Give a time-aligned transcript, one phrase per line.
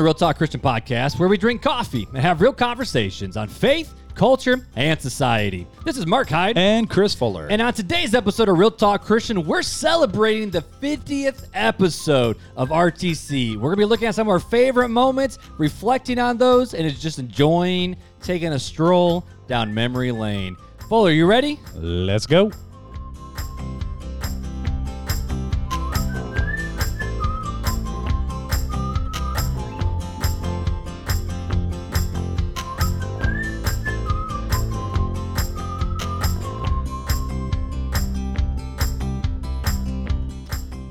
[0.00, 3.92] to Real Talk Christian Podcast, where we drink coffee and have real conversations on faith,
[4.14, 5.66] culture, and society.
[5.84, 6.56] This is Mark Hyde.
[6.56, 7.48] And Chris Fuller.
[7.48, 13.56] And on today's episode of Real Talk Christian, we're celebrating the 50th episode of RTC.
[13.56, 16.86] We're going to be looking at some of our favorite moments, reflecting on those, and
[16.86, 20.56] it's just enjoying taking a stroll down memory lane.
[20.88, 21.60] Fuller, you ready?
[21.74, 22.50] Let's go.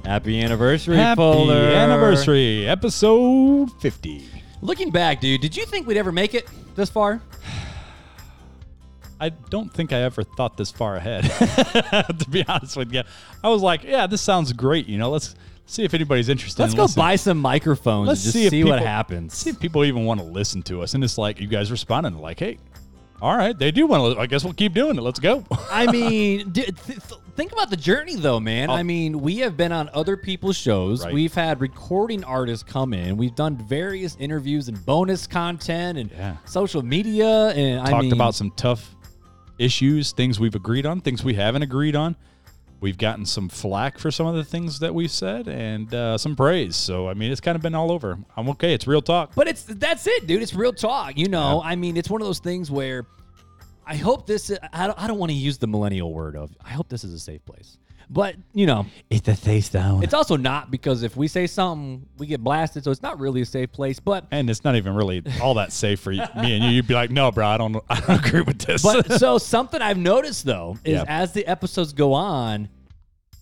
[0.09, 1.53] Happy anniversary, Happy Fuller.
[1.53, 4.25] anniversary, episode 50.
[4.59, 7.21] Looking back, dude, did you think we'd ever make it this far?
[9.19, 11.25] I don't think I ever thought this far ahead,
[12.19, 13.03] to be honest with you.
[13.43, 14.87] I was like, yeah, this sounds great.
[14.87, 15.35] You know, let's
[15.67, 16.63] see if anybody's interested.
[16.63, 17.03] Let's in go listening.
[17.05, 19.35] buy some microphones Let's and just see if see what happens.
[19.35, 20.95] See if people even want to listen to us.
[20.95, 22.57] And it's like, you guys responding, like, hey,
[23.21, 24.19] all right, they do want to.
[24.19, 25.01] I guess we'll keep doing it.
[25.01, 25.45] Let's go.
[25.69, 28.69] I mean, d- th- th- think about the journey, though, man.
[28.69, 31.01] I mean, we have been on other people's shows.
[31.01, 31.05] Oh.
[31.05, 31.13] Right.
[31.13, 33.15] We've had recording artists come in.
[33.15, 36.35] We've done various interviews and bonus content and Yeah.
[36.43, 37.51] social media.
[37.51, 38.93] And I Talked mean, about some tough
[39.57, 42.17] issues, things we've agreed on, things we haven't agreed on.
[42.81, 46.35] We've gotten some flack for some of the things that we've said and uh, some
[46.35, 46.75] praise.
[46.75, 48.17] So, I mean, it's kind of been all over.
[48.35, 48.73] I'm okay.
[48.73, 49.31] It's real talk.
[49.35, 50.41] But it's that's it, dude.
[50.41, 51.17] It's real talk.
[51.17, 53.05] You know, I mean, it's one of those things where
[53.89, 54.51] I hope this.
[54.71, 56.55] I don't, I don't want to use the millennial word of.
[56.63, 57.77] I hope this is a safe place.
[58.11, 60.01] But you know, It's a face down.
[60.03, 62.83] it's also not because if we say something, we get blasted.
[62.83, 63.99] So it's not really a safe place.
[63.99, 66.69] But and it's not even really all that safe for you, me and you.
[66.71, 68.81] You'd be like, no, bro, I don't, I don't agree with this.
[68.81, 71.05] But so something I've noticed though is Yeah.
[71.07, 72.69] as the episodes go on,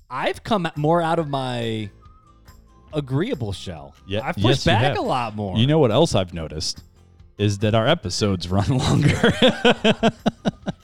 [0.10, 1.90] I've come more out of my
[2.94, 3.96] agreeable shell.
[4.08, 5.58] Yeah, I've pushed yes, back a lot more.
[5.58, 6.84] you know what else I've noticed
[7.38, 9.32] is that our episodes run longer.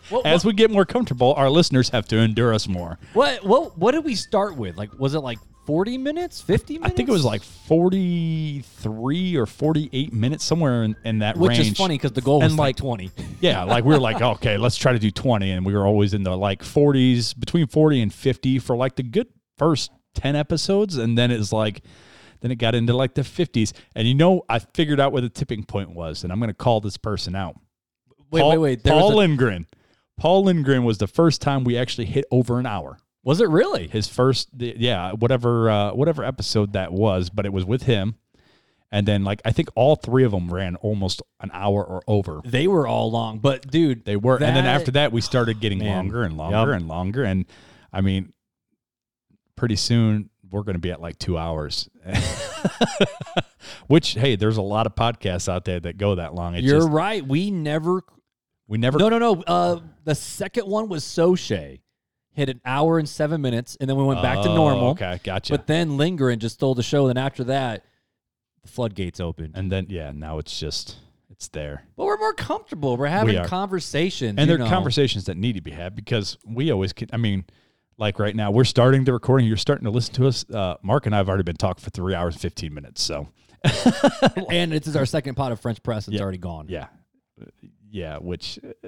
[0.09, 2.99] what, As what, we get more comfortable, our listeners have to endure us more.
[3.13, 4.77] what what what did we start with?
[4.77, 6.93] Like, was it like forty minutes, fifty minutes?
[6.93, 11.59] I think it was like 43 or 48 minutes, somewhere in, in that which range.
[11.59, 13.11] Which is funny because the goal was And, like like, twenty.
[13.41, 15.51] Yeah, like we were like, okay, let's try to do 20.
[15.51, 19.03] And we were always in the like 40s, between 40 and 50 for like the
[19.03, 19.27] good
[19.57, 20.97] first 10 episodes.
[20.97, 21.81] And then it's like,
[22.43, 23.71] then it got into like the 50s.
[23.95, 26.23] And you know, I figured out where the tipping point was.
[26.23, 27.55] And I'm going to call this person out.
[28.29, 28.83] Wait, Paul, wait, wait.
[28.83, 29.67] There Paul was, a- Lindgren.
[30.17, 32.99] Paul Lindgren was the first time we actually hit over an hour.
[33.23, 33.87] was it really?
[33.87, 38.15] His first, yeah, whatever, uh, whatever episode that was, but it was with him.
[38.91, 42.41] And then, like, I think all three of them ran almost an hour or over.
[42.45, 45.79] They were all long, but dude, They were, and then after that, we started getting
[45.79, 45.95] Man.
[45.95, 46.79] longer and longer Yup.
[46.79, 47.23] and longer.
[47.23, 47.45] And
[47.91, 48.33] I mean,
[49.55, 51.89] pretty soon we're going to be at like two hours.
[53.87, 56.55] Which, hey, there's a lot of podcasts out there that go that long.
[56.55, 57.25] It's you're just, right.
[57.25, 58.01] We never
[58.67, 58.97] we never.
[58.97, 59.41] No, no, no.
[59.45, 61.79] Uh, the second one was Soche.
[62.35, 64.89] Hit an hour and seven minutes, and then we went back to Oh, normal.
[64.91, 65.53] Okay, gotcha.
[65.53, 67.05] But then Lindgren just stole the show.
[67.05, 67.85] Then after that,
[68.63, 69.51] the floodgates opened.
[69.55, 70.97] and then, yeah, now it's just
[71.29, 71.83] it's there.
[71.95, 72.97] But we're more comfortable.
[72.97, 74.39] We're having We conversations.
[74.39, 74.67] and they're know.
[74.67, 77.09] conversations that need to be had because we always can.
[77.13, 77.45] I mean,
[77.97, 79.47] like right now, we're starting the recording.
[79.47, 80.45] You're starting to listen to us.
[80.49, 83.01] Uh, Mark and I have already been talking for three hours and fifteen minutes.
[83.01, 83.29] So
[84.49, 86.07] And this is our second pot of French press.
[86.07, 86.21] It's Yeah.
[86.23, 86.65] already gone.
[86.69, 86.87] yeah,
[87.91, 88.17] yeah.
[88.17, 88.87] Which uh,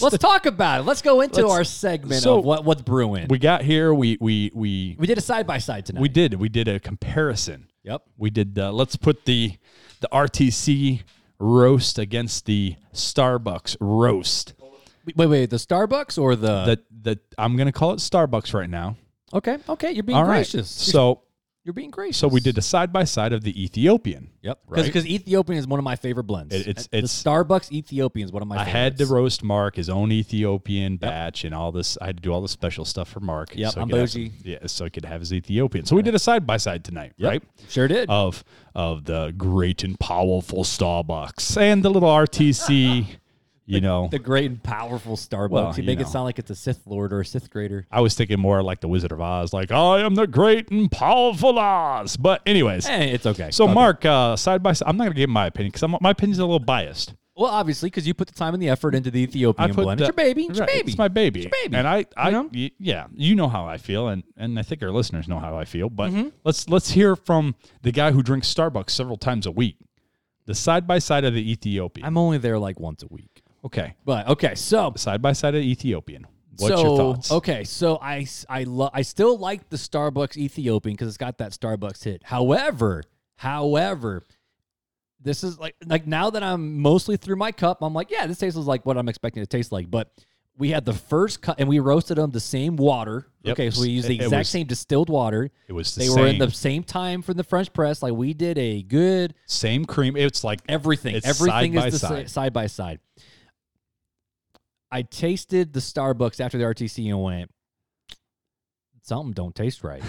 [0.00, 0.82] Let's the- talk about it.
[0.84, 3.26] Let's go into Let's- our segment so- of what, what's brewing.
[3.28, 3.92] we got here.
[3.92, 6.00] We we we we did a side by side tonight.
[6.00, 7.68] we did we did a comparison.
[7.84, 8.02] Yep.
[8.16, 8.58] We did.
[8.58, 9.54] Uh, let's put the
[10.00, 11.02] the RTC
[11.38, 14.54] roast against the Starbucks roast.
[15.16, 15.50] Wait, wait.
[15.50, 16.64] The Starbucks or the?
[16.64, 16.80] The
[17.12, 18.96] the I'm gonna call it Starbucks right now.
[19.34, 19.58] okay.
[19.68, 19.92] Okay.
[19.92, 20.36] You're being All right.
[20.38, 20.70] gracious.
[20.70, 21.22] So
[21.64, 22.16] you're being gracious.
[22.16, 24.30] so we did a side by side of the Ethiopian.
[24.42, 24.58] Yep.
[24.66, 24.84] Right.
[24.84, 26.52] Because Ethiopian is one of my favorite blends.
[26.52, 28.56] It- it's- the it's- Starbucks Ethiopian is one of my.
[28.56, 28.72] I favorites.
[28.72, 31.96] had to roast Mark his own Ethiopian batch and all this.
[32.02, 33.54] I had to do all the special stuff for Mark.
[33.54, 34.32] Yep, he I'm could have bougie.
[34.44, 35.84] yeah, so he could have his Ethiopian.
[35.86, 37.42] So we did a side by side tonight, right?
[37.68, 38.08] Sure did.
[38.10, 38.42] Of
[38.74, 43.06] of the great and powerful Starbucks and the little RTC.
[43.74, 45.50] You know, the great and powerful Starbucks.
[45.50, 47.86] Well, you you make it sound like it's a Sith Lord or a Sith grader.
[47.90, 50.90] I was thinking more like the Wizard of Oz, like I am the great and
[50.90, 52.16] powerful Oz.
[52.16, 53.50] But anyways, Eh, it's okay.
[53.50, 53.74] so Okay.
[53.74, 56.42] Mark, uh, side by side, I'm not gonna give my opinion because my opinion's a
[56.44, 57.14] little biased.
[57.34, 59.84] Well, obviously, because you put the time and the effort into the I Ethiopian put
[59.84, 60.00] blend.
[60.00, 60.42] the- it's your baby.
[60.44, 60.88] It's your baby.
[60.90, 61.40] It's my baby.
[61.40, 61.76] It's your baby.
[61.78, 62.50] And I, I, know?
[62.52, 65.56] y- yeah, you know how I feel, and and I think our listeners know how
[65.56, 65.88] I feel.
[65.88, 66.28] But Mm-hmm.
[66.44, 69.76] let's let's hear from the guy who drinks Starbucks several times a week.
[70.44, 72.04] The side by side of the Ethiopian.
[72.06, 73.41] I'm only there like once a week.
[73.64, 76.26] Okay, But okay, so side by side of Ethiopian.
[76.58, 77.32] What's so, your thoughts?
[77.32, 81.52] Okay, so I I lo- I still like the Starbucks Ethiopian because it's got that
[81.52, 82.22] Starbucks hit.
[82.24, 83.02] However,
[83.36, 84.26] however,
[85.20, 88.38] this is like like now that I'm mostly through my cup, I'm like, yeah, this
[88.38, 89.90] tastes like what I'm expecting it to taste like.
[89.90, 90.12] But
[90.58, 93.26] we had the first cut and we roasted them the same water.
[93.44, 93.52] Yep.
[93.54, 95.50] Okay, so we used the It- it exact was- same distilled water.
[95.66, 98.02] It was the They same, were in the same time from the French press.
[98.02, 100.16] Like we did a good same cream.
[100.16, 101.14] It's like everything.
[101.16, 102.28] It's everything side by is the side.
[102.28, 102.98] sa- side by side.
[104.92, 107.50] I tasted the Starbucks after the RTC and went,
[109.02, 110.02] something don't taste right.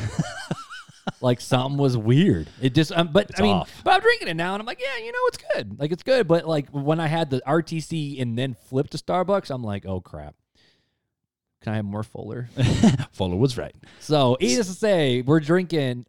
[1.21, 2.47] like something was weird.
[2.61, 3.71] It just, um, but It's I mean, off.
[3.83, 5.79] but I'm drinking it now and I'm like, yeah, you know, it's good.
[5.79, 6.27] Like it's good.
[6.27, 10.01] But like when I had the RTC and then flipped to Starbucks, I'm like, oh
[10.01, 10.35] crap.
[11.61, 12.49] Can I have more Fuller?
[13.13, 13.73] Fuller was right.
[14.01, 16.05] So, needless to say, we're drinking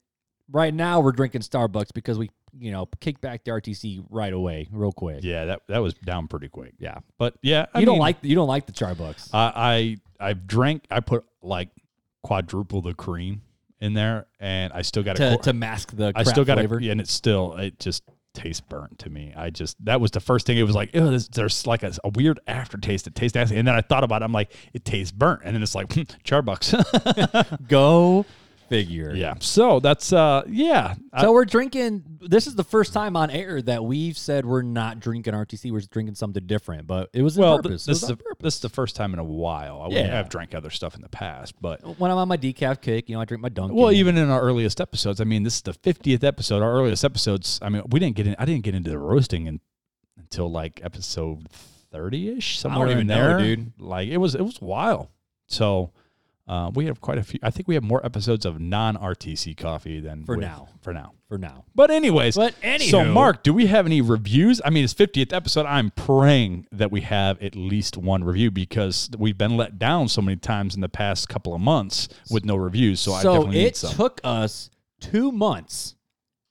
[0.51, 0.99] right now.
[0.99, 5.21] We're drinking Starbucks because we, you know, kick back the RTC right away, real quick.
[5.23, 6.75] Yeah, that that was down pretty quick.
[6.79, 6.99] Yeah.
[7.19, 9.31] But yeah, I you don't like you don't like the Charbucks.
[9.33, 10.85] I I I've drank.
[10.91, 11.71] I put like
[12.23, 13.43] quadruple the cream
[13.81, 15.39] in there, and I still got to, a.
[15.39, 16.79] to mask the I still got flavor.
[16.81, 18.03] a, and it's still it just
[18.35, 19.33] tastes burnt to me.
[19.37, 20.59] I just that was the first thing.
[20.59, 23.07] It was like, oh, there's, there's like a, a weird aftertaste.
[23.07, 24.25] It tastes nasty, and then I thought about it.
[24.25, 26.73] I'm like, it tastes burnt, and then it's like hmm, Charbucks.
[27.69, 28.27] Go
[28.75, 29.15] figure.
[29.15, 29.35] yeah.
[29.41, 30.95] So that's uh yeah.
[31.13, 32.05] I- So we're drinking.
[32.27, 35.71] This is the first time on air that we've said we're not drinking RTC.
[35.71, 36.87] We're just drinking something different.
[36.87, 37.85] But it was well, th- purpose.
[37.85, 38.43] It this was is on the, purpose.
[38.45, 39.83] this is the first time in a while.
[39.83, 40.07] I Yeah.
[40.07, 43.15] have drank other stuff in the past, but When I'm on my decaf kick, you
[43.15, 43.77] know, I drink my Dunkin'.
[43.77, 46.63] Well, even in our earliest episodes, I mean, this is the fiftieth episode.
[46.63, 48.35] Our earliest episodes, I mean, we didn't get in.
[48.39, 49.61] I didn't get into the roasting in,
[50.19, 51.49] until like episode
[51.93, 53.73] thirty ish, somewhere even in know, there, dude.
[53.79, 55.09] Like it was, it was wild.
[55.47, 55.93] So
[56.47, 57.39] uh, we have quite a few.
[57.43, 60.69] I think we have more episodes of non RTC coffee than For with- now.
[60.83, 61.13] For now.
[61.29, 61.65] for now.
[61.75, 64.61] But anyways, But so Mark, do we have any reviews?
[64.65, 65.65] I mean, it's 50th episode.
[65.65, 70.21] I'm praying that we have at least one review because we've been let down so
[70.21, 73.01] many times in the past couple of months with no reviews.
[73.01, 74.69] So, I So definitely need it took us
[75.01, 75.95] two months,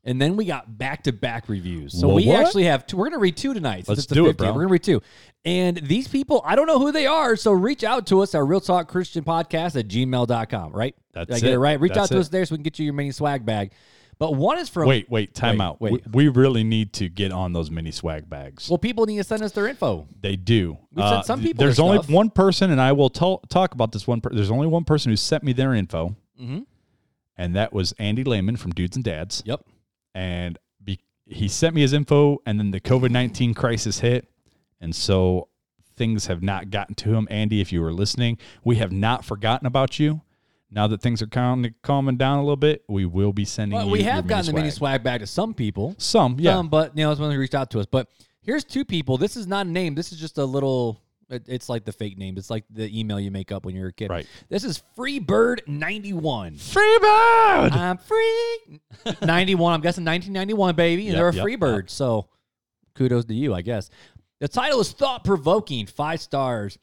[0.04, 2.00] and then we got back to back reviews.
[2.00, 2.46] So Wha- we what?
[2.46, 2.98] actually have two.
[2.98, 3.86] We're gonna read two tonight.
[3.86, 4.38] since Let's it's the do it, 50th.
[4.38, 4.48] bro.
[4.54, 5.02] We're gonna read two.
[5.46, 7.36] And these people, I don't know who they are.
[7.36, 10.96] So reach out to us at Real Talk Christian Podcast at gmail.com, right?
[11.14, 11.60] That's Did I get it it.
[11.60, 11.80] right.
[11.80, 12.22] Reach That's out to it.
[12.22, 13.72] us there so we can get you your mini swag bag.
[14.20, 15.82] But one is from Wait, wait, time Wait, out.
[15.82, 15.92] wait.
[16.14, 18.70] We, we really need to get on those mini swag bags.
[18.70, 20.08] Well, people need to send us their info.
[20.22, 20.74] they do.
[20.74, 22.10] Uh, We've sent some people There's their only stuff.
[22.12, 24.22] one person, and I will tell talk about this one.
[24.22, 26.66] Per- there's only one person who sent me their info, Mhm.
[27.38, 29.42] and that was Andy Lehman from Dudes and Dads.
[29.46, 29.66] Yep.
[30.16, 34.28] And be, he sent me his info, and then the COVID nineteen crisis hit,
[34.80, 35.48] and so
[35.96, 37.28] things have not gotten to him.
[37.30, 40.22] Andy, if you were listening, we have not forgotten about you.
[40.72, 43.86] Now that things are calm, calming down a little bit, we will be sending Well,
[43.86, 43.92] you.
[43.92, 45.04] we have gotten the mini swag.
[45.04, 45.94] back to some people.
[46.00, 46.54] Some, yeah.
[46.56, 47.86] Some, but you know, it's when they reached out to us.
[47.86, 48.08] But
[48.42, 49.20] here's two people.
[49.20, 49.94] This is not a name.
[49.94, 51.00] This is just a little.
[51.34, 52.38] It- It's like the fake name.
[52.38, 54.10] It's like the email you make up when you're a kid.
[54.10, 54.28] Right.
[54.50, 56.56] This is Freebird91.
[56.58, 57.72] Freebird.
[57.74, 58.80] I'm free.
[59.22, 59.74] 91.
[59.74, 61.08] I'm guessing 1991, baby.
[61.08, 61.90] And Yep, they're a yep, Freebird.
[61.90, 62.28] So
[62.96, 63.90] kudos to you, I guess.
[64.40, 65.86] The title is thought provoking.
[65.88, 66.78] Five stars.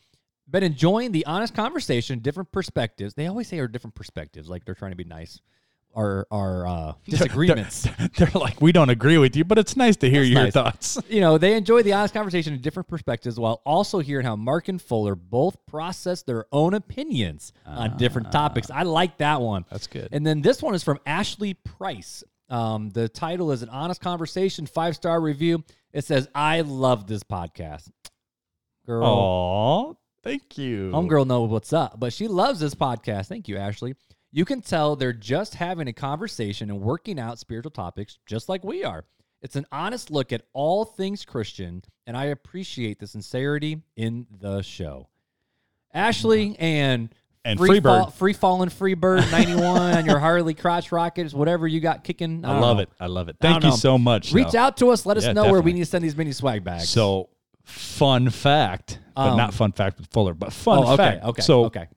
[0.48, 3.14] Been enjoying the honest conversation, different perspectives.
[3.14, 5.40] They always say are different perspectives, like they're trying to be nice.
[5.94, 7.88] Our our uh, disagreements.
[8.16, 10.52] They're like, we don't agree with you, but it's nice to hear your nice.
[10.52, 10.98] thoughts.
[11.08, 14.68] you know, they enjoy the honest conversation and different perspectives while also hearing how Mark
[14.68, 18.70] and Fuller both process their own opinions on different topics.
[18.70, 19.64] I like that one.
[19.70, 20.08] That's good.
[20.12, 22.22] And then this one is from Ashley Price.
[22.48, 25.64] Um, the title is An Honest Conversation, five star review.
[25.92, 27.90] It says, I love this podcast.
[28.86, 30.90] Girl, Oh, thank you.
[30.92, 33.26] homegirl know what's up, but she loves this podcast.
[33.26, 33.94] Thank you, Ashley.
[34.32, 38.62] You can tell they're just having a conversation and working out spiritual topics just like
[38.64, 39.04] we are.
[39.42, 44.62] It's an honest look at all things Christian, and I appreciate the sincerity in the
[44.62, 45.08] show.
[45.92, 47.08] Ashley and
[47.44, 47.82] And free, Freebird.
[47.82, 52.44] fall, free falling Freebird 91 on your Harley crotch rockets, whatever you got kicking.
[52.44, 52.82] I don't love know.
[52.84, 52.88] it.
[53.00, 53.36] I love it.
[53.40, 53.76] Thank you know.
[53.76, 54.32] so much.
[54.32, 54.58] Reach though.
[54.60, 55.06] out to us.
[55.06, 56.88] Let us Yeah, know where we need to send these mini swag bags.
[56.90, 57.30] So,
[57.64, 61.24] fun fact, but Um, not fun fact with Fuller, but fun oh, okay, fact.
[61.24, 61.88] okay, So, okay.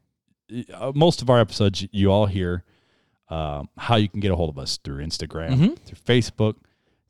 [0.74, 2.64] Uh, most of our episodes, you all hear
[3.30, 6.56] um, how you can get a hold of us through Instagram, through Facebook,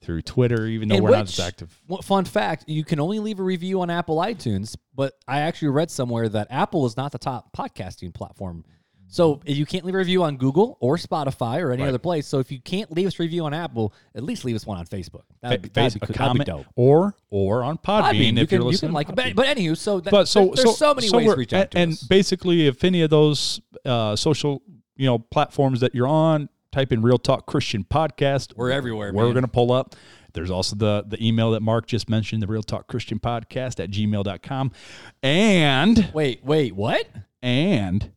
[0.01, 1.81] through Twitter, even though And we're not as active.
[2.03, 5.89] Fun fact: you can only leave a review on Apple iTunes, but I actually read
[5.91, 8.65] somewhere that Apple is not the top podcasting platform.
[9.13, 11.89] So you can't leave a review on Google or Spotify or any Right.
[11.89, 12.25] other place.
[12.25, 14.79] So if you can't leave us a review on Apple, at least leave us one
[14.79, 15.21] on Facebook.
[15.41, 16.73] That'd be, that'd be, a comment that'd be dope.
[16.75, 18.89] or or on Podbean mean, if you you're can, you listening.
[18.89, 19.15] can like.
[19.15, 21.69] But, but anywho, so that, but so there- there's so, many ways to reach out
[21.71, 22.01] to and, us.
[22.01, 24.63] and basically if any of those uh, social
[24.95, 29.25] you know platforms that you're on type in real talk christian podcast We're everywhere, we're
[29.25, 29.33] man.
[29.33, 29.95] going to pull up
[30.33, 33.91] there's also the the email that mark just mentioned the real talk christian podcast at
[33.91, 34.71] gmail.com
[35.21, 37.07] and Wait, wait, what?
[37.43, 38.11] and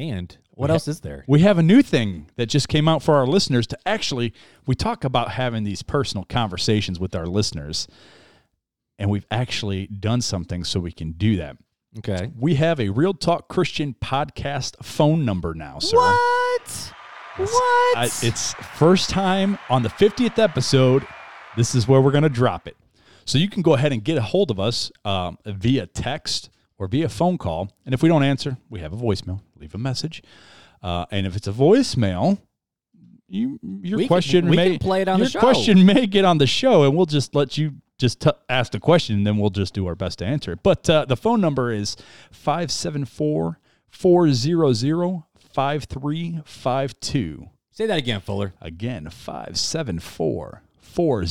[0.00, 1.24] And What else is there?
[1.28, 4.32] We have a new thing that just came out for our listeners to actually,
[4.66, 7.86] we talk about having these personal conversations with our listeners,
[8.98, 11.56] and we've actually done something so we can do that.
[11.98, 12.30] Okay.
[12.38, 15.98] We have a Real Talk Christian podcast phone number now, sir.
[15.98, 16.92] What?
[17.36, 17.98] What?
[17.98, 21.06] I, it's first time on the 50th episode.
[21.56, 22.76] This is where we're going to drop it.
[23.26, 26.88] So you can go ahead and get a hold of us um, via text or
[26.88, 27.70] via phone call.
[27.84, 29.40] And if we don't answer, we have a voicemail.
[29.60, 30.22] Leave a message.
[30.82, 32.38] Uh, and if it's a voicemail,
[33.28, 35.40] you your We can- question we may can play it on the your show.
[35.40, 38.80] question may get on the show, and we'll just let you just t- ask the
[38.80, 40.62] question, and then we'll just do our best to answer it.
[40.62, 41.96] But uh, the phone number is
[42.32, 43.58] 574
[43.90, 47.48] 400 5352.
[47.70, 48.54] Say that again, Fuller.
[48.60, 51.28] Again, 574 400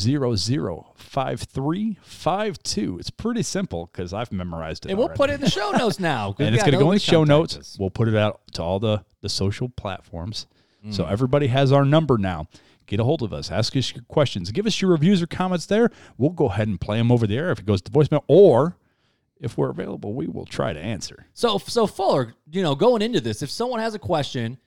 [0.95, 2.99] 5352.
[2.99, 4.89] It's pretty simple because I've memorized it.
[4.89, 6.35] And we'll put it in the show notes now.
[6.39, 7.57] and it's going to go in the show notes.
[7.57, 7.77] us.
[7.79, 10.47] We'll put it out to all the, the social platforms.
[10.91, 11.11] So Mm.
[11.11, 12.47] everybody has our number now.
[12.85, 13.51] Get a hold of us.
[13.51, 14.49] Ask us your questions.
[14.51, 15.91] Give us your reviews or comments there.
[16.17, 18.23] We'll go ahead and play them over the air if it goes to voicemail.
[18.27, 18.77] Or
[19.41, 21.25] if we're available, we will try to answer.
[21.33, 24.57] So, so Fuller, you know, going into this, if someone has a question,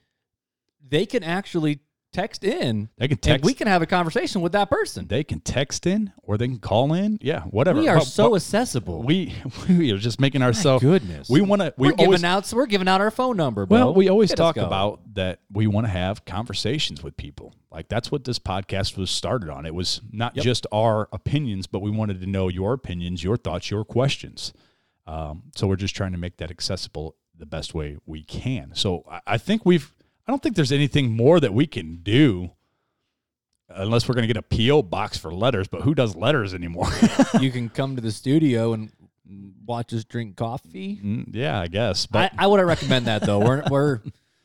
[0.87, 1.79] they can actually
[2.13, 2.89] text in.
[2.97, 3.45] They can and text.
[3.45, 5.07] we can have a conversation with that person.
[5.07, 7.17] they can text in or they can call in.
[7.21, 7.79] Yeah, whatever.
[7.79, 9.03] We are so accessible.
[9.03, 9.33] we
[9.67, 10.83] we are just making ourselves.
[10.83, 11.29] goodness.
[11.29, 11.73] We want to.
[11.77, 12.53] We we're always, giving out.
[12.53, 13.65] We're giving out our phone number.
[13.65, 13.77] Bro.
[13.77, 17.53] Well, we always Get talk about that we want to have conversations with people.
[17.71, 19.65] Like that's what this podcast was started on.
[19.65, 20.43] It was not Yep.
[20.43, 24.53] just our opinions, but we wanted to know your opinions, your thoughts, your questions.
[25.07, 28.71] Um, so we're just trying to make that accessible the best way we can.
[28.75, 29.93] So I, I think we've.
[30.27, 32.51] I don't think there's anything more that we can do.
[33.69, 36.89] Unless we're going to get a PO box for letters, but who does letters anymore?
[37.39, 38.91] you can come to the studio and
[39.65, 40.99] watch us drink coffee.
[41.03, 42.05] Mm, yeah, I guess.
[42.05, 43.39] But I, I wouldn't recommend that though.
[43.39, 44.01] We're we're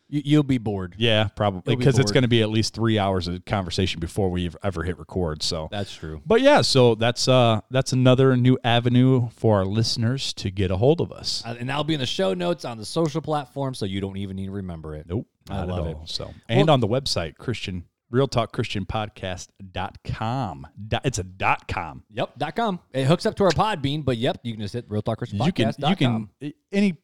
[0.08, 0.94] you'll be bored.
[0.98, 4.30] Yeah, probably be because it's going to be at least three hours of conversation before
[4.30, 5.42] we ever hit record.
[5.42, 6.22] So, That's true.
[6.26, 10.76] but yeah, so that's uh that's another new avenue for our listeners to get a
[10.76, 11.42] hold of us.
[11.44, 14.16] Uh, And that'll be in the show notes on the social platform, so you don't
[14.16, 15.06] even need to remember it.
[15.08, 15.98] Nope, I love at it.
[16.06, 20.66] So, and on the website Christian Real Talk Christian Podcast.com.
[20.88, 22.04] Dot, it's a dot com.
[22.10, 22.38] Yep.
[22.38, 22.80] Dot com.
[22.92, 25.38] It hooks up to our Podbean, but yep, you can just hit Real Talk Christian
[25.38, 25.78] Podcast.
[25.88, 26.98] You can you can any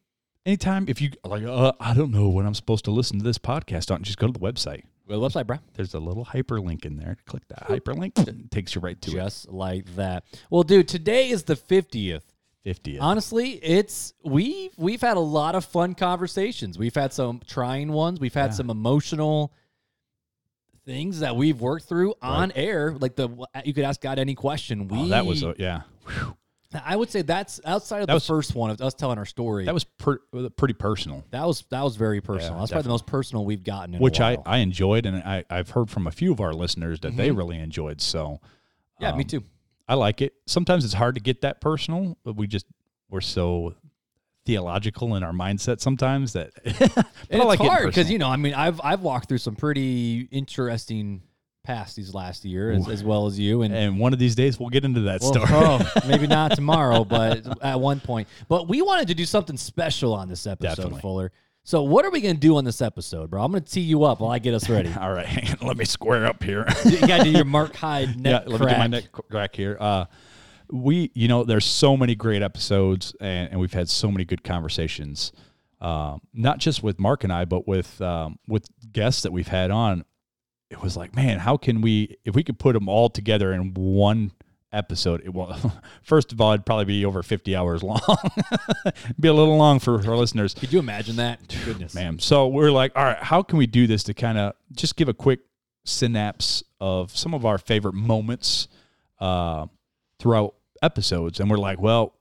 [0.47, 3.39] anytime if you like uh, I don't know when I'm supposed to listen to this
[3.39, 4.83] podcast on just go to the website.
[5.09, 5.59] Go to the website, bro.
[5.75, 7.17] There's a little hyperlink in there.
[7.27, 8.17] Click that hyperlink.
[8.17, 9.15] And it takes you right to it.
[9.15, 10.25] Just like that.
[10.51, 12.25] Well, dude, today is the fiftieth.
[12.65, 12.97] 50th.
[12.99, 16.79] Honestly, it's we've we've had a lot of fun conversations.
[16.79, 18.19] We've had some trying ones.
[18.21, 18.57] We've had Yeah.
[18.57, 19.53] some emotional
[20.87, 22.97] things that we've worked through on air.
[22.99, 23.29] Like the
[23.67, 24.89] you could ask God any question.
[24.89, 25.83] We Oh, that was a, yeah.
[26.07, 26.37] Whew.
[26.85, 29.27] I would say that's outside of That the was- first one of us telling our
[29.27, 29.65] story.
[29.65, 30.19] That was per,
[30.57, 32.55] pretty personal, that was that was very personal.
[32.55, 34.39] Yeah, that's probably the most personal we've gotten in which a I.
[34.47, 37.59] I enjoyed, and I, I've heard from a few of our listeners that they really
[37.59, 38.01] enjoyed.
[38.01, 38.41] So
[39.01, 39.45] yeah, me um, too.
[39.89, 40.35] I like it.
[40.47, 42.67] Sometimes it's hard to get that personal, but we just
[43.11, 43.75] we're so
[44.47, 48.29] theological in our mindset sometimes that but And I like it's hard because you know,
[48.29, 51.23] I mean, I've I've walked through some pretty interesting
[51.65, 54.61] past these last year as, as well as you, and and one of these days
[54.61, 55.49] we'll get into that Well, story.
[55.51, 58.29] oh, maybe not tomorrow, but at one point.
[58.49, 61.01] But we wanted to do something special on this episode, Definitely.
[61.01, 61.33] Fuller.
[61.67, 63.43] So what are we going to do on this episode, bro?
[63.43, 64.93] I'm going to tee you up while I get us ready.
[65.01, 66.67] All right, let me square up here.
[66.85, 69.57] you got to do your Mark Hyde neck yeah, let me do my neck crack
[69.57, 69.79] here.
[69.81, 70.05] Uh,
[70.71, 74.45] we, you know, there's so many great episodes, and, and we've had so many good
[74.45, 75.33] conversations.
[75.81, 79.71] Um, not just with Mark and I, but with um, with guests that we've had
[79.71, 80.05] on.
[80.71, 83.75] It was like, man, how can we, if we could put them all together in
[83.75, 84.33] one
[84.73, 85.23] episode?
[85.25, 85.57] It will.
[86.03, 88.01] First of all, it'd probably be over 50 hours long.
[89.21, 90.55] be a little long for our listeners.
[90.55, 91.41] Could you imagine that?
[91.65, 91.95] Goodness.
[91.95, 94.97] Man, so we're like, all right, how can we do this to kind of just
[94.97, 95.41] give a quick
[95.85, 98.69] synapse of some of our favorite moments
[99.21, 99.67] uh,
[100.19, 101.41] throughout episodes?
[101.41, 102.15] And we're like, well,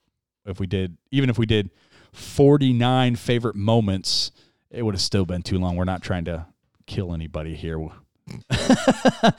[0.45, 1.71] if we did, even if we did
[2.11, 4.31] 49 favorite moments,
[4.69, 5.75] it would have still been too long.
[5.75, 6.45] We're not trying to
[6.85, 7.79] kill anybody here.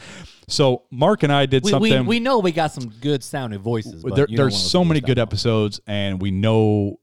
[0.48, 2.00] so Mark and I did We, something.
[2.02, 4.02] we, we know we got some good sounding voices.
[4.02, 7.00] But There- there's so many good episodes, and we know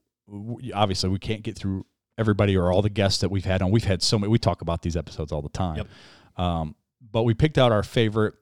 [0.74, 1.84] obviously we can't get through
[2.18, 3.70] everybody or all the guests that we've had on.
[3.70, 4.30] We've had so many.
[4.30, 5.76] We talk about these episodes all the time.
[5.78, 5.88] Yep.
[6.36, 6.74] Um,
[7.10, 8.34] but we picked out our favorite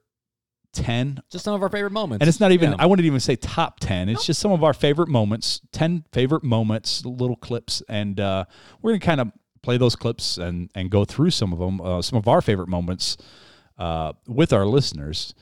[0.73, 2.23] ten, Just some of our favorite moments.
[2.23, 2.71] and it's not even.
[2.71, 2.77] Yeah.
[2.79, 4.09] I wouldn't even say top ten.
[4.09, 5.61] It's just some of our favorite moments.
[5.73, 8.45] Ten favorite moments, little clips, and uh,
[8.83, 9.33] we're gonna kind of
[9.63, 12.69] play those clips and and go through some of them, uh, some of our favorite
[12.69, 13.17] moments
[13.79, 15.35] uh, with our listeners.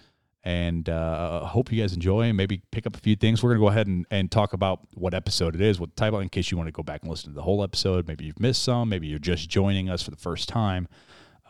[0.44, 3.42] And uh, hope you guys enjoy and maybe pick up a few things.
[3.42, 6.20] We're going to go ahead and, and talk about what episode it is, what title,
[6.20, 8.06] in case you want to go back and listen to the whole episode.
[8.08, 8.88] Maybe you've missed some.
[8.88, 10.88] Maybe you're just joining us for the first time.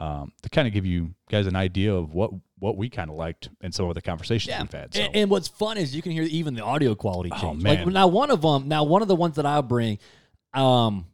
[0.00, 3.14] Um, to kind of give you guys an idea of what what we kind of
[3.16, 4.94] liked and some of the conversations we've had.
[4.94, 5.02] So.
[5.02, 7.62] And, and what's fun is you can hear even the audio quality Oh, change.
[7.62, 7.84] man.
[7.84, 9.98] Like now, one of them, now one of the ones that I'll bring,
[10.54, 11.06] um,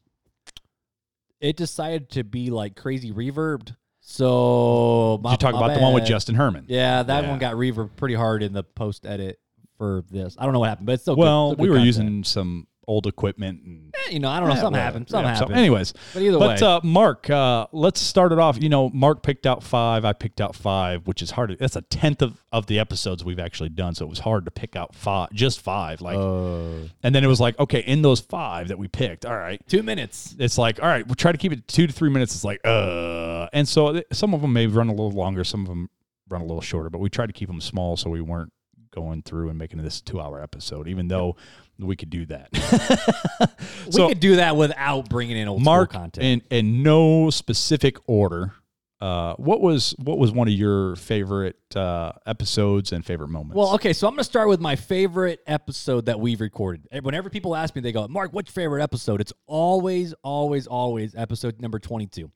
[1.41, 3.77] it decided to be like crazy reverbed.
[4.01, 6.67] So Did you talk about the one with Justin Herman?
[6.69, 7.31] Yeah, that Yeah.
[7.31, 9.39] one got reverb pretty hard in the post edit
[9.79, 10.37] for this.
[10.39, 11.87] I don't know what happened, but it's still good- Well, still good we were content.
[11.87, 15.09] using some old equipment and Eh, you know, I don't know, Yeah, something well, happened.
[15.09, 15.59] Something yeah, so happened.
[15.59, 18.61] anyways, but either but way, uh, Mark, uh, let's start it off.
[18.61, 20.05] You know, Mark picked out five.
[20.05, 21.57] I picked out five, which is hard.
[21.59, 24.51] That's a tenth of, of the episodes we've actually done, so it was hard to
[24.51, 26.01] pick out five, just five.
[26.01, 29.37] Like, uh, and then it was like, okay, in those five that we picked, all
[29.37, 30.35] right, two minutes.
[30.39, 32.35] it's like, all right, we'll try to keep it two to three minutes.
[32.35, 35.63] It's like, uh, and so th- some of them may run a little longer, some
[35.63, 35.89] of them
[36.29, 38.53] run a little shorter, but we tried to keep them small so we weren't
[38.95, 41.37] going through and making this two hour episode, even though
[41.79, 42.49] we could do that.
[43.87, 46.43] We So- could do that without bringing in old Mark, school content.
[46.51, 48.53] in in no specific order,
[49.01, 53.57] uh, what was what was one of your favorite uh, episodes and favorite moments?
[53.57, 56.87] Well, okay, so I'm going to start with my favorite episode that we've recorded.
[57.03, 59.21] Whenever people ask me, they go, Mark, what's your favorite episode?
[59.21, 62.31] It's always, always, always episode number 22.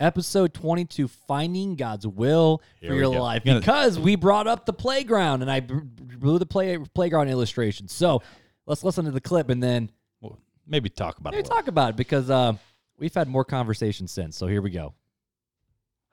[0.00, 3.20] Episode 22, Finding God's Will Here for Your go.
[3.22, 3.44] Life.
[3.44, 7.86] Gonna- Because we brought up the playground and I blew the play, playground illustration.
[7.86, 8.22] So
[8.66, 9.90] let's listen to the clip and then
[10.22, 11.46] Well, maybe talk about maybe it.
[11.46, 12.54] a talk about it because uh,
[12.98, 14.36] we've had more conversations since.
[14.38, 14.94] So here we go.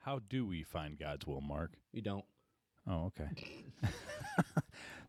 [0.00, 1.72] How do we find God's will, Mark?
[1.92, 2.24] You don't.
[2.86, 3.28] Oh, okay.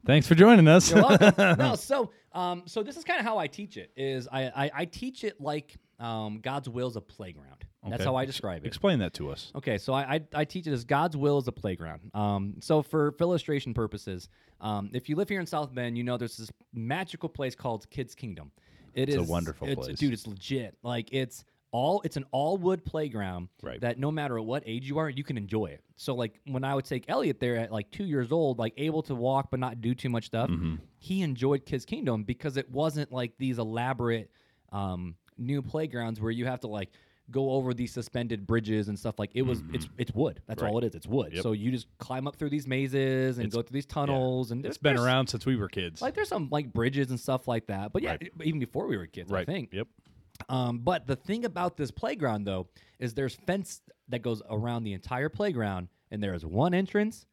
[0.06, 0.90] Thanks for joining us.
[0.92, 1.34] You're welcome.
[1.58, 3.92] no, so um, so this is kind of how I teach it.
[3.98, 7.66] Is I I, I teach it like um, God's will is a playground.
[7.88, 8.68] That's how I describe it.
[8.68, 9.52] Explain that to us.
[9.56, 12.12] Okay, so I, I I teach it as God's will is a playground.
[12.14, 14.28] Um, so for, for illustration purposes,
[14.60, 17.90] um, if you live here in South Bend, you know there's this magical place called
[17.90, 18.52] Kids Kingdom.
[18.94, 19.98] It It's a wonderful it's- place.
[20.00, 20.14] dude.
[20.14, 20.76] It's legit.
[20.84, 23.80] Like it's all it's an all wood playground Right.
[23.82, 25.84] that no matter what age you are, you can enjoy it.
[25.96, 29.04] So like when I would take Elliot there at like two years old, like able
[29.04, 30.76] to walk but not do too much stuff, Mm-hmm.
[30.98, 34.32] he enjoyed Kids Kingdom because it wasn't like these elaborate
[34.72, 36.90] um, new playgrounds where you have to like
[37.32, 40.70] go over these suspended bridges and stuff like it was it's it's wood that's all
[40.70, 40.86] Mm-hmm.
[40.86, 41.44] It is it's wood Yep.
[41.44, 44.66] so you just climb up through these mazes and It's- go through these tunnels and
[44.66, 46.02] it's been around since we were kids.
[46.02, 48.32] like there's some like bridges and stuff like that but yeah Right.
[48.44, 49.48] even before we were kids right.
[49.48, 49.88] i think Yep.
[50.50, 52.68] um, but the thing about this playground, though,
[53.00, 57.26] is there's fence that goes around the entire playground, and there is one entrance,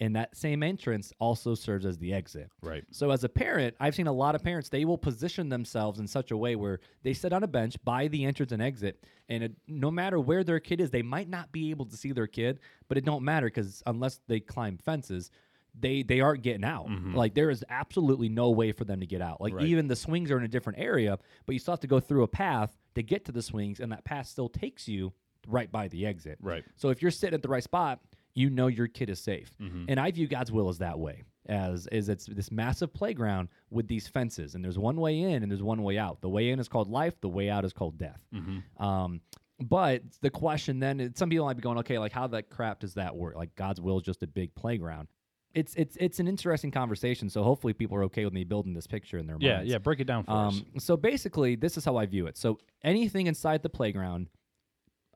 [0.00, 2.50] and that same entrance also serves as the exit.
[2.62, 2.84] Right.
[2.90, 6.06] So, as a parent, I've seen a lot of parents, they will position themselves in
[6.06, 9.42] such a way where they sit on a bench by the entrance and exit, and
[9.42, 12.26] it, no matter where their kid is, they might not be able to see their
[12.26, 15.30] kid, but it don't matter because unless they climb fences,
[15.78, 16.88] they they aren't getting out.
[17.14, 19.40] Like there is absolutely no way for them to get out.
[19.40, 19.58] Like Mm-hmm.
[19.58, 19.66] Right.
[19.68, 22.22] even the swings are in a different area, but you still have to go through
[22.22, 25.12] a path to get to the swings, and that path still takes you
[25.46, 26.36] right by the exit.
[26.42, 26.64] Right.
[26.76, 28.00] So if you're sitting at the right spot,
[28.38, 29.50] you know your kid is safe.
[29.60, 29.86] Mm-hmm.
[29.88, 33.88] And I view God's will as that way, as is it's this massive playground with
[33.88, 36.20] these fences, and there's one way in and there's one way out.
[36.20, 37.20] The way in is called life.
[37.20, 38.20] The way out is called death.
[38.34, 38.82] Mm-hmm.
[38.84, 39.20] Um,
[39.60, 42.78] but the question then, is- some people might be going, okay, like how the crap
[42.80, 43.34] does that work?
[43.34, 45.08] Like God's will is just a big playground.
[45.54, 47.28] It's it's it's an interesting conversation.
[47.30, 49.56] So hopefully people are okay with me building this picture in their Yeah.
[49.56, 49.68] minds.
[49.68, 49.74] Yeah.
[49.74, 50.54] Yeah, break it down for us.
[50.54, 52.36] Um, so basically, this is how I view it.
[52.36, 54.28] So anything inside the playground,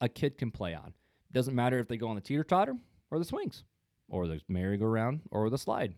[0.01, 0.95] a kid can play on.
[1.31, 2.75] Doesn't matter if they go on the teeter totter
[3.13, 3.63] or the swings,
[4.09, 5.95] or the merry-go-round, or the slide,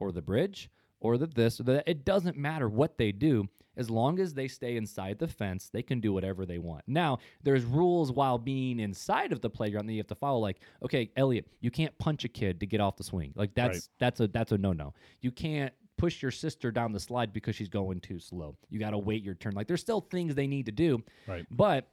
[0.00, 0.68] or the bridge,
[1.00, 1.88] or the this or the.
[1.88, 3.48] It doesn't matter what they do.
[3.78, 6.82] As long as they stay inside the fence, they can do whatever they want.
[6.86, 10.38] Now, there's rules while being inside of the playground that you have to follow.
[10.38, 13.32] Like, okay, Elliot, you can't punch a kid to get off the swing.
[13.36, 13.88] Like that's Right.
[13.98, 14.94] that's a that's a no no.
[15.20, 18.56] You can't push your sister down the slide because she's going too slow.
[18.70, 19.52] You got to wait your turn.
[19.54, 21.46] Like there's still things they need to do, right.
[21.50, 21.86] but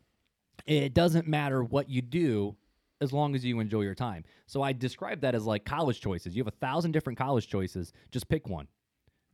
[0.66, 2.56] it doesn't matter what you do
[3.04, 4.24] as long as you enjoy your time.
[4.48, 6.36] So I describe that as like college choices.
[6.36, 7.94] You have a thousand different college choices.
[8.12, 8.68] Just pick one.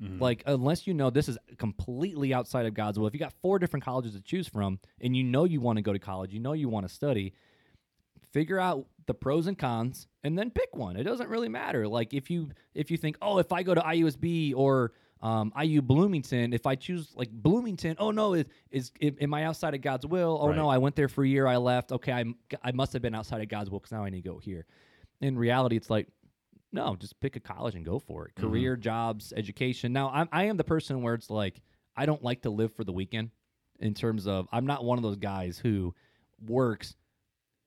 [0.02, 0.20] Mhm.
[0.20, 3.08] Like unless you know this is completely outside of God's will.
[3.08, 5.82] If you got four different colleges to choose from and you know you want to
[5.82, 7.34] go to college, you know you want to study,
[8.32, 10.96] figure out the pros and cons and then pick one.
[10.96, 11.88] It doesn't really matter.
[11.88, 15.82] Like if you if you think, "Oh, if I go to IUSB or um, IU
[15.82, 20.06] Bloomington, if I choose like Bloomington, oh no, is is am I outside of God's
[20.06, 20.38] will?
[20.42, 20.56] Oh Right.
[20.56, 21.92] no, I went there for a year, I left.
[21.92, 24.30] Okay, I'm I must have been outside of God's will because now I need to
[24.30, 24.66] go here.
[25.22, 26.08] In reality, it's like
[26.72, 28.36] no, just pick a college and go for it.
[28.36, 29.92] Career, jobs, education.
[29.92, 31.62] Now, I'm, I am the person where it's like
[31.98, 33.32] I don't like to live for the weekend.
[33.80, 35.96] In terms of, I'm not one of those guys who
[36.46, 36.96] works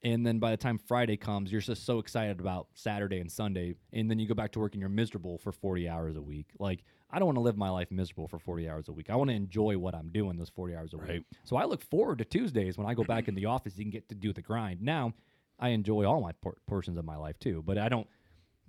[0.05, 3.75] and then by the time Friday comes, you're just so excited about Saturday and Sunday,
[3.93, 6.49] and then you go back to work and you're miserable for 40 hours a week.
[6.59, 9.11] Like I don't want to live my life miserable for 40 hours a week.
[9.11, 11.09] I want to enjoy what I'm doing those 40 hours a week.
[11.09, 11.25] Right.
[11.45, 14.09] So I look forward to Tuesdays when I go back in the office and get
[14.09, 14.81] to do the grind.
[14.81, 15.13] Now
[15.59, 18.07] I enjoy all my por- portions of my life too, but I don't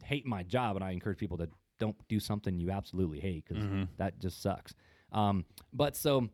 [0.03, 1.47] hate my job, and I encourage people to
[1.79, 3.63] don't do something you absolutely hate because
[3.97, 4.73] that just sucks.
[5.11, 6.29] Um, but so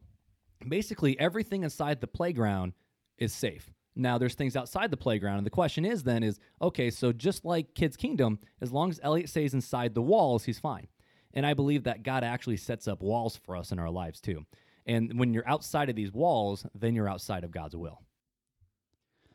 [0.67, 2.73] basically, everything inside the playground
[3.17, 3.71] is safe.
[3.95, 6.89] Now, there's things outside the playground, and the question is then is okay.
[6.89, 10.87] So just like Kids Kingdom, as long as Elliot stays inside the walls, he's fine.
[11.33, 14.45] And I believe that God actually sets up walls for us in our lives too.
[14.85, 18.01] And when you're outside of these walls, then you're outside of God's will.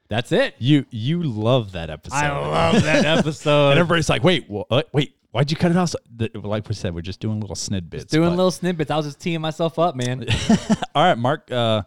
[0.08, 0.54] That's it.
[0.58, 2.16] You you love that episode.
[2.16, 2.30] I
[2.72, 3.70] love that episode.
[3.70, 5.90] and everybody's like, wait, wha- uh, wait, why'd you cut it off?
[5.90, 8.08] So- the- Like we said, we're just doing little snidbits.
[8.08, 8.90] Doing but- little snippets.
[8.90, 10.26] I was just teeing myself up, man.
[10.94, 11.50] All right, Mark.
[11.50, 11.82] Uh,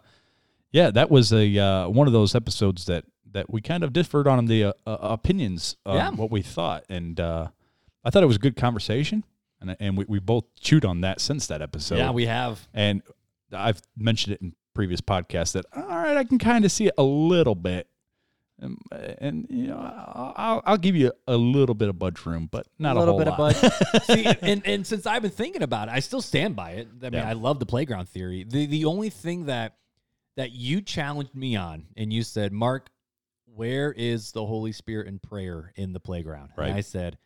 [0.72, 4.26] yeah, that was a uh, one of those episodes that that we kind of differed
[4.26, 6.10] on the uh, uh, opinions on Yeah.
[6.10, 7.48] what we thought, and uh,
[8.04, 9.22] I thought it was a good conversation,
[9.60, 11.98] and and we, we both chewed on that since that episode.
[11.98, 12.66] yeah, we have.
[12.74, 13.02] and
[13.52, 16.94] I've mentioned it in previous podcasts that all right, I can kind of see it
[16.98, 17.88] a little bit.
[18.60, 22.48] Um, and you know, I'll, I'll- I'll give you a little bit of budge room,
[22.50, 23.54] but not a little whole bit lot.
[23.54, 24.02] of bud.
[24.04, 26.88] See, and, and since I've been thinking about it, I still stand by it.
[27.00, 27.28] I mean, Yeah.
[27.28, 28.44] I love the playground theory.
[28.48, 29.76] The the only thing that
[30.36, 32.90] that you challenged me on, and you said, Mark,
[33.46, 36.50] where is the Holy Spirit in prayer in the playground?
[36.56, 36.68] Right.
[36.68, 37.16] And I said,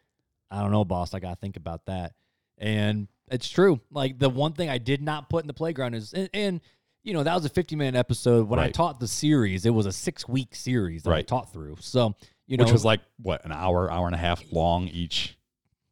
[0.51, 1.13] I don't know, boss.
[1.15, 2.13] I got to think about that.
[2.59, 3.81] And it's true.
[3.91, 6.61] Like the one thing I did not put in the playground is, and, and
[7.03, 8.49] you know, that was a 50 minute episode.
[8.49, 11.27] When I taught the series, it was a six week series that I Right.
[11.27, 11.77] taught through.
[11.81, 12.15] So,
[12.47, 15.37] you know, which was like what an hour, hour and a half long each.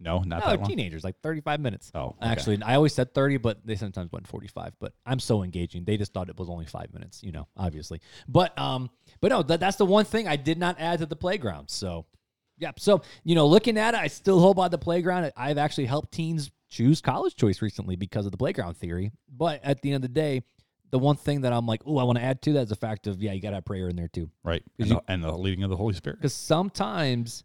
[0.02, 0.68] No, not no, that long.
[0.68, 1.92] teenagers, like 35 minutes.
[1.94, 2.14] Oh, okay.
[2.22, 4.72] Actually, I always said 30, but they sometimes went 45.
[4.80, 5.84] But I'm so engaging.
[5.84, 8.00] They just thought it was only five minutes, you know, obviously.
[8.26, 8.88] But um,
[9.20, 11.68] but no, that, that's the one thing I did not add to the playground.
[11.68, 12.06] So,
[12.60, 12.70] yeah.
[12.78, 15.32] So, you know, looking at it, I still hold by the playground.
[15.36, 19.10] I've actually helped teens choose college choice recently because of the playground theory.
[19.28, 20.42] But at the end of the day,
[20.90, 22.76] the one thing that I'm like, oh, I want to add to that is the
[22.76, 24.28] fact of, yeah, you got to have prayer in there too.
[24.44, 26.18] right, and, you- the, and the leading of the Holy Spirit.
[26.18, 27.44] Because sometimes,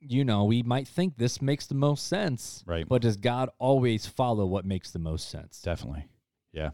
[0.00, 2.88] you know, we might think this makes the most sense, Right.
[2.88, 5.62] But does God always follow what makes the most sense?
[5.62, 6.06] Definitely.
[6.52, 6.70] Yeah.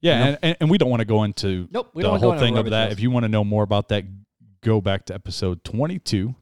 [0.00, 0.12] Yeah.
[0.12, 0.28] You know?
[0.30, 2.38] And, and, and we don't want to go into Nope, the don't wanna go whole
[2.38, 2.90] thing of that.
[2.92, 4.04] If you want to know more about that,
[4.62, 6.34] go back to episode 22.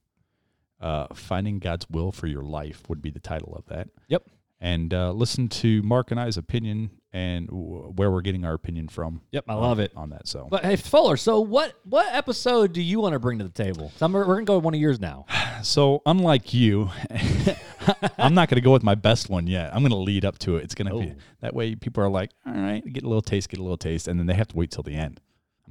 [0.83, 3.89] Uh, Finding God's Will for Your Life would be the title of that.
[4.09, 4.25] Yep.
[4.61, 8.87] And uh, listen to Mark and I's opinion and w- where we're getting our opinion
[8.89, 9.21] from.
[9.33, 9.93] Yep, I on- love it.
[9.97, 10.29] On that.
[10.29, 13.51] So, But hey, Fuller, so what what episode do you want to bring to the
[13.51, 13.91] table?
[13.97, 15.27] So we're gonna go with one of yours now.
[15.63, 16.91] so unlike you,
[18.19, 19.75] I'm not going to go with my best one yet.
[19.75, 20.65] I'm going to lead up to it.
[20.65, 21.21] It's going to be Oh.
[21.41, 21.75] that way.
[21.75, 24.27] People are like, all right, get a little taste, get a little taste, and then
[24.27, 25.21] they have to wait till the end.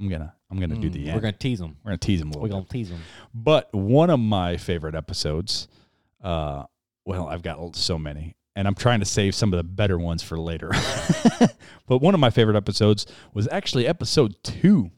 [0.02, 1.10] I'm gonna, I'm gonna do the end.
[1.10, 1.76] Mm, We're gonna tease them.
[1.84, 3.00] We're gonna tease them a little We're gonna tease them.
[3.32, 5.68] But one of my favorite episodes,
[6.22, 6.64] uh,
[7.04, 10.22] well, I've got so many, and I'm trying to save some of the better ones
[10.22, 10.70] for later.
[11.86, 14.90] but one of my favorite episodes was actually episode two,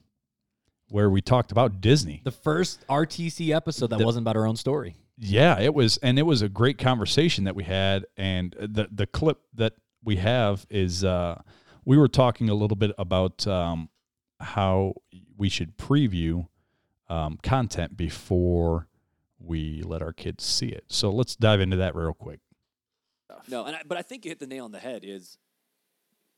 [0.89, 2.23] where we talked about Disney.
[2.25, 4.97] The first RTC episode that The- wasn't about our own story.
[5.19, 8.05] Yeah, it was, and it was a great conversation that we had.
[8.17, 11.41] And the the clip that we have is uh,
[11.85, 13.89] we were talking a little bit about um,
[14.45, 14.95] how
[15.37, 16.47] we should preview
[17.09, 18.89] um, content before
[19.39, 20.85] we let our kids see it.
[20.89, 22.41] So let's dive into that real quick.
[23.49, 25.03] No, and I, but I think you hit the nail on the head.
[25.05, 25.39] Is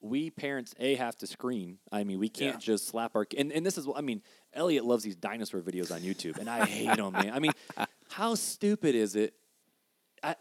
[0.00, 1.78] we parents a have to screen.
[1.92, 4.22] I mean, we can't just slap our and and this is what I mean.
[4.52, 7.30] Elliot loves these dinosaur videos on YouTube, and I hate them, man.
[7.32, 7.52] I mean,
[8.10, 9.34] how stupid is it?
[10.22, 10.34] I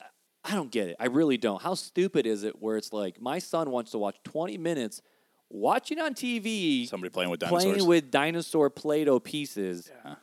[0.43, 0.95] I don't get it.
[0.99, 1.61] I really don't.
[1.61, 2.61] How stupid is it?
[2.61, 5.01] Where it's like my son wants to watch twenty minutes
[5.49, 7.63] watching on TV Somebody playing with dinosaurs.
[7.73, 10.15] playing with dinosaur Play-Doh pieces Yeah.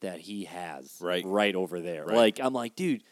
[0.00, 1.24] that he has Right.
[1.24, 2.04] right over there.
[2.06, 2.16] Right.
[2.16, 3.02] Like I'm like, dude,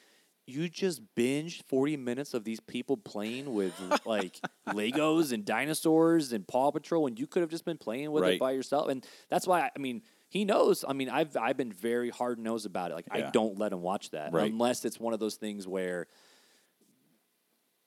[0.46, 3.74] you just binged 40 minutes of these people playing with
[4.06, 8.24] like Legos and dinosaurs and Paw Patrol, and you could have just been playing with
[8.24, 8.88] it by yourself.
[8.88, 10.02] And that's why I, I mean.
[10.30, 10.84] He knows.
[10.86, 12.94] I mean, I've I've been very hard nosed about it.
[12.96, 13.30] Like I Yeah.
[13.30, 14.52] don't let him watch that Right.
[14.52, 16.06] unless it's one of those things where,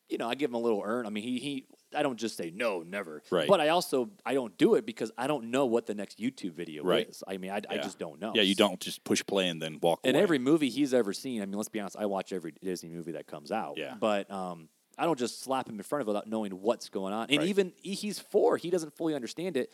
[0.10, 1.06] you know, I give him a little earn.
[1.06, 1.66] I mean, he he.
[1.96, 3.22] I don't just say no, never.
[3.32, 3.48] Right.
[3.48, 6.54] But I also I don't do it because I don't know what the next YouTube
[6.54, 7.08] video Right.
[7.10, 7.24] is.
[7.28, 8.34] I mean, I, I just don't know.
[8.36, 10.24] Yeah, you don't just push play and then walk And away.
[10.24, 13.14] every movie he's ever seen, I mean, let's be honest, I watch every Disney movie
[13.14, 13.78] that comes out.
[13.78, 13.96] Yeah.
[14.00, 17.14] But um, I don't just slap him in front of it without knowing what's going
[17.14, 17.28] on.
[17.30, 17.48] And Right.
[17.48, 19.72] even he's four, he doesn't fully understand it.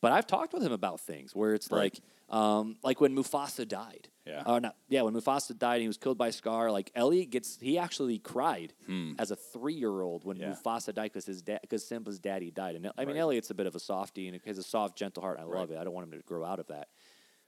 [0.00, 1.98] But I've talked with him about things where it's Right.
[2.30, 4.08] like, um, like when Mufasa died.
[4.26, 4.42] Yeah.
[4.46, 7.58] Or not, yeah, when Mufasa died and he was killed by Scar, like Elliot gets,
[7.60, 9.12] he actually cried Hmm.
[9.18, 10.52] as a three-year-old when Yeah.
[10.54, 12.74] Mufasa died because his dad, because Simba's daddy died.
[12.76, 13.20] And I mean, Right.
[13.20, 15.38] Elliot's a bit of a softie and he has a soft, gentle heart.
[15.38, 15.76] And I love it.
[15.76, 16.88] I don't want him to grow out of that.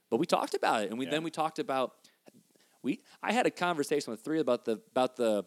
[0.09, 1.11] but we talked about it, and we Yeah.
[1.11, 1.95] then we talked about
[2.81, 3.01] we.
[3.21, 5.43] I had a conversation with three about the about the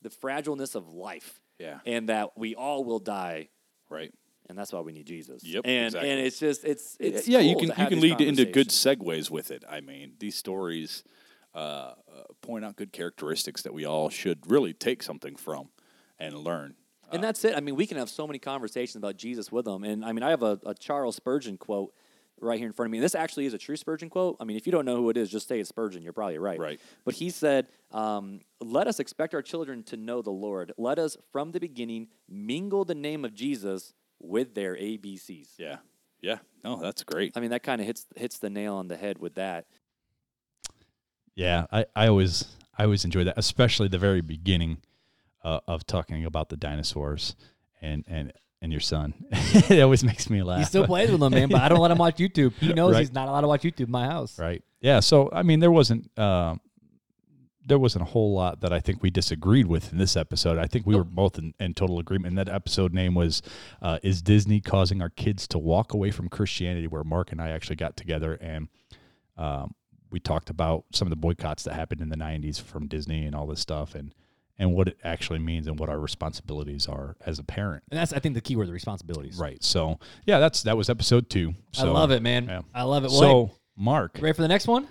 [0.00, 1.80] the fragileness of life, Yeah.
[1.84, 3.50] and that we all will die,
[3.90, 4.14] Right.
[4.48, 5.44] And that's why we need Jesus.
[5.44, 6.10] Yep, and exactly.
[6.10, 9.30] and it's just it's it's yeah, you can to you can lead into good segues
[9.30, 9.64] with it.
[9.68, 11.04] I mean, these stories
[11.54, 11.94] uh, uh,
[12.40, 15.68] point out good characteristics that we all should really take something from
[16.18, 16.74] and learn.
[17.10, 17.56] And that's it.
[17.56, 19.82] I mean, we can have so many conversations about Jesus with them.
[19.82, 21.94] And I mean, I have a, a Charles Spurgeon quote
[22.40, 22.98] right here in front of me.
[22.98, 24.36] And this actually is a true Spurgeon quote.
[24.40, 26.02] I mean, if you don't know who it is, just say it's Spurgeon.
[26.02, 26.58] You're probably right.
[26.58, 26.80] Right.
[27.04, 30.72] But he said, um, Let us expect our children to know the Lord.
[30.76, 35.48] Let us, from the beginning, mingle the name of Jesus with their ABCs.
[35.58, 35.76] Yeah,
[36.20, 36.38] yeah.
[36.64, 37.32] No, that's great.
[37.36, 39.66] I mean, that kind of hits hits the nail on the head with that.
[41.34, 44.78] Yeah, I, I always I always enjoy that, especially the very beginning
[45.44, 47.36] uh, of talking about the dinosaurs
[47.80, 49.14] and and and your son.
[49.30, 50.58] it always makes me laugh.
[50.58, 52.54] He still plays with them, man, but I don't let him watch YouTube.
[52.54, 53.00] He knows Right.
[53.00, 54.36] he's not allowed to watch YouTube in my house.
[54.38, 54.62] right?
[54.80, 54.98] Yeah.
[55.00, 56.60] So I mean, there wasn't um,
[57.64, 60.58] there wasn't a whole lot that I think we disagreed with in this episode.
[60.58, 62.32] I think we were both in, in total agreement.
[62.32, 63.42] And that episode name was
[63.82, 67.50] uh, "Is Disney Causing Our Kids to Walk Away from Christianity?" Where Mark and I
[67.50, 68.68] actually got together and
[69.36, 69.74] um,
[70.10, 73.34] we talked about some of the boycotts that happened in the '90s from Disney and
[73.34, 74.14] all this stuff, and
[74.58, 77.84] and what it actually means and what our responsibilities are as a parent.
[77.90, 79.36] And that's, I think, the key word, the responsibilities.
[79.38, 79.62] Right.
[79.62, 81.54] So yeah, that's that was episode two.
[81.78, 82.46] I love it, man.
[82.46, 82.62] yeah.
[82.74, 83.10] I love it.
[83.10, 84.88] Well, So hey, Mark, ready for the next one?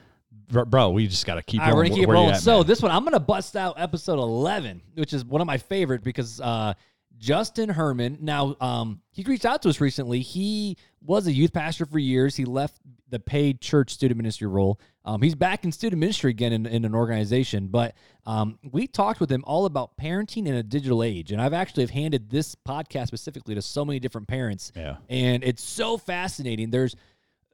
[0.48, 1.84] Bro, we just got to keep All right, rolling.
[1.84, 2.36] we're gonna keep Where rolling.
[2.36, 2.68] at, so man?
[2.68, 6.40] this one, I'm gonna bust out episode 11, which is one of my favorite because
[6.42, 6.74] uh,
[7.18, 8.20] Justin Herman.
[8.22, 10.20] Now, um, he reached out to us recently.
[10.22, 12.36] He was a youth pastor for years.
[12.36, 12.80] He left
[13.10, 14.80] the paid church student ministry role.
[15.06, 17.68] Um, he's back in student ministry again in, in an organization.
[17.70, 21.54] But um, we talked with him all about parenting in a digital age, and I've
[21.54, 24.72] actually have handed this podcast specifically to so many different parents.
[24.76, 24.98] Yeah.
[25.10, 26.70] and it's so fascinating.
[26.70, 26.96] There's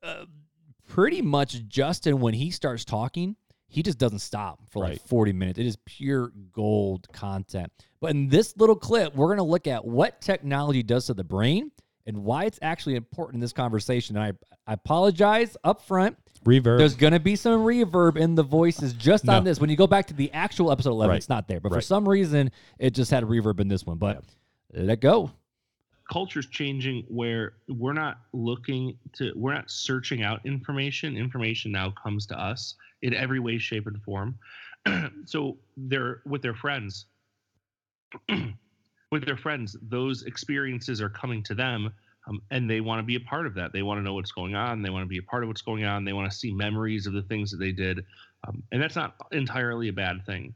[0.02, 0.26] uh,
[0.94, 3.36] pretty much Justin when he starts talking,
[3.68, 5.58] he just doesn't stop for like 40 minutes.
[5.58, 7.72] It is pure gold content.
[8.00, 11.24] But in this little clip, we're going to look at what technology does to the
[11.24, 11.72] brain
[12.06, 14.16] and why it's actually important in this conversation.
[14.18, 16.16] And I, I apologize up front.
[16.46, 16.78] reverb.
[16.78, 19.60] There's going to be some reverb in the voices just on this.
[19.60, 21.18] When you go back to the actual episode 11, Right.
[21.18, 21.60] it's not there.
[21.60, 23.98] But for some reason, it just had reverb in this one.
[23.98, 24.24] But
[24.74, 25.32] let go.
[26.12, 31.18] Culture's changing where we're not looking to we're not searching out information.
[31.18, 34.38] Information now comes to us in every way shape and form.
[35.26, 37.06] So they're with their friends
[39.12, 41.94] with their friends those experiences are coming to them
[42.28, 43.72] um, and they want to be a part of that.
[43.72, 44.82] They want to know what's going on.
[44.82, 46.04] They want to be a part of what's going on.
[46.04, 48.06] They want to see memories of the things that they did
[48.48, 50.54] um, and that's not entirely a bad thing.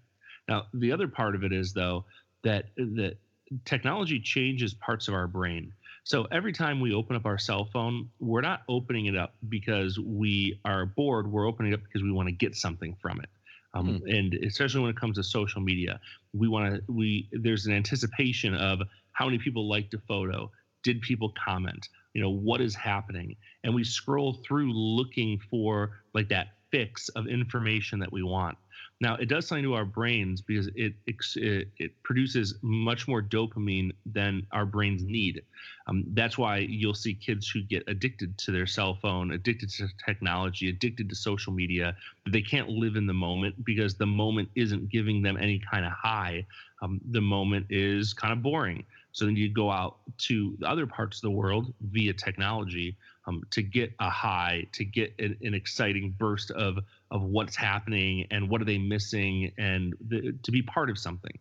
[0.47, 2.05] Now the other part of it is though
[2.43, 3.17] that that
[3.65, 5.73] technology changes parts of our brain.
[6.03, 9.99] So every time we open up our cell phone, we're not opening it up because
[9.99, 11.29] we are bored.
[11.29, 13.29] We're opening it up because we want to get something from it.
[13.73, 15.99] Um, And especially when it comes to social media,
[16.33, 16.91] we want to.
[16.91, 18.81] We there's an anticipation of
[19.11, 20.49] how many people liked a photo.
[20.83, 21.89] Did people comment?
[22.13, 27.27] You know what is happening, and we scroll through looking for like that fix of
[27.27, 28.57] information that we want.
[28.99, 33.91] Now, it does something to our brains because it it, it produces much more dopamine
[34.05, 35.43] than our brains need.
[35.85, 39.87] Um, that's why you'll see kids who get addicted to their cell phone, addicted to
[40.03, 41.95] technology, addicted to social media.
[42.27, 45.91] They can't live in the moment because the moment isn't giving them any kind of
[45.91, 46.45] high.
[46.81, 48.83] Um, the moment is kind of boring.
[49.11, 52.95] So then you go out to other parts of the world via technology
[53.27, 56.79] um, to get a high, to get an, an exciting burst of
[57.11, 61.37] of what's happening and what are they missing, and the, to be part of something.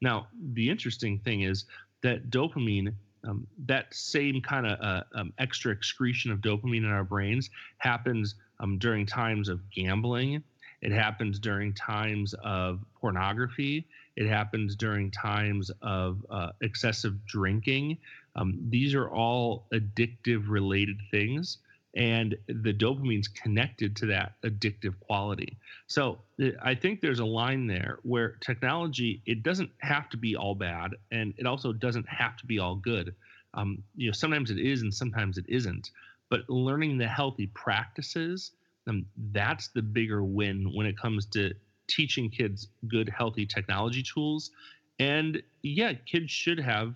[0.00, 1.64] Now, the interesting thing is
[2.02, 7.04] that dopamine, um, that same kind of uh, um, extra excretion of dopamine in our
[7.04, 10.42] brains, happens um, during times of gambling.
[10.80, 13.86] It happens during times of pornography.
[14.16, 17.98] It happens during times of uh, excessive drinking.
[18.40, 21.58] Um, these are all addictive related things,
[21.94, 25.58] and the dopamine's connected to that addictive quality.
[25.88, 30.36] So uh, I think there's a line there where technology it doesn't have to be
[30.36, 33.14] all bad, and it also doesn't have to be all good.
[33.52, 35.90] Um, you know, sometimes it is, and sometimes it isn't.
[36.30, 38.52] But learning the healthy practices,
[38.88, 41.52] um, that's the bigger win when it comes to
[41.88, 44.52] teaching kids good, healthy technology tools.
[44.98, 46.94] And yeah, kids should have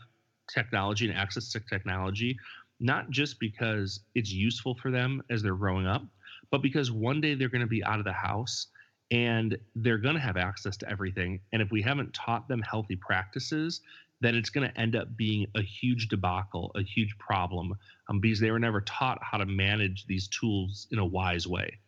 [0.52, 2.36] technology and access to technology,
[2.80, 6.02] not just because it's useful for them as they're growing up,
[6.50, 8.68] but because one day they're going to be out of the house
[9.10, 11.40] and they're going to have access to everything.
[11.52, 13.80] And if we haven't taught them healthy practices,
[14.20, 17.74] then it's going to end up being a huge debacle, a huge problem,
[18.08, 21.78] um, because they were never taught how to manage these tools in a wise way.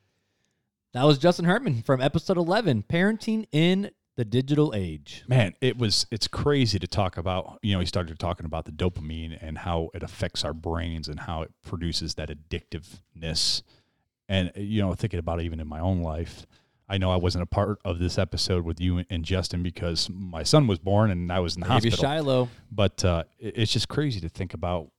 [0.93, 5.25] That was Justin Herman from episode 11, Parenting in the Digital Age.
[5.29, 7.59] Man, it was it's crazy to talk about.
[7.63, 11.21] You know, he started talking about the dopamine and how it affects our brains and
[11.21, 13.63] how it produces that addictiveness.
[14.29, 16.47] And you know, thinking about it even in my own life,
[16.89, 20.43] I know I wasn't a part of this episode with you and Justin because my
[20.43, 21.99] son was born and I was in the Baby hospital.
[21.99, 22.49] Shiloh.
[22.73, 24.91] But uh, it's just crazy to think about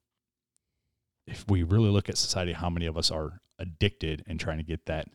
[1.25, 4.63] if we really look at society, how many of us are addicted and trying to
[4.63, 5.09] get that that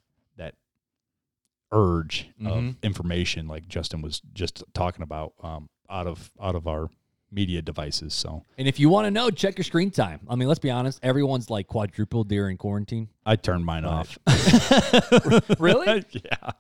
[1.73, 2.47] urge Mhm.
[2.71, 6.91] of information, like Justin was just talking about, um, out of out of our
[7.31, 8.13] media devices.
[8.13, 10.21] So And if you want to know, check your screen time.
[10.29, 13.09] I mean, let's be honest, everyone's like quadrupled during quarantine.
[13.25, 14.19] I turned mine off.
[15.59, 16.05] Really?
[16.11, 16.51] yeah.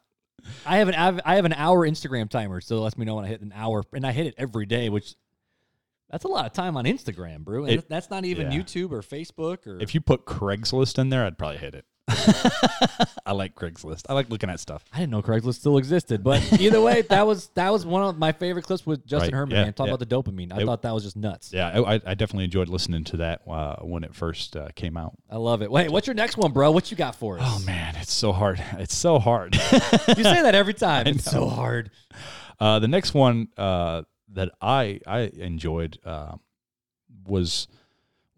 [0.66, 3.04] I have an I have, I have an hour Instagram timer, so it lets me
[3.04, 5.14] know when I hit an hour, and I hit it every day, which
[6.10, 7.64] that's a lot of time on Instagram, bro.
[7.64, 8.58] And It- that's not even yeah.
[8.58, 9.78] YouTube or Facebook or.
[9.80, 11.84] If you put Craigslist in there, I'd probably hit it.
[13.24, 14.02] I like Craigslist.
[14.08, 14.84] I like looking at stuff.
[14.92, 18.18] I didn't know Craigslist still existed, but either way, that was that was one of
[18.18, 19.54] my favorite clips with Justin Right, Herman.
[19.56, 19.94] yeah, man, talking yeah.
[19.94, 20.52] about the dopamine.
[20.52, 21.52] I It- thought that was just nuts.
[21.52, 25.12] Yeah, I, I definitely enjoyed listening to that uh, when it first uh, came out.
[25.30, 25.70] I love it.
[25.70, 26.70] Wait, what's your next one, bro?
[26.70, 27.44] What you got for us?
[27.46, 28.62] Oh man, it's so hard.
[28.78, 29.54] It's so hard.
[29.54, 29.60] you
[30.24, 31.06] say that every time.
[31.06, 31.90] It's so hard.
[32.58, 36.34] Uh, the next one uh, that I I enjoyed uh,
[37.26, 37.68] was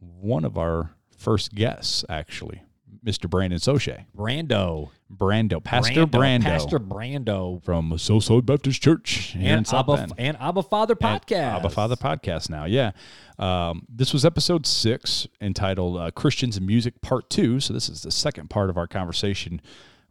[0.00, 2.62] one of our first guests, actually,
[3.04, 3.28] Mr.
[3.28, 4.90] Brandon Soche, Brando.
[5.12, 7.62] Brando, Pastor Brando, Pastor Brando.
[7.62, 11.56] from Southside Baptist Church And Abba, and Abba Father podcast.
[11.56, 12.64] Abba Father podcast now.
[12.64, 12.92] Yeah.
[13.38, 17.60] Um, this was episode six entitled uh, Christians and Music Part Two.
[17.60, 19.60] So this is the second part of our conversation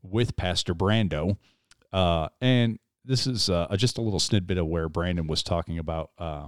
[0.02, 1.38] with Pastor Brando.
[1.92, 6.12] Uh, and this is uh, just a little snippet of where Brandon was talking about
[6.18, 6.48] uh,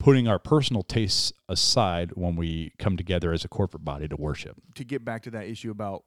[0.00, 4.56] putting our personal tastes aside when we come together as a corporate body to worship.
[4.74, 6.04] to get back to that issue about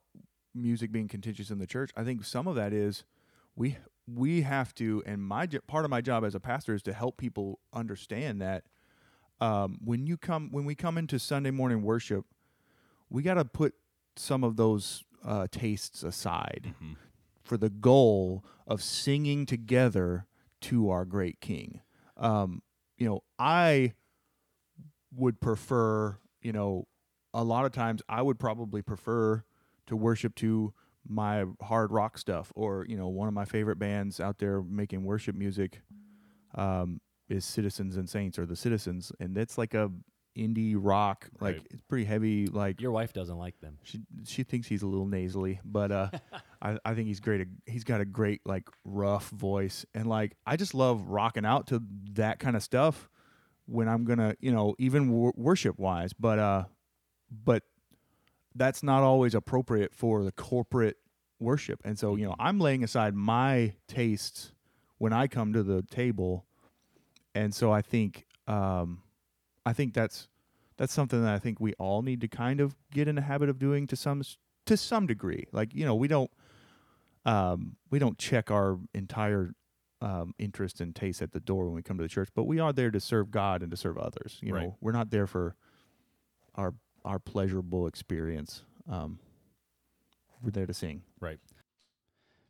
[0.53, 3.05] music being contentious in the church, I think some of that is
[3.55, 6.93] we we have to, and my part of my job as a pastor is to
[6.93, 8.65] help people understand that
[9.39, 12.25] um, when you come when we come into Sunday morning worship,
[13.09, 13.75] we got to put
[14.15, 16.73] some of those uh, tastes aside
[17.43, 20.25] for the goal of singing together
[20.61, 21.81] to our great King.
[22.17, 22.61] Um,
[23.03, 23.91] you know, I
[25.13, 26.87] would prefer, you know,
[27.33, 29.43] a lot of times I would probably prefer
[29.87, 30.73] to worship to
[31.05, 35.03] my hard rock stuff or, you know, one of my favorite bands out there making
[35.03, 35.81] worship music
[36.55, 39.91] um, is Citizens and Saints or the Citizens and it's like a
[40.35, 41.67] indie rock like Right.
[41.71, 43.77] it's pretty heavy like Your wife doesn't like them.
[43.83, 46.09] she she thinks he's a little nasally, but uh,
[46.61, 47.45] I I think he's great.
[47.67, 51.83] He's got a great like rough voice, and like I just love rocking out to
[52.13, 53.09] that kind of stuff
[53.67, 56.63] when I'm gonna you know even wor- worship wise, but uh,
[57.29, 57.63] but
[58.55, 60.97] that's not always appropriate for the corporate
[61.39, 64.51] worship, and so you know I'm laying aside my tastes
[64.97, 66.45] when I come to the table,
[67.35, 69.02] and so I think um,
[69.65, 70.27] I think that's
[70.77, 73.49] that's something that I think we all need to kind of get in the habit
[73.49, 74.21] of doing to some
[74.65, 75.47] to some degree.
[75.51, 76.31] Like you know, we don't
[77.25, 79.53] um, we don't check our entire
[80.01, 82.59] um, interest and taste at the door when we come to the church, but we
[82.59, 84.37] are there to serve God and to serve others.
[84.41, 84.63] You Right.
[84.63, 85.55] know, we're not there for
[86.55, 86.73] our
[87.05, 88.63] our pleasurable experience.
[88.89, 89.19] Um,
[90.41, 91.03] we're there to sing.
[91.19, 91.39] Right.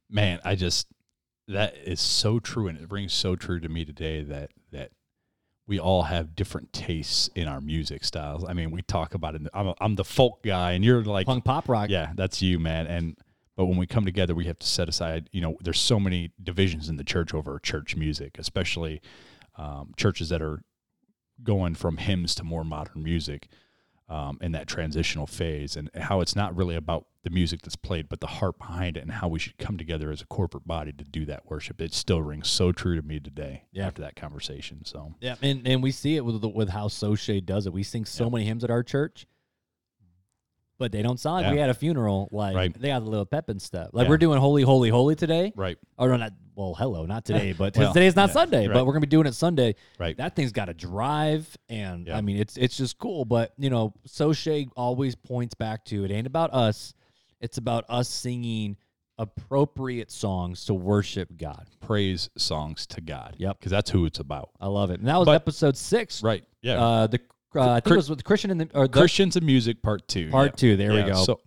[0.09, 0.87] Man, I just
[1.47, 4.91] that is so true, and it rings so true to me today that that
[5.67, 8.43] we all have different tastes in our music styles.
[8.47, 9.43] I mean, we talk about it.
[9.53, 11.89] I'm, a, I'm the folk guy, and you're like, Punk pop rock.
[11.89, 12.87] yeah, that's you, man.
[12.87, 13.17] And
[13.55, 15.29] but when we come together, we have to set aside.
[15.31, 19.01] You know, there's so many divisions in the church over church music, especially
[19.57, 20.63] um, churches that are
[21.43, 23.47] going from hymns to more modern music
[24.13, 28.07] um, in that transitional phase, and how it's not really about the music that's played,
[28.09, 30.91] but the heart behind it, and how we should come together as a corporate body
[30.91, 31.81] to do that worship.
[31.81, 33.87] It still rings so true to me today Yeah.
[33.87, 34.85] after that conversation.
[34.85, 37.73] So Yeah, and, and we see it with the, with how Soche does it.
[37.73, 39.25] We sing so many hymns at our church,
[40.83, 42.27] but they don't sound like we had a funeral.
[42.29, 42.73] Like Right.
[42.81, 43.91] they got a little pep and stuff.
[43.93, 44.09] Like Yeah.
[44.09, 45.53] we're doing Holy, Holy, Holy today.
[45.55, 48.73] right, Or no, not well, hello, not today, but Well, today's not yeah, Sunday, right.
[48.73, 49.75] but we're gonna be doing it Sunday.
[49.97, 52.17] right, That thing's got to drive, and Yeah.
[52.17, 53.23] I mean, it's it's just cool.
[53.23, 56.93] But you know, Soche always points back to it ain't about us;
[57.39, 58.75] it's about us singing
[59.17, 61.65] appropriate songs to worship God.
[61.79, 63.35] praise songs to God.
[63.37, 63.59] Yep.
[63.59, 64.49] because that's who it's about.
[64.59, 64.99] I love it.
[64.99, 66.21] And that was But- episode six.
[66.23, 66.43] Right.
[66.61, 66.83] Yeah.
[66.83, 67.19] Uh, the
[67.55, 70.07] uh, I think it was with Christian and the or the, Christians and Music Part
[70.07, 70.29] Two.
[70.29, 71.23] Part two, there we go.
[71.23, 71.39] So,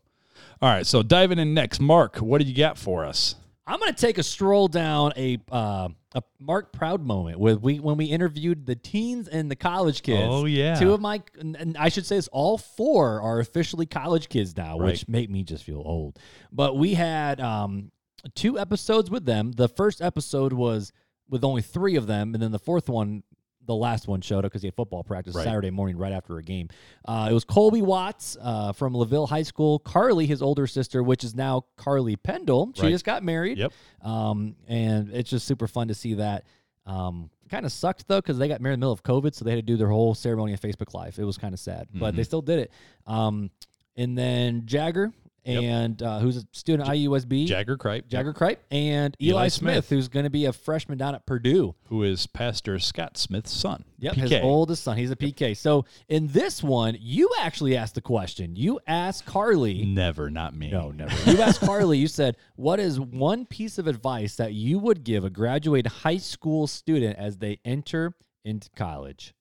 [0.62, 0.86] all right.
[0.86, 3.34] So diving in next, Mark, what do you got for us?
[3.66, 7.80] I'm going to take a stroll down a uh, a Mark Proud moment with we
[7.80, 10.22] when we interviewed the teens and the college kids.
[10.24, 10.76] Oh, yeah.
[10.76, 14.76] two of my and- I should say it's all four are officially college kids now,
[14.76, 15.08] which Right.
[15.08, 16.18] make me just feel old.
[16.52, 17.90] But we had um
[18.34, 19.52] two episodes with them.
[19.52, 20.92] The first episode was
[21.28, 23.24] with only three of them, and then the fourth one,
[23.66, 25.44] the last one showed up because he had football practice Right.
[25.44, 26.68] Saturday morning right after a game.
[27.04, 31.24] Uh, it was Colby Watts uh, from Laville High School, Carly, his older sister, which
[31.24, 32.72] is now Carly Pendle.
[32.74, 32.90] She Right.
[32.90, 33.58] just got married.
[33.58, 33.72] Yep.
[34.02, 36.44] Um, and it's just super fun to see that.
[36.86, 39.44] Um, kind of sucked though because they got married in the middle of COVID, so
[39.44, 41.18] they had to do their whole ceremony on Facebook Live.
[41.18, 42.16] It was kind of sad, but Mm-hmm.
[42.16, 42.70] they still did it.
[43.06, 43.50] Um,
[43.96, 45.12] and then Jagger
[45.46, 45.62] Yep.
[45.62, 48.08] and uh, who's a student at IUSB, Jagger Kripe.
[48.08, 49.88] Jagger Kripe, and Eli, Eli Smith, Smith.
[49.88, 51.74] who's going to be a freshman down at Purdue.
[51.84, 53.84] who is Pastor Scott Smith's son.
[53.98, 54.20] Yep, PK.
[54.28, 54.96] his oldest son.
[54.96, 55.56] He's a PK.
[55.56, 58.56] So in this one, you actually asked the question.
[58.56, 59.84] You asked Carly.
[59.86, 60.70] Never, not me.
[60.70, 61.30] No, never.
[61.30, 65.24] You asked Carly, you said, What is one piece of advice that you would give
[65.24, 69.32] a graduated high school student as they enter into college?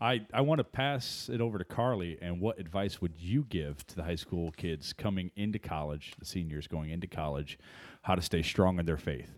[0.00, 2.18] I, I want to pass it over to Carly.
[2.20, 6.24] And what advice would you give to the high school kids coming into college, the
[6.24, 7.58] seniors going into college,
[8.02, 9.30] how to stay strong in their faith?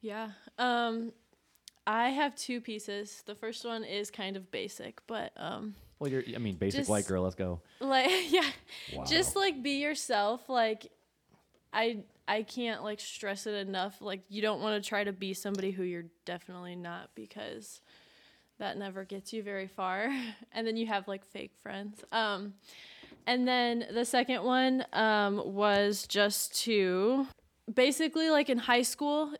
[0.00, 0.30] Yeah.
[0.58, 1.12] Um,
[1.86, 3.22] I have two pieces.
[3.26, 6.90] The first one is kind of basic, but um, Well, you're, I mean, basic Just-
[6.90, 7.22] white girl.
[7.22, 7.60] Let's go.
[7.80, 8.48] like yeah,
[9.06, 10.48] just like be yourself.
[10.48, 10.90] Like
[11.72, 14.00] I I can't like stress it enough.
[14.00, 17.80] Like you don't want to try to be somebody who you're definitely not because
[18.60, 20.14] that never gets you very far.
[20.52, 22.02] and then you have like fake friends.
[22.12, 22.54] Um,
[23.26, 27.26] and then the second one um, was just to
[27.72, 29.34] basically like in high school,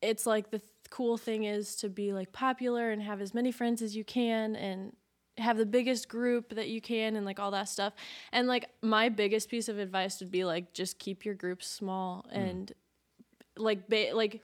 [0.00, 3.50] it's like the th- cool thing is to be like popular and have as many
[3.52, 4.94] friends as you can and
[5.38, 7.92] have the biggest group that you can and like all that stuff.
[8.32, 12.26] And like my biggest piece of advice would be like just keep your groups small
[12.30, 12.72] and
[13.56, 14.42] like ba- like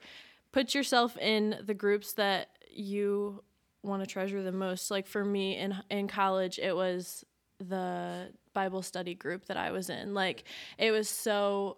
[0.51, 3.43] put yourself in the groups that you
[3.83, 4.89] want to treasure the most.
[4.89, 7.25] Like for me in in college, it was
[7.59, 10.13] the Bible study group that I was in.
[10.13, 10.43] Like
[10.77, 11.77] it was so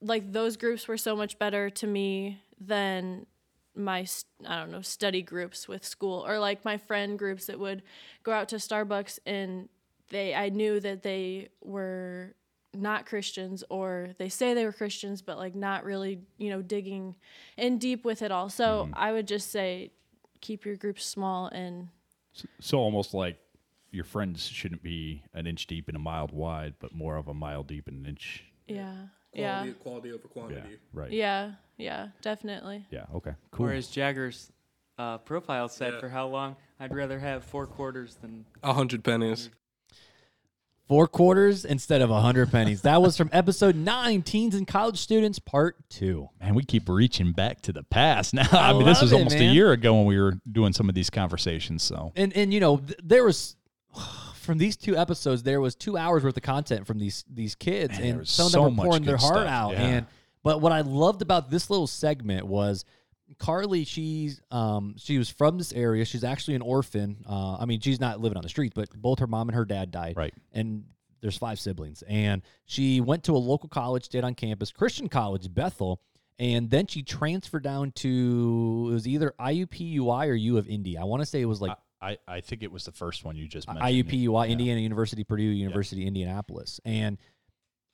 [0.00, 3.26] like those groups were so much better to me than
[3.74, 4.06] my
[4.46, 7.82] i don't know study groups with school or like my friend groups that would
[8.22, 9.70] go out to Starbucks and
[10.12, 12.34] they I knew that they were
[12.74, 17.16] not Christians or they say they were Christians but like not really you know digging
[17.56, 18.48] in deep with it all.
[18.48, 18.94] So mm-hmm.
[18.94, 19.90] I would just say
[20.42, 21.88] keep your groups small and
[22.60, 23.38] So almost like
[23.90, 27.34] your friends shouldn't be an inch deep and a mile wide, but more of a
[27.34, 28.44] mile deep and an inch.
[28.68, 28.94] yeah
[29.32, 30.60] yeah Quality, quality over quantity.
[30.70, 31.10] Yeah, right.
[31.10, 32.86] yeah yeah definitely.
[32.90, 33.06] Yeah.
[33.14, 33.32] Okay.
[33.50, 33.66] Cool.
[33.66, 34.52] Whereas Jagger's
[34.98, 36.00] uh, profile said Yeah.
[36.00, 39.48] for how long I'd rather have four quarters than A hundred pennies.
[40.88, 42.82] Four quarters instead of a hundred pennies.
[42.82, 46.28] That was from episode nine, Teens and College Students, Part Two.
[46.40, 48.46] Man, we keep reaching back to the past now.
[48.52, 49.50] I, mean, this was it, almost man.
[49.50, 51.82] a year ago when we were doing some of these conversations.
[51.82, 53.56] So And and you know, th- there was
[54.34, 57.98] from these two episodes, there was two hours worth of content from these these kids,
[57.98, 59.72] Man, and some of so them were much pouring their heart stuff, out.
[59.72, 59.82] yeah.
[59.82, 60.06] And
[60.42, 62.84] but what I loved about this little segment was
[63.38, 63.84] Carly.
[63.84, 66.04] She's um she was from this area.
[66.04, 67.24] She's actually an orphan.
[67.28, 69.64] Uh, I mean, she's not living on the streets, but both her mom and her
[69.64, 70.16] dad died.
[70.16, 70.34] Right.
[70.52, 70.84] And
[71.20, 75.52] there's five siblings, and she went to a local college, stayed on campus, Christian College,
[75.52, 76.00] Bethel.
[76.38, 80.98] And then she transferred down to it was either IUPUI or U of Indy.
[80.98, 83.36] I want to say it was like I, I think it was the first one
[83.36, 83.86] you just mentioned.
[83.86, 86.80] IUPUI, Indiana University, Purdue University, Indianapolis.
[86.84, 87.16] And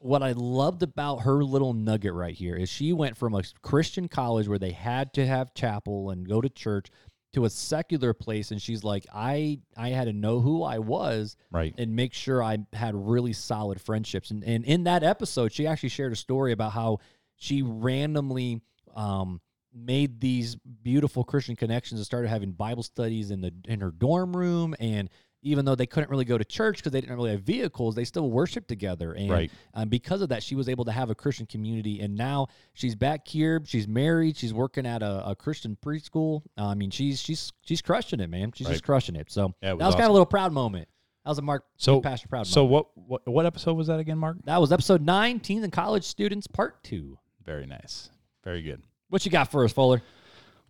[0.01, 4.09] what I loved about her little nugget right here is she went from a Christian
[4.09, 6.89] college where they had to have chapel and go to church
[7.35, 11.37] to a secular place and she's like I I had to know who I was
[11.51, 11.75] Right.
[11.77, 14.31] and make sure I had really solid friendships.
[14.31, 16.99] And, and in that episode, she actually shared a story about how
[17.37, 18.63] she randomly
[18.97, 19.41] um,
[19.75, 24.35] made these beautiful Christian connections and started having Bible studies in the in her dorm
[24.37, 24.75] room.
[24.81, 25.11] And
[25.43, 28.05] even though they couldn't really go to church because they didn't really have vehicles, they
[28.05, 29.13] still worshiped together.
[29.13, 29.51] And Right.
[29.75, 32.01] um, because of that, she was able to have a Christian community.
[32.01, 33.63] And now she's back here.
[33.65, 34.37] She's married.
[34.37, 36.43] She's working at a, a Christian preschool.
[36.59, 38.53] Uh, I mean, she's she's she's crushing it, man.
[38.55, 38.73] She's Right.
[38.75, 39.31] just crushing it.
[39.31, 40.89] So Yeah, it that was was kind of a little proud moment.
[41.25, 42.87] That was a Mark So Pastor proud So moment.
[42.95, 44.39] what, what what episode was that again, Mark?
[44.45, 47.19] That was episode nine, teens and college students, part two.
[47.45, 48.11] Very nice.
[48.45, 48.83] Very good.
[49.11, 50.03] What you got for us, Fuller?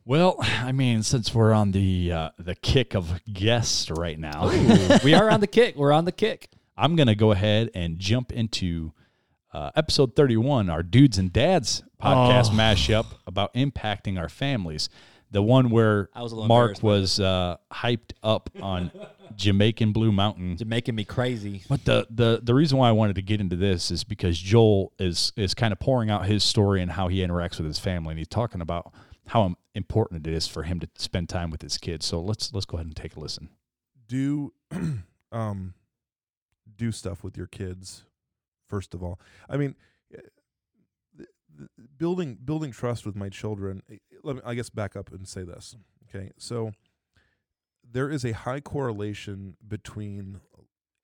[0.08, 4.48] Well, I mean, since we're on the uh, the kick of guests right now,
[5.04, 5.76] we are on the kick.
[5.76, 6.48] We're on the kick.
[6.78, 8.94] I'm gonna go ahead and jump into
[9.52, 12.56] uh, episode 31, our dudes and dads podcast Oh.
[12.56, 14.88] mashup about impacting our families.
[15.30, 18.90] The one where Mark was uh, hyped up on
[19.36, 20.56] Jamaican Blue Mountain.
[20.64, 21.64] Making me crazy.
[21.68, 24.90] But the, the the reason why I wanted to get into this is because Joel
[24.98, 28.12] is is kind of pouring out his story and how he interacts with his family,
[28.12, 28.90] and he's talking about
[29.26, 32.04] how important it is for him to spend time with his kids.
[32.04, 33.48] So let's let's go ahead and take a listen.
[34.06, 34.52] do
[35.32, 35.74] um
[36.76, 38.04] do stuff with your kids
[38.68, 39.18] first of all
[39.48, 39.74] i mean
[40.14, 40.20] eh,
[41.98, 43.82] building building trust with my children.
[43.90, 45.76] eh, Let me, I guess, back up and say this.
[46.08, 46.72] Okay, so
[47.90, 50.40] there is a high correlation between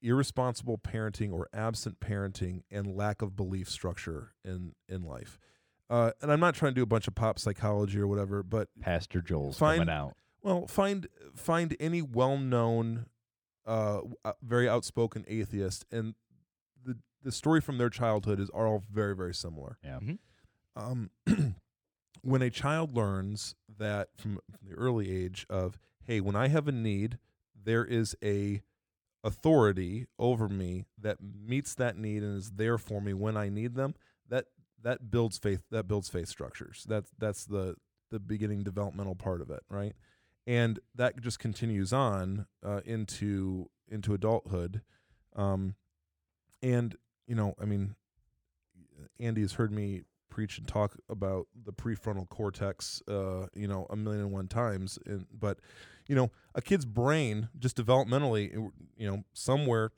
[0.03, 5.39] irresponsible parenting or absent parenting and lack of belief structure in in life.
[5.91, 8.69] Uh, and I'm not trying to do a bunch of pop psychology or whatever, but
[8.81, 10.15] Pastor Joel's Find- coming out.
[10.43, 13.07] well, find find any well-known,
[13.67, 16.15] uh, uh, very outspoken atheist, and
[16.85, 19.79] the the story from their childhood is are all very very similar.
[19.85, 19.99] Yeah.
[20.01, 20.19] Mhm.
[20.77, 21.11] Um,
[22.23, 26.67] when a child learns that from, from the early age of, hey, when I have
[26.67, 27.19] a need,
[27.55, 28.63] there is a
[29.23, 33.75] authority over me that meets that need and is there for me when I need
[33.75, 33.95] them.
[34.85, 35.63] That builds faith.
[35.71, 36.87] That builds faith structures.
[36.89, 37.75] That's that's the
[38.11, 39.95] the beginning developmental part of it, right?
[40.47, 44.83] And that just continues on uh, into into adulthood.
[45.35, 45.75] Um,
[46.63, 46.95] and
[47.27, 47.97] you know, I mean,
[49.19, 50.03] Andy has heard me
[50.35, 54.99] preach and talk about the prefrontal cortex, uh, you know, a million and one times.
[55.07, 55.61] And but,
[56.09, 58.53] you know, a kid's brain just developmentally,
[58.97, 59.93] you know, somewhere,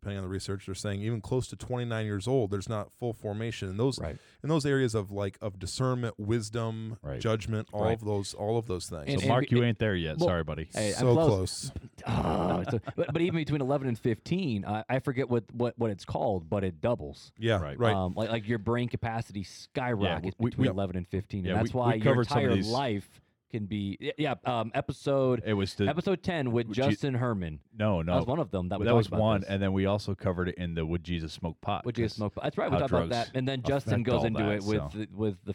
[0.00, 3.12] depending on the research, they're saying even close to 29 years old, there's not full
[3.12, 3.68] formation.
[3.68, 4.16] And those Right.
[4.42, 7.20] in those areas of like of discernment, wisdom, Right.
[7.20, 7.92] judgment, all Right.
[7.94, 9.04] of those, all of those things.
[9.08, 10.18] And- So Mark, you and- ain't there yet.
[10.18, 10.68] well, Sorry, buddy.
[10.72, 11.70] Hey, so close.
[11.70, 11.72] close.
[12.06, 15.78] Oh, it's a- but, but even between 11 and 15, uh, I forget what, what,
[15.78, 17.32] what it's called, but it doubles.
[17.38, 17.78] Yeah, Right.
[17.78, 17.94] right.
[17.94, 21.44] Um, like, like your brain capacity skyrockets we- between we- 11 and 15.
[21.44, 24.12] yeah, and that's we- we why your covered some entire these- life can be.
[24.18, 27.60] Yeah, um, episode It was the episode 10 with Would you- Justin Herman.
[27.76, 28.12] no, no.
[28.12, 29.50] That was one of them that that was one, this.
[29.50, 31.84] and then we also covered it in the Would Jesus Smoke Pot?
[31.84, 32.34] Would jesus smoke?
[32.34, 32.70] pot That's right.
[32.70, 34.90] We talked about that, drugs and then Justin goes into that, it with so.
[34.94, 35.54] the, with the.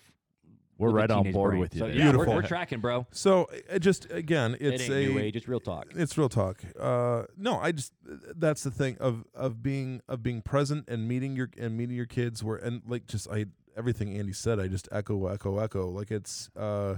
[0.79, 1.59] We're with the right on board brain.
[1.61, 1.95] with you So, there.
[1.95, 2.33] yeah, we're, Beautiful.
[2.33, 3.05] we're tracking, bro.
[3.11, 5.35] So it just again, it's it a new age.
[5.35, 5.85] It's real talk.
[5.95, 6.63] It's real talk.
[6.77, 7.93] Uh, no, I just
[8.35, 12.07] that's the thing of of being of being present and meeting your and meeting your
[12.07, 12.43] kids.
[12.43, 13.45] Where and like just I
[13.77, 15.89] everything Andy said, I just echo, echo, echo.
[15.89, 16.95] Like it's uh,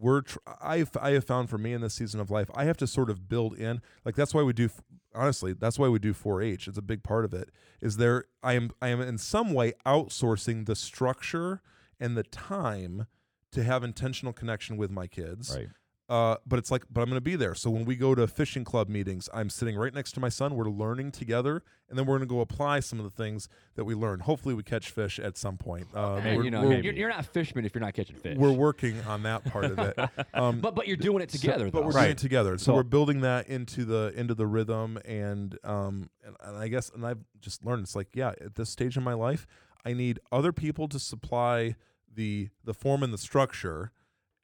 [0.00, 2.76] we're tr- I've I have found for me in this season of life, I have
[2.78, 3.80] to sort of build in.
[4.04, 4.70] Like that's why we do.
[5.14, 6.68] Honestly, that's why we do 4-H.
[6.68, 7.50] It's a big part of it.
[7.80, 8.24] Is there?
[8.42, 11.62] I am I am in some way outsourcing the structure
[11.98, 13.06] and the time
[13.52, 15.54] to have intentional connection with my kids.
[15.56, 15.68] Right.
[16.08, 17.54] Uh, but it's like, but I'm going to be there.
[17.54, 20.54] So when we go to fishing club meetings, I'm sitting right next to my son.
[20.54, 23.84] We're learning together, and then we're going to go apply some of the things that
[23.84, 24.20] we learn.
[24.20, 25.86] Hopefully, we catch fish at some point.
[25.94, 28.38] Um, Hey, you know, we're, you're, you're not a fisherman if you're not catching fish.
[28.38, 29.98] we're working on that part of it.
[30.34, 32.56] Um, but but you're doing it so- together, but we're doing it together.
[32.58, 36.68] So, So- we're building that into the into the rhythm, and um, and, and I
[36.68, 39.46] guess, and I've just learned it's like, yeah, at this stage in my life,
[39.84, 41.74] I need other people to supply
[42.14, 43.92] the the form and the structure,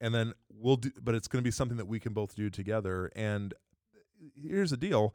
[0.04, 0.90] and then we'll do.
[1.00, 3.10] But it's going to be something that we can both do together.
[3.16, 3.54] And
[4.36, 5.14] here's the deal: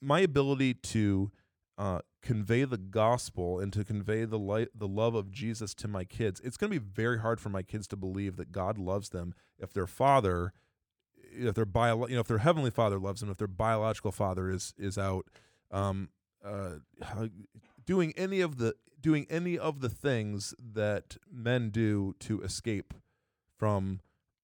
[0.00, 1.30] my ability to
[1.78, 6.04] uh, convey the gospel and to convey the light, the love of Jesus to my
[6.04, 6.40] kids.
[6.44, 9.34] It's going to be very hard for my kids to believe that God loves them
[9.58, 10.52] if their father,
[11.32, 14.50] if their bio, you know, if their heavenly father loves them, if their biological father
[14.50, 15.26] is is out,
[15.70, 16.10] um,
[16.44, 16.74] uh,
[17.86, 22.92] doing any of the doing any of the things that men do to escape
[23.56, 24.00] from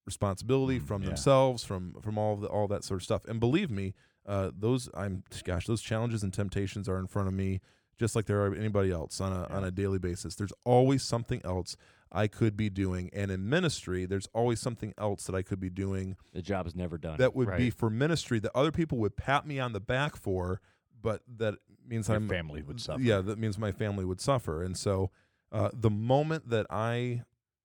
[0.06, 1.08] responsibility Mm, from yeah.
[1.08, 3.94] themselves from from all of the, all that sort of stuff and believe me
[4.26, 7.60] uh, those I'm gosh those challenges and temptations are in front of me
[7.98, 11.40] just like there are anybody else on a on a daily basis there's always something
[11.44, 11.76] else
[12.10, 15.70] I could be doing and in ministry there's always something else that I could be
[15.70, 17.16] doing the job is never done.
[17.18, 20.60] that would be for ministry that other people would pat me on the back for
[21.00, 21.54] but that
[21.86, 23.00] means my family would suffer.
[23.00, 25.10] yeah that means my family would suffer and so
[25.52, 27.22] uh, the moment that I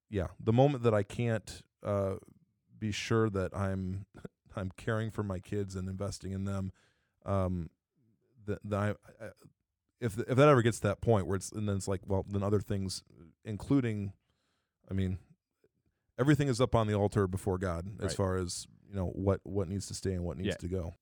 [0.10, 2.16] yeah the moment that I can't uh,
[2.78, 4.06] be sure that I'm
[4.56, 6.72] I'm caring for my kids and investing in them
[7.26, 7.70] um
[8.46, 8.90] that, that I,
[9.24, 9.30] I
[10.00, 12.26] if if that ever gets to that point where it's and then it's like well
[12.30, 13.04] then other things
[13.46, 14.14] including
[14.90, 15.18] I mean
[16.20, 19.68] everything is up on the altar before God as far as you know what what
[19.70, 20.56] needs to stay and what needs Yeah.
[20.56, 20.96] to go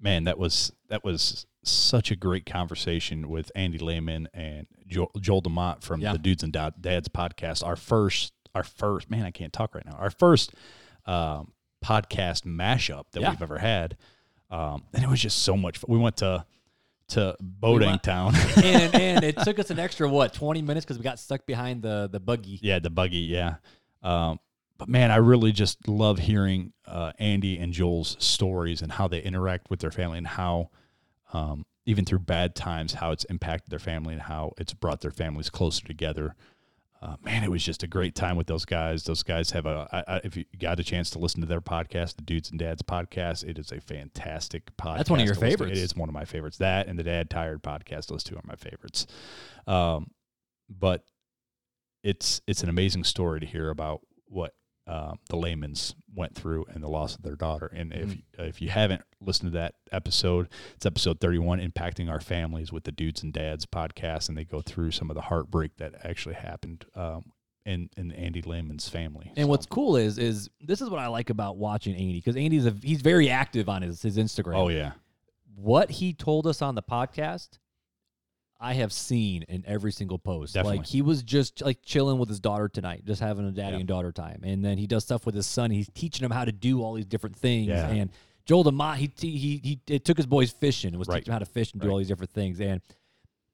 [0.00, 5.40] Man, that was that was such a great conversation with Andy Lehman and Joel, Joel
[5.40, 6.12] Demott from Yeah.
[6.12, 7.64] the Dudes and Dads podcast.
[7.64, 9.96] Our first, our first man, I can't talk right now.
[9.98, 10.54] Our first
[11.06, 11.52] um,
[11.84, 13.30] podcast mashup that Yeah.
[13.30, 13.96] we've ever had,
[14.50, 15.78] um, and it was just so much.
[15.78, 15.86] fun.
[15.90, 16.44] We went to
[17.08, 18.34] to Boating went- Town.
[18.56, 21.82] and and it took us an extra what 20 minutes because we got stuck behind
[21.82, 22.58] the the buggy.
[22.62, 23.18] Yeah, the buggy.
[23.18, 23.56] Yeah.
[24.02, 24.38] Um,
[24.78, 29.20] but man, I really just love hearing uh, Andy and Joel's stories and how they
[29.20, 30.70] interact with their family and how,
[31.32, 35.10] um, even through bad times, how it's impacted their family and how it's brought their
[35.12, 36.34] families closer together.
[37.04, 39.04] Uh, man, it was just a great time with those guys.
[39.04, 39.86] Those guys have a.
[39.92, 42.58] I, I, if you got a chance to listen to their podcast, the Dudes and
[42.58, 44.96] Dads podcast, it is a fantastic podcast.
[44.96, 45.64] That's one of your to listen to.
[45.64, 45.80] favorites.
[45.80, 46.56] It is one of my favorites.
[46.58, 49.06] That and the Dad Tired podcast; those two are my favorites.
[49.66, 50.12] Um,
[50.70, 51.04] but
[52.02, 54.54] it's it's an amazing story to hear about what
[54.86, 57.66] uh, the Layman's went through and the loss of their daughter.
[57.74, 58.42] And if Mm-hmm.
[58.42, 62.84] if you haven't listened to that episode, it's episode thirty one, impacting our families with
[62.84, 66.34] the Dudes and Dads podcast, and they go through some of the heartbreak that actually
[66.34, 67.32] happened um,
[67.64, 69.32] in in Andy Layman's family.
[69.36, 72.36] And So- what's cool is is this is what I like about watching Andy because
[72.36, 74.56] Andy's a, he's very active on his his Instagram.
[74.56, 74.92] oh yeah,
[75.56, 77.58] what he told us on the podcast,
[78.64, 80.54] I have seen in every single post.
[80.54, 80.78] Definitely.
[80.78, 83.80] Like he was just like chilling with his daughter tonight, just having a daddy Yeah.
[83.80, 85.70] and daughter time, and then he does stuff with his son.
[85.70, 87.68] He's teaching him how to do all these different things.
[87.68, 87.88] Yeah.
[87.88, 88.10] And
[88.46, 91.16] Joel DeMott, he he he, he took his boys fishing and was Right.
[91.18, 91.92] teaching him how to fish and do Right.
[91.92, 92.60] all these different things.
[92.60, 92.80] And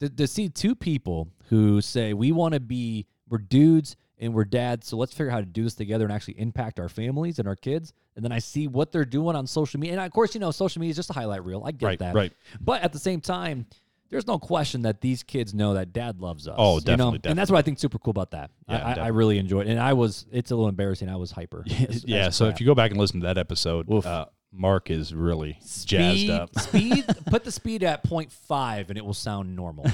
[0.00, 4.44] to, to see two people who say we want to be we're dudes and we're
[4.44, 7.38] dads, so let's figure out how to do this together and actually impact our families
[7.38, 7.92] and our kids.
[8.16, 10.50] And then I see what they're doing on social media, and of course, you know,
[10.50, 11.62] social media is just a highlight reel.
[11.64, 12.32] I get Right, that, right.
[12.60, 13.66] But at the same time,
[14.10, 16.56] there's no question that these kids know that dad loves us.
[16.58, 16.80] Oh, you know?
[16.96, 18.50] definitely, And that's what I think super cool about that.
[18.68, 20.26] Yeah, I, I, I really enjoyed it, and I was.
[20.32, 21.08] It's a little embarrassing.
[21.08, 21.64] I was hyper.
[21.88, 22.26] as- yeah.
[22.26, 22.54] as So crap.
[22.54, 26.58] if you go back and listen to that episode, uh, Mark is really jazzed up.
[26.58, 29.86] speed, put the speed at 0.5 and it will sound normal.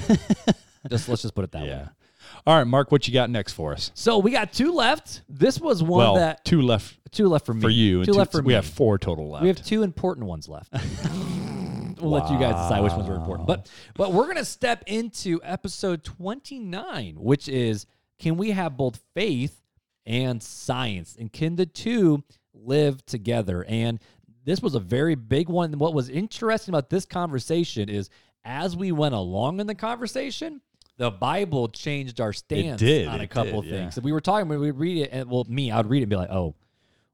[0.89, 1.69] just let's just put it that way.
[1.69, 1.89] yeah.
[2.45, 3.91] All right, Mark, what you got next for us?
[3.93, 5.21] So we got two left.
[5.29, 7.61] This was one well, that two left two left for me.
[7.61, 8.03] for you.
[8.03, 8.47] Two and left for we me.
[8.47, 9.43] We have four total left.
[9.43, 10.73] We have two important ones left.
[11.99, 13.47] We'll let you guys decide which ones are important.
[13.47, 17.85] But but we're gonna step into episode 29, which is
[18.19, 19.61] can we have both faith
[20.05, 21.15] and science?
[21.19, 22.23] And can the two
[22.53, 23.65] live together?
[23.67, 23.99] And
[24.43, 25.71] this was a very big one.
[25.71, 28.09] And what was interesting about this conversation is
[28.43, 30.61] as we went along in the conversation,
[30.97, 33.89] the Bible changed our stance did, on a couple did, of yeah.
[33.89, 34.01] things.
[34.01, 36.03] we were talking, when we would read it, and well, me, I would read it
[36.03, 36.55] and be like, oh,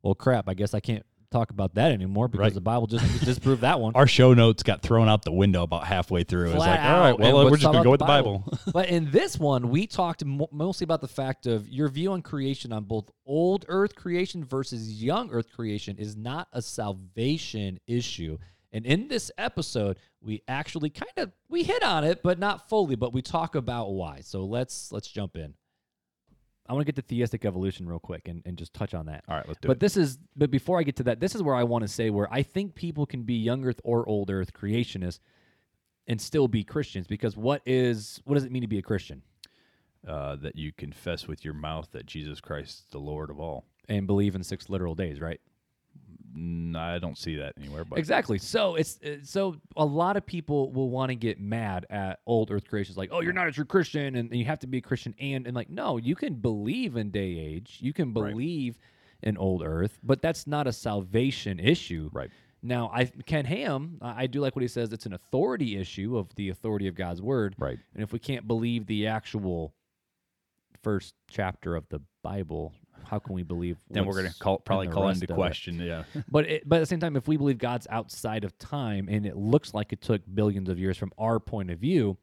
[0.04, 2.54] well, crap, I guess I can't talk about that anymore because Right.
[2.54, 3.94] the Bible just disproved that one.
[3.96, 6.52] Our show notes got thrown out the window about halfway through.
[6.52, 8.46] It was Flat like, all right, well, we're just going to go with the Bible.
[8.74, 12.22] but in this one, we talked mo- mostly about the fact of your view on
[12.22, 18.38] creation on both old earth creation versus young earth creation is not a salvation issue.
[18.72, 22.96] And in this episode, we actually kind of we hit on it, but not fully,
[22.96, 24.22] but we talk about why.
[24.22, 25.54] So let's let's jump in.
[26.68, 29.24] I want to get to theistic evolution real quick and, and just touch on that.
[29.28, 29.80] all right, let's do But it.
[29.82, 32.10] this is but before I get to that, this is where I want to say
[32.10, 35.20] where I think people can be young earth or old earth creationists
[36.08, 39.22] and still be Christians because what is what does it mean to be a Christian?
[40.08, 43.64] Uh, that you confess with your mouth that Jesus Christ is the Lord of all.
[43.88, 45.40] And believe in six literal days, right?
[46.36, 47.86] I don't see that anywhere.
[47.86, 48.38] But Exactly.
[48.38, 52.50] So it's uh, so a lot of people will want to get mad at old
[52.52, 54.80] earth creations like, "Oh, you're not a true Christian and, and you have to be
[54.80, 57.78] a Christian and and like, no, you can believe in day age.
[57.82, 58.32] You can Right.
[58.32, 58.78] believe
[59.22, 62.10] in old earth, but that's not a salvation issue.
[62.12, 62.30] Right.
[62.62, 64.92] Now, I Ken Ham, I I do like what he says.
[64.94, 67.56] It's an authority issue of the authority of God's word.
[67.60, 67.78] Right.
[67.94, 69.74] And if we can't believe the actual
[70.82, 72.74] first chapter of the Bible,
[73.04, 73.78] how can we believe?
[73.90, 75.34] then we're going to call probably call into of it?
[75.36, 75.80] question.
[75.80, 76.04] Yeah.
[76.30, 79.26] But it, but at the same time, if we believe God's outside of time and
[79.26, 82.18] it looks like it took billions of years from our point of view,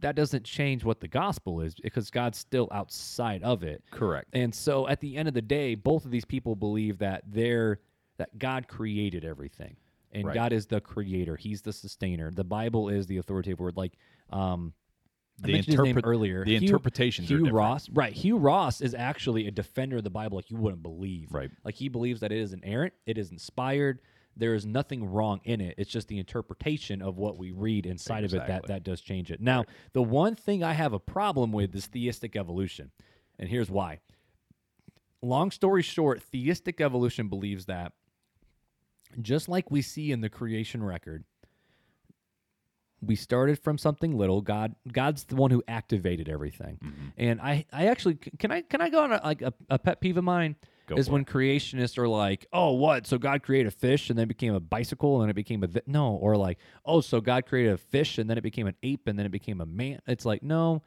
[0.00, 3.82] that doesn't change what the gospel is because God's still outside of it.
[3.90, 4.28] Correct.
[4.32, 7.80] And so at the end of the day, both of these people believe that they're
[8.18, 9.76] that God created everything.
[10.12, 10.34] And Right.
[10.34, 11.36] God is the creator.
[11.36, 12.30] He's the sustainer.
[12.30, 13.76] The Bible is the authoritative word.
[13.76, 13.94] Like
[14.30, 14.72] um
[15.42, 16.44] I The his name earlier.
[16.44, 17.48] the Hugh- interpretations Hugh.
[17.50, 17.88] Ross.
[17.90, 18.12] Right.
[18.12, 21.28] Hugh Ross is actually a defender of the Bible like you wouldn't believe.
[21.32, 21.50] Right.
[21.64, 24.00] Like he believes that it is inerrant, it is inspired.
[24.36, 25.74] There is nothing wrong in it.
[25.78, 29.32] It's just the interpretation of what we read inside of it that that does change
[29.32, 29.40] it.
[29.40, 29.64] Now,
[29.94, 32.92] the one thing I have a problem with is theistic evolution.
[33.38, 33.98] And here's why.
[35.22, 37.92] Long story short, theistic evolution believes that
[39.20, 41.24] just like we see in the creation record,
[43.00, 44.40] we started from something little.
[44.40, 46.78] God, God's the one who activated everything.
[47.16, 50.00] And I, I actually can I can I go on a, like a, a pet
[50.00, 50.56] peeve of mine
[50.88, 53.06] Go is when creationists are like, oh, what?
[53.06, 55.62] So God created a fish and then it became a bicycle and then it became
[55.62, 55.86] a th-.
[55.86, 59.06] no, or like, oh, so God created a fish and then it became an ape
[59.06, 60.00] and then it became a man.
[60.06, 60.82] It's like no,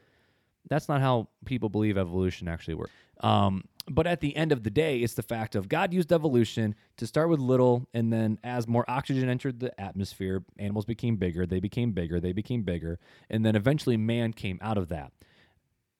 [0.70, 2.92] that's not how people believe evolution actually works.
[3.22, 6.76] Um, but at the end of the day, it's the fact of God used evolution
[6.98, 11.46] to start with little, and then as more oxygen entered the atmosphere, animals became bigger,
[11.46, 15.12] they became bigger, they became bigger, and then eventually man came out of that.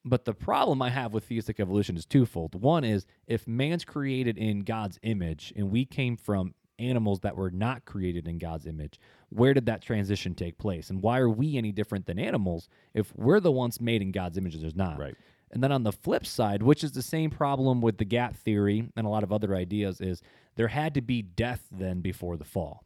[0.04, 2.60] But the problem I have with theistic evolution is twofold.
[2.60, 7.50] One is if man's created in God's image and we came from animals that were
[7.50, 10.90] not created in God's image, where did that transition take place?
[10.90, 14.36] And why are we any different than animals if we're the ones made in God's
[14.36, 14.98] image and there's not?
[14.98, 15.14] Right.
[15.52, 18.88] And then on the flip side, which is the same problem with the gap theory
[18.96, 20.22] and a lot of other ideas, is
[20.56, 22.84] there had to be death then before the fall.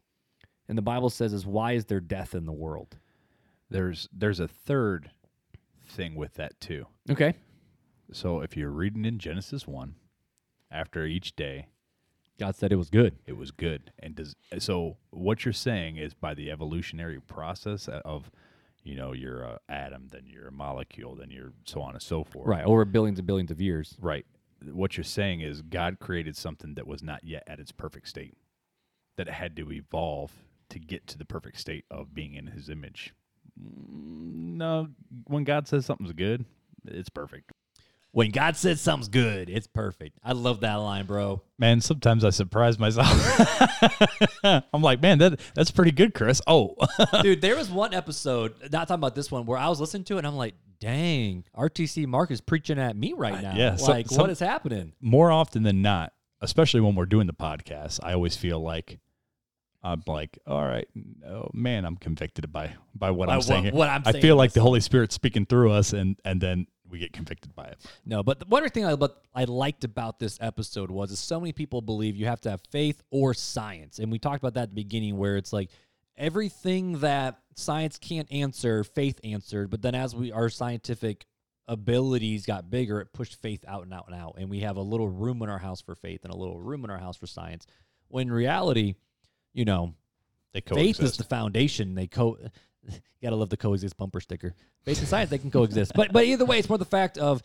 [0.67, 2.97] And the Bible says is why is there death in the world?
[3.69, 5.11] There's there's a third
[5.87, 6.87] thing with that too.
[7.09, 7.33] Okay.
[8.11, 9.95] So if you're reading in Genesis one,
[10.69, 11.67] after each day,
[12.39, 13.15] God said it was good.
[13.25, 13.91] it was good.
[13.99, 18.29] And does so what you're saying is by the evolutionary process of,
[18.87, 22.23] you know, you're a atom, then you're a molecule, then you're so on and so
[22.23, 22.47] forth.
[22.47, 22.63] Right.
[22.63, 23.95] Over billions and billions of years.
[23.99, 24.25] Right.
[24.63, 28.35] What you're saying is God created something that was not yet at its perfect state,
[29.17, 30.31] that it had to evolve
[30.69, 33.13] to get to the perfect state of being in His image.
[33.61, 34.87] Mm, No,
[35.25, 36.45] when God says something's good,
[36.85, 37.51] it's perfect.
[38.11, 40.17] When God says something's good, it's perfect.
[40.23, 41.43] I love that line, bro.
[41.59, 43.07] Man, sometimes I surprise myself.
[44.43, 46.41] I'm like, man, that that's pretty good, Chris.
[46.47, 46.75] Oh,
[47.21, 50.15] Dude, there was one episode, not talking about this one, where I was listening to
[50.15, 53.53] it and I'm like, dang, RTC Mark is preaching at me right uh, now.
[53.55, 54.93] yeah, Like, some- what is happening?
[55.01, 58.99] more often than not, especially when we're doing the podcast, I always feel like
[59.83, 60.87] I'm like, all right,
[61.27, 63.75] oh, man, I'm convicted by by what By I'm what- saying.
[63.75, 66.65] what I'm saying I feel like the Holy Spirit's speaking through us, and and then
[66.89, 67.77] we get convicted by it.
[68.05, 71.19] No, but the one other thing I, but I liked about this episode was is
[71.19, 73.99] so many people believe you have to have faith or science.
[73.99, 75.69] And we talked about that at the beginning where it's like
[76.17, 79.69] everything that science can't answer, faith answered.
[79.69, 81.25] But then as we our scientific
[81.67, 84.35] abilities got bigger, it pushed faith out and out and out.
[84.37, 86.83] And we have a little room in our house for faith and a little room
[86.83, 87.67] in our house for science.
[88.07, 88.95] When in reality,
[89.53, 89.93] you know,
[90.53, 91.95] They faith is the foundation.
[91.95, 92.37] They co
[92.87, 94.53] you gotta love the coexist bumper sticker.
[94.83, 95.93] Faith and science, they can coexist.
[95.95, 97.41] But but either way, it's more the fact of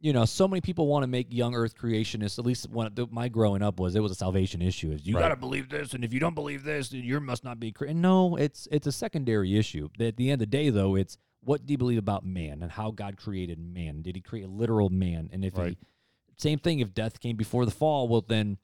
[0.00, 2.38] you know, so many people want to make young Earth creationists.
[2.38, 4.92] At least when the, my growing up was, it was a salvation issue.
[4.92, 5.22] Is you Right.
[5.22, 7.72] got to believe this, and if you don't believe this, then you must not be.
[7.72, 7.86] Cre-.
[7.88, 9.88] No, it's it's a secondary issue.
[9.98, 12.70] At the end of the day, though, it's what do you believe about man and
[12.70, 14.02] how God created man?
[14.02, 15.30] Did He create a literal man?
[15.32, 15.70] And if Right.
[15.70, 15.76] he,
[16.36, 18.58] same thing, if death came before the fall, well then,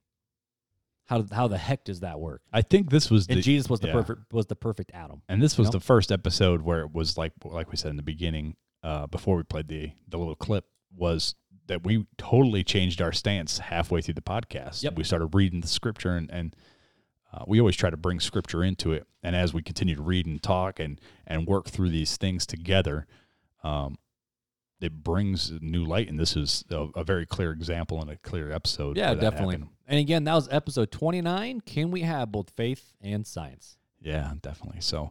[1.07, 2.43] how how the heck does that work?
[2.53, 3.95] I think this was And the, Jesus was the yeah.
[3.95, 5.23] perfect was the perfect Adam.
[5.29, 5.79] And this you was know?
[5.79, 9.37] the first episode where it was like like we said in the beginning, uh, before
[9.37, 11.35] we played the the little clip, was
[11.67, 14.83] that we totally changed our stance halfway through the podcast.
[14.83, 14.97] Yep.
[14.97, 16.57] We started reading the scripture and and
[17.33, 19.07] uh, we always try to bring scripture into it.
[19.23, 23.07] And as we continue to read and talk and and work through these things together,
[23.63, 23.99] um,
[24.81, 26.09] it brings new light.
[26.09, 28.97] And this is a, a very clear example and a clear episode.
[28.97, 29.57] Yeah, definitely.
[29.57, 29.74] happened.
[29.87, 31.61] And again, that was episode twenty nine.
[31.61, 33.77] Can we have both faith and science?
[34.01, 34.81] Yeah, definitely.
[34.81, 35.11] So,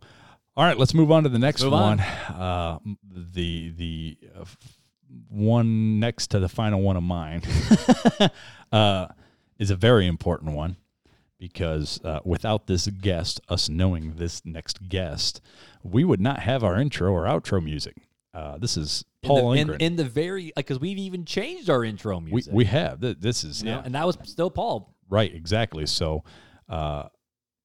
[0.55, 1.97] all right, let's move on to the next move on.
[1.97, 1.99] one.
[1.99, 2.79] Uh,
[3.11, 4.45] the the uh,
[5.29, 7.41] one next to the final one of mine
[8.71, 9.07] uh,
[9.59, 10.77] is a very important one
[11.39, 15.41] because uh, without this guest, us knowing this next guest,
[15.83, 17.97] we would not have our intro or outro music.
[18.33, 21.69] Uh, this is Paul in the, in, in the very like because we've even changed
[21.69, 22.53] our intro we music.
[22.53, 24.93] we have this is know, yeah and that was still Paul.
[25.09, 25.85] Right, exactly.
[25.85, 26.23] So,
[26.67, 27.09] uh,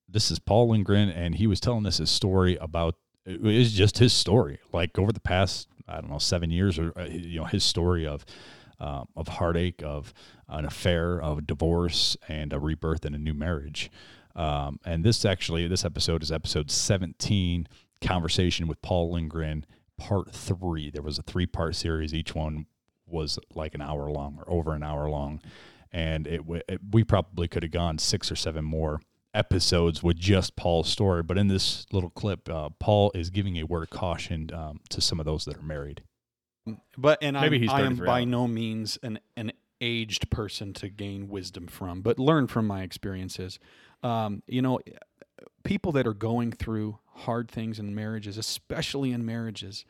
[0.08, 3.98] this is Paul Lindgren, and he was telling us his story about it was just
[3.98, 4.58] his story.
[4.72, 8.06] Like over the past, I don't know, seven years, or uh, you know, his story
[8.06, 8.24] of
[8.80, 10.12] um, of heartache, of
[10.48, 13.90] an affair, of a divorce, and a rebirth and a new marriage.
[14.36, 17.68] Um, and this actually, this episode is episode seventeen,
[18.00, 19.64] conversation with Paul Lindgren,
[19.98, 20.90] part three.
[20.90, 22.14] There was a three part series.
[22.14, 22.66] Each one
[23.06, 25.40] was like an hour long or over an hour long
[25.92, 29.00] and it, w- it we probably could have gone six or seven more
[29.34, 31.22] episodes with just Paul's story.
[31.22, 35.00] But in this little clip, uh, Paul is giving a word of caution um, to
[35.00, 36.02] some of those that are married.
[36.96, 40.88] But and Maybe I'm, he's I am by no means an an aged person to
[40.88, 43.58] gain wisdom from, but learn from my experiences.
[44.02, 44.80] Um, you know,
[45.68, 49.84] people that are going through hard things in marriages, especially in marriages.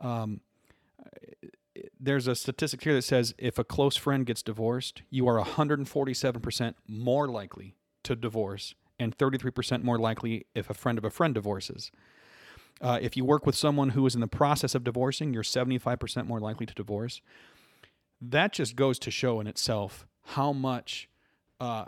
[0.00, 0.40] Um,
[2.00, 6.74] there's a statistic here that says if a close friend gets divorced, you are 147%
[6.88, 11.92] more likely to divorce and 33% more likely if a friend of a friend divorces.
[12.80, 16.26] Uh, if you work with someone who is in the process of divorcing, you're 75%
[16.26, 17.20] more likely to divorce.
[18.20, 21.08] That just goes to show in itself how much,
[21.60, 21.84] uh,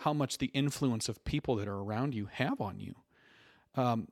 [0.00, 2.94] how much the influence of people that are around you have on you.
[3.74, 4.08] Um,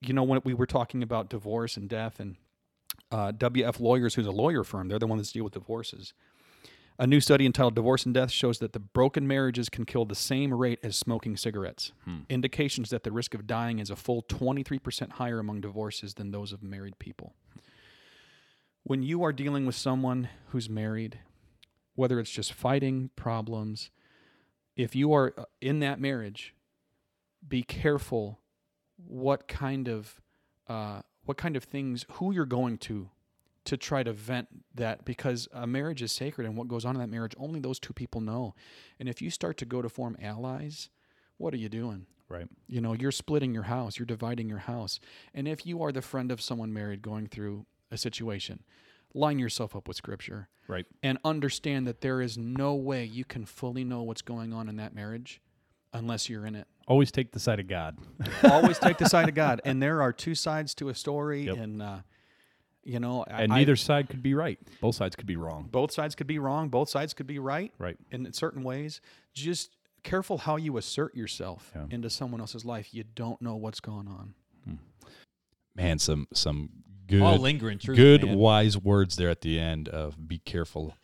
[0.00, 2.36] you know, when we were talking about divorce and death, and
[3.10, 6.12] uh, WF Lawyers, who's a lawyer firm, they're the ones that deal with divorces.
[6.98, 10.14] A new study entitled Divorce and Death shows that the broken marriages can kill the
[10.14, 11.92] same rate as smoking cigarettes.
[12.30, 16.52] Indications that the risk of dying is a full 23% higher among divorces than those
[16.52, 17.34] of married people.
[18.82, 21.18] When you are dealing with someone who's married,
[21.96, 23.90] whether it's just fighting problems,
[24.76, 26.54] if you are uh, in that marriage,
[27.46, 28.40] be careful
[28.96, 30.20] what kind of
[30.68, 33.10] uh, what kind of things who you're going to
[33.64, 37.00] to try to vent that because a marriage is sacred and what goes on in
[37.00, 38.54] that marriage only those two people know.
[39.00, 40.90] And if you start to go to form allies
[41.38, 42.06] what are you doing?
[42.28, 42.48] Right.
[42.66, 44.98] you know you're splitting your house you're dividing your house.
[45.34, 48.64] And if you are the friend of someone married going through a situation,
[49.16, 50.84] line yourself up with Scripture, Right.
[51.02, 54.76] and understand that there is no way you can fully know what's going on in
[54.76, 55.40] that marriage
[55.92, 56.66] unless you're in it.
[56.86, 57.96] Always take the side of God.
[58.44, 61.56] Always take the side of God, and there are two sides to a story, Yep.
[61.56, 61.98] and uh,
[62.84, 64.58] you know, and I- neither side could be right.
[64.80, 65.68] Both sides could be wrong.
[65.72, 67.96] both sides could be wrong, both sides could be right, Right.
[68.12, 69.00] in certain ways.
[69.34, 69.70] Just
[70.04, 71.86] careful how you assert yourself Yeah.
[71.90, 72.94] into someone else's life.
[72.94, 74.34] You don't know what's going on.
[75.74, 76.70] Man, some some
[77.06, 78.36] good All lingering truth, good man.
[78.36, 80.94] wise words there at the end of be careful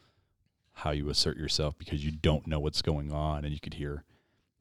[0.74, 4.04] how you assert yourself because you don't know what's going on and you could hear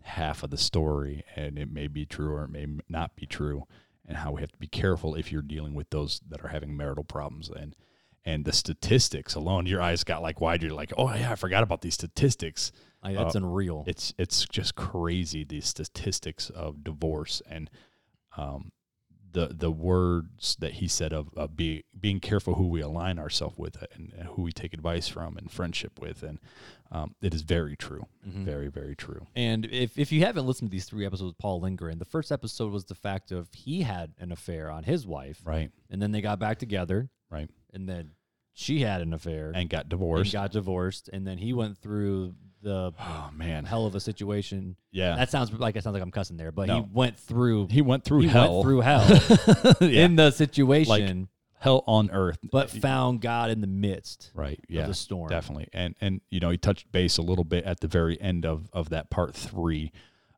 [0.03, 3.65] half of the story and it may be true or it may not be true
[4.07, 6.75] and how we have to be careful if you're dealing with those that are having
[6.75, 7.75] marital problems and
[8.25, 11.63] and the statistics alone your eyes got like wide you're like oh yeah i forgot
[11.63, 12.71] about these statistics
[13.03, 13.83] Like, that's Uh, unreal.
[13.87, 17.69] it's it's just crazy these statistics of divorce and
[18.37, 18.71] um,
[19.33, 23.57] the the words that he said of, of be, being careful who we align ourselves
[23.57, 26.21] with and, and who we take advice from and friendship with.
[26.23, 26.39] And
[26.91, 28.05] um, it is very true.
[28.27, 28.43] Mhm.
[28.45, 29.27] very very true.
[29.35, 32.31] And if, if you haven't listened to these three episodes with Paul Lindgren, the first
[32.31, 35.71] episode was the fact of he had an affair on his wife, right.
[35.89, 37.49] And then they got back together, right.
[37.73, 38.11] And then
[38.53, 40.33] she had an affair and got and divorced.
[40.33, 43.65] got divorced, and then he went through the oh man.
[43.65, 44.75] hell of a situation.
[44.91, 45.15] yeah.
[45.15, 48.03] That sounds like it sounds like I'm cussing there, but he went through he went
[48.03, 48.55] through he hell.
[48.55, 50.05] went through hell Yeah.
[50.05, 51.27] in the situation,
[51.57, 52.37] hell on earth.
[52.51, 55.29] But found God in the midst right yeah of the storm.
[55.29, 55.69] definitely.
[55.73, 58.69] And and you know he touched base a little bit at the very end of
[58.73, 59.91] of that part three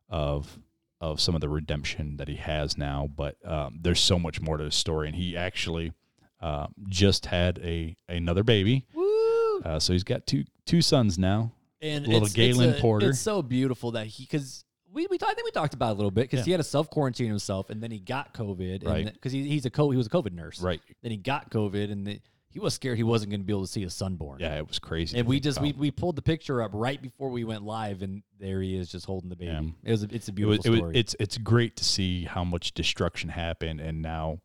[0.08, 0.58] of
[1.00, 4.56] of some of the redemption that he has now but um, there's so much more
[4.56, 5.08] to the story.
[5.08, 5.92] And he actually
[6.40, 9.60] uh, just had a another baby Woo!
[9.60, 13.10] uh, so he's got two two sons now and little it's, Galen it's a- Porter.
[13.10, 15.94] It's so beautiful that he because we, we I think we talked about it a
[15.96, 16.44] little bit because Yeah.
[16.44, 19.12] he had to self quarantine himself and then he got COVID Right.
[19.12, 21.90] because he, he's a co he was a COVID nurse right then he got COVID
[21.90, 24.14] and the, he was scared he wasn't going to be able to see his son
[24.16, 27.02] born yeah it was crazy and we just we, we pulled the picture up right
[27.02, 29.62] before we went live and there he is just holding the baby Yeah.
[29.82, 32.24] it was a, it's a it beautiful was, it was, it's it's great to see
[32.24, 34.38] how much destruction happened and now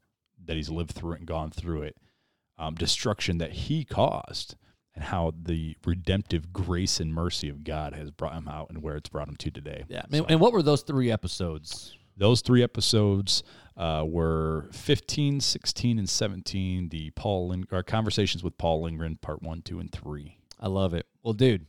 [0.49, 1.95] that he's lived through it and gone through it
[2.57, 4.55] um, destruction that he caused
[4.95, 8.95] and how the redemptive grace and mercy of god has brought him out and where
[8.95, 9.85] it's brought him to today.
[9.87, 11.95] Yeah So and, what were those three episodes?
[12.17, 13.43] Those three episodes
[13.77, 19.43] uh, were 15 16 and 17 the paul Ling- or conversations with paul lindgren part
[19.43, 20.37] one two and three.
[20.59, 21.05] I love it.
[21.21, 21.67] Well dude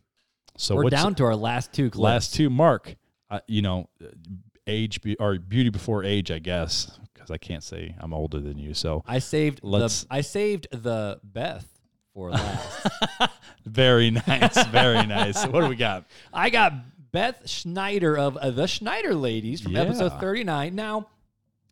[0.56, 2.02] so we're down to our last two clips.
[2.02, 2.96] last two mark
[3.30, 3.90] uh, you know
[4.66, 8.58] age be, or beauty before age i guess because i can't say i'm older than
[8.58, 11.66] you so I saved Let's- the I saved the Beth
[12.14, 12.88] for last
[13.64, 16.72] very nice very nice what do we got I got
[17.12, 20.74] Beth Schneider of uh, the Schneider Ladies from episode 39.
[20.74, 21.08] Now,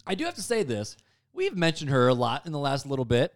[0.06, 0.96] I do have to say this.
[1.32, 3.32] We've mentioned her a lot in the last little bit.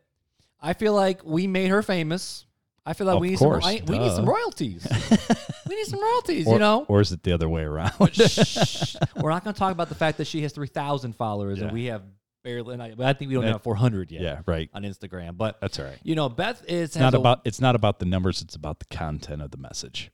[0.60, 2.44] I feel like we made her famous.
[2.84, 4.86] I feel like Of we need course, some I- we need some royalties.
[5.68, 6.84] we need some royalties, or, you know.
[6.88, 10.18] or is it the other way around We're not going to talk about the fact
[10.18, 12.02] that she has 3,000 followers and we have
[12.42, 13.52] barely and I, I think we don't Yeah.
[13.52, 15.36] have 400 yet yeah right on Instagram.
[15.36, 18.42] But that's all right you know, Beth is not about it's not about the numbers
[18.42, 20.10] it's about the content of the message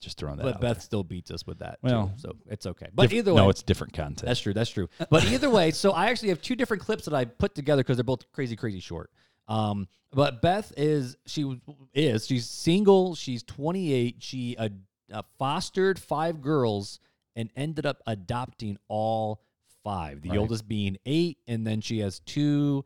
[0.00, 1.78] just throwing that but Beth still beats us with that.
[1.80, 2.88] Well, too, so it's okay.
[2.92, 4.52] But Diff- either way, no it's different content That's true.
[4.52, 4.88] That's true.
[5.10, 7.98] But either way, so I actually have two different clips that I put together because
[7.98, 9.12] they're both crazy, crazy short.
[9.52, 11.60] Um, but Beth is she
[11.94, 13.14] is she's single.
[13.14, 14.16] She's 28.
[14.20, 14.68] She uh,
[15.12, 17.00] uh, fostered five girls
[17.36, 19.40] and ended up adopting all
[19.84, 20.22] five.
[20.22, 20.38] The Right.
[20.38, 22.84] oldest being eight, and then she has two.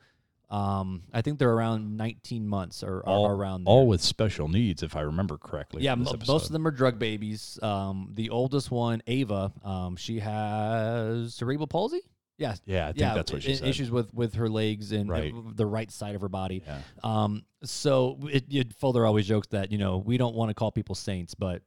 [0.49, 3.73] Um, I think they're around 19 months or, or all, around there.
[3.75, 7.01] all with special needs if i remember correctly Yeah, mo- most of them are drug
[7.01, 7.59] babies.
[7.62, 12.01] Um, the oldest one, Ava, um, she has cerebral palsy.
[12.39, 15.09] Yeah, yeah i think yeah, that's what she said Issues with with her legs and
[15.09, 15.32] Right.
[15.55, 16.62] the right side of her body.
[16.66, 20.55] yeah Um, so it, it, Fuller always jokes that you know we don't want to
[20.55, 21.62] call people saints, but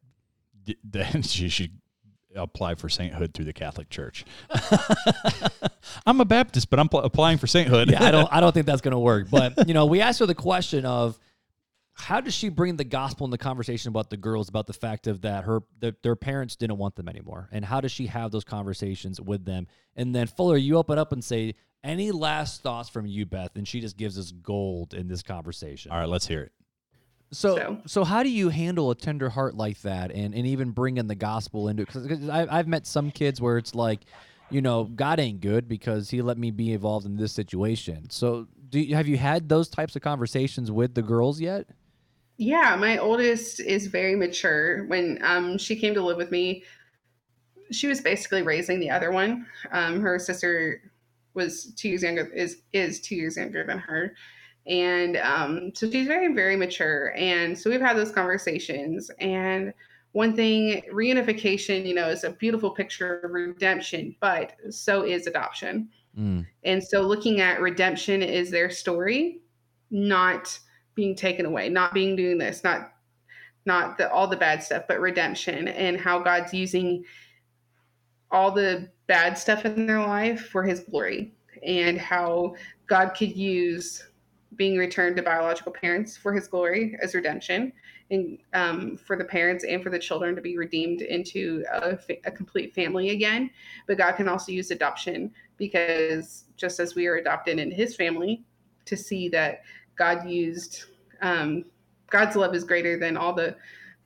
[0.63, 1.71] D- then she should
[2.35, 4.23] apply for sainthood through the Catholic Church.
[6.05, 7.89] I'm a Baptist, but I'm pl- applying for sainthood.
[7.89, 9.27] yeah, I don't I don't think that's gonna work.
[9.29, 11.17] But you know, we asked her the question of
[11.99, 15.05] how does she bring the gospel in the conversation about the girls about the fact
[15.07, 18.31] of that her that their parents didn't want them anymore, and how does she have
[18.31, 19.67] those conversations with them?
[19.95, 23.55] And then Fuller, you open up and say, any last thoughts from you, Beth?
[23.55, 25.91] And she just gives us gold in this conversation.
[25.91, 26.51] All right, let's hear it.
[27.31, 30.71] So, So- so how do you handle a tender heart like that, and and even
[30.71, 31.83] bring in the gospel into?
[31.83, 34.01] it Because I've met some kids where it's like,
[34.49, 38.09] you know, God ain't good because He let me be involved in this situation.
[38.09, 41.67] So, do you, have you had those types of conversations with the girls yet?
[42.41, 44.85] Yeah, my oldest is very mature.
[44.85, 46.63] When um, she came to live with me,
[47.69, 49.45] she was basically raising the other one.
[49.73, 50.81] Um, her sister
[51.33, 54.15] was two years younger is is two years younger than her,
[54.65, 57.11] And um, so she's very, very mature.
[57.17, 59.09] And so we've had those conversations.
[59.19, 59.73] And
[60.11, 65.89] one thing, reunification, you know, is a beautiful picture of redemption, but so is adoption.
[66.17, 66.45] Mm.
[66.63, 69.41] And so looking at redemption is their story,
[69.89, 70.57] not
[70.99, 72.91] being taken away, not being doing this, not
[73.65, 77.05] not the all the bad stuff, but redemption and how God's using
[78.31, 81.33] all the bad stuff in their life for his glory
[81.65, 82.53] and how
[82.87, 84.07] God could use
[84.57, 87.71] being returned to biological parents for his glory as redemption
[88.11, 92.31] and um, for the parents and for the children to be redeemed into a, a
[92.31, 93.49] complete family again.
[93.87, 98.43] But God can also use adoption because just as we are adopted into his family,
[98.89, 99.61] to see that
[99.99, 100.85] God used
[101.21, 101.65] um,
[102.09, 103.55] God's love is greater than all the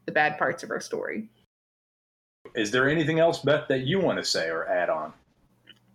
[0.06, 1.30] the bad parts of our story.
[2.56, 5.14] Is there anything else, Beth, that you want to say or add on?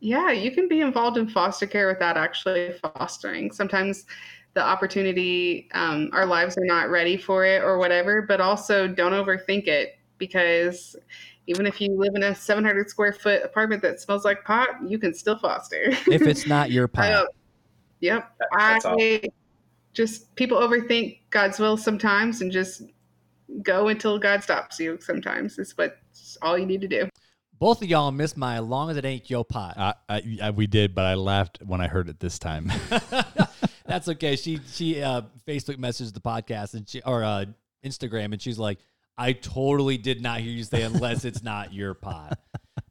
[0.01, 3.51] Yeah, you can be involved in foster care without actually fostering.
[3.51, 4.07] Sometimes
[4.55, 9.13] the opportunity, um, our lives are not ready for it or whatever, but also don't
[9.13, 10.97] overthink it because
[11.47, 14.99] even if you live in a 700 square foot apartment that smells like pot, you
[14.99, 15.91] can still foster.
[16.11, 17.11] if it's not your pot.
[17.11, 17.31] don't-
[18.01, 18.33] yep.
[18.39, 19.23] that's I
[19.95, 22.83] just, people overthink God's will sometimes and just
[23.63, 25.59] go until God stops you sometimes.
[25.59, 25.99] Is what
[26.43, 27.09] all you need to do.
[27.59, 29.77] Both of y'all missed my long as it ain't your pot.
[29.77, 32.71] I, I, I, we did, but I laughed when I heard it this time.
[33.87, 34.37] That's okay.
[34.37, 37.47] She she uh, Facebook messaged the podcast and she or uh,
[37.85, 38.79] Instagram and she's like,
[39.17, 42.39] I totally did not hear you say unless it's not your pot.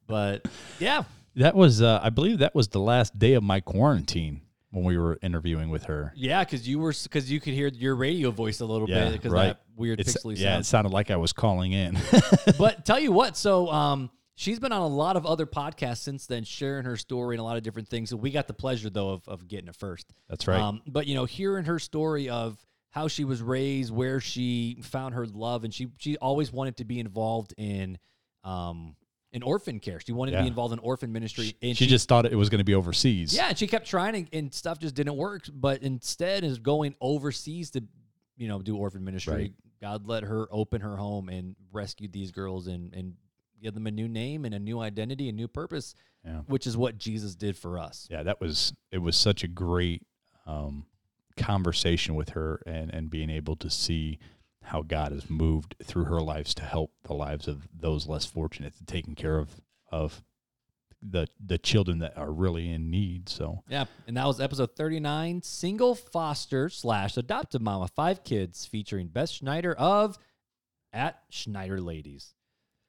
[0.08, 0.48] But
[0.80, 1.04] yeah,
[1.36, 4.42] that was, uh, I believe, that was the last day of my quarantine
[4.78, 6.14] when we were interviewing with her.
[6.16, 9.34] yeah, because you were because you could hear your radio voice a little bit because
[9.34, 10.62] that weird It's- pixely Yeah, sound.
[10.62, 11.98] it sounded like I was calling in.
[12.58, 16.26] but tell you what, so um, she's been on a lot of other podcasts since
[16.26, 18.10] then, sharing her story and a lot of different things.
[18.10, 20.12] So we got the pleasure though of, of getting it first.
[20.30, 20.60] That's right.
[20.60, 22.58] Um, but you know, hearing her story of
[22.90, 26.86] how she was raised, where she found her love, and she she always wanted to
[26.86, 27.98] be involved in
[28.44, 28.96] um
[29.34, 30.00] in orphan care.
[30.00, 31.56] She wanted to be involved in orphan ministry.
[31.62, 33.36] she, and just thought it was going to be overseas.
[33.36, 35.44] yeah, and she kept trying, and, and stuff just didn't work.
[35.54, 37.84] But instead, is going overseas to,
[38.38, 39.34] you know, do orphan ministry.
[39.34, 39.54] Right.
[39.82, 43.14] God let her open her home and rescued these girls and and
[43.62, 46.42] give them a new name and a new identity, a new purpose, Yeah.
[46.48, 48.08] which is what Jesus did for us.
[48.10, 50.04] yeah, that was it was such a great
[50.46, 50.86] um,
[51.36, 54.20] conversation with her and and being able to see
[54.68, 58.76] how God has moved through her lives to help the lives of those less fortunate,
[58.78, 59.62] to taking care of
[59.92, 60.24] of
[61.02, 63.30] the the children that are really in need.
[63.30, 69.08] So Yeah, and that was episode 39, single foster slash adopted mama, five kids, featuring
[69.08, 70.18] Beth Schneider of
[70.92, 72.34] at Schneider Ladies.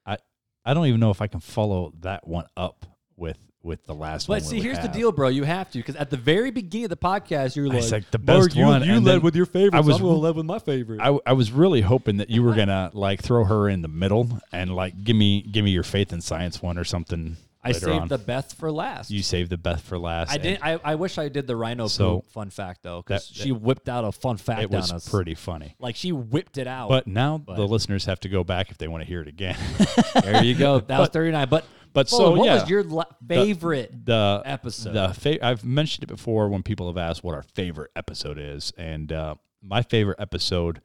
[0.04, 0.18] I
[0.64, 4.28] I don't even know if I can follow that one up with with the last
[4.28, 4.38] one.
[4.38, 5.28] But see, here's the deal, bro.
[5.28, 8.18] You have to because at the very beginning of the podcast, you're like, like the
[8.18, 8.82] best you, one.
[8.84, 9.74] You and led with your favorite.
[9.74, 11.00] I was I'm gonna lead with my favorite.
[11.00, 14.28] I, I was really hoping that you were gonna like throw her in the middle
[14.52, 17.36] and like give me give me your faith in science one or something.
[17.60, 18.08] I saved on.
[18.08, 19.10] the best for last.
[19.10, 20.30] You saved the best for last.
[20.30, 20.58] I did.
[20.62, 23.52] I, I wish I did the rhino So, poop fun fact though, because that- she
[23.52, 25.08] whipped out a fun fact It was on us.
[25.08, 25.74] pretty funny.
[25.78, 26.88] Like she whipped it out.
[26.88, 29.28] But now But- the listeners have to go back if they want to hear it
[29.28, 29.58] again.
[30.22, 30.78] there you go.
[30.80, 31.48] That was 39.
[31.48, 31.64] But
[31.98, 34.92] But Fuller, so what yeah, was your la- favorite the episode?
[34.92, 38.72] The fa- I've mentioned it before when people have asked what our favorite episode is,
[38.78, 40.80] and uh, my favorite episode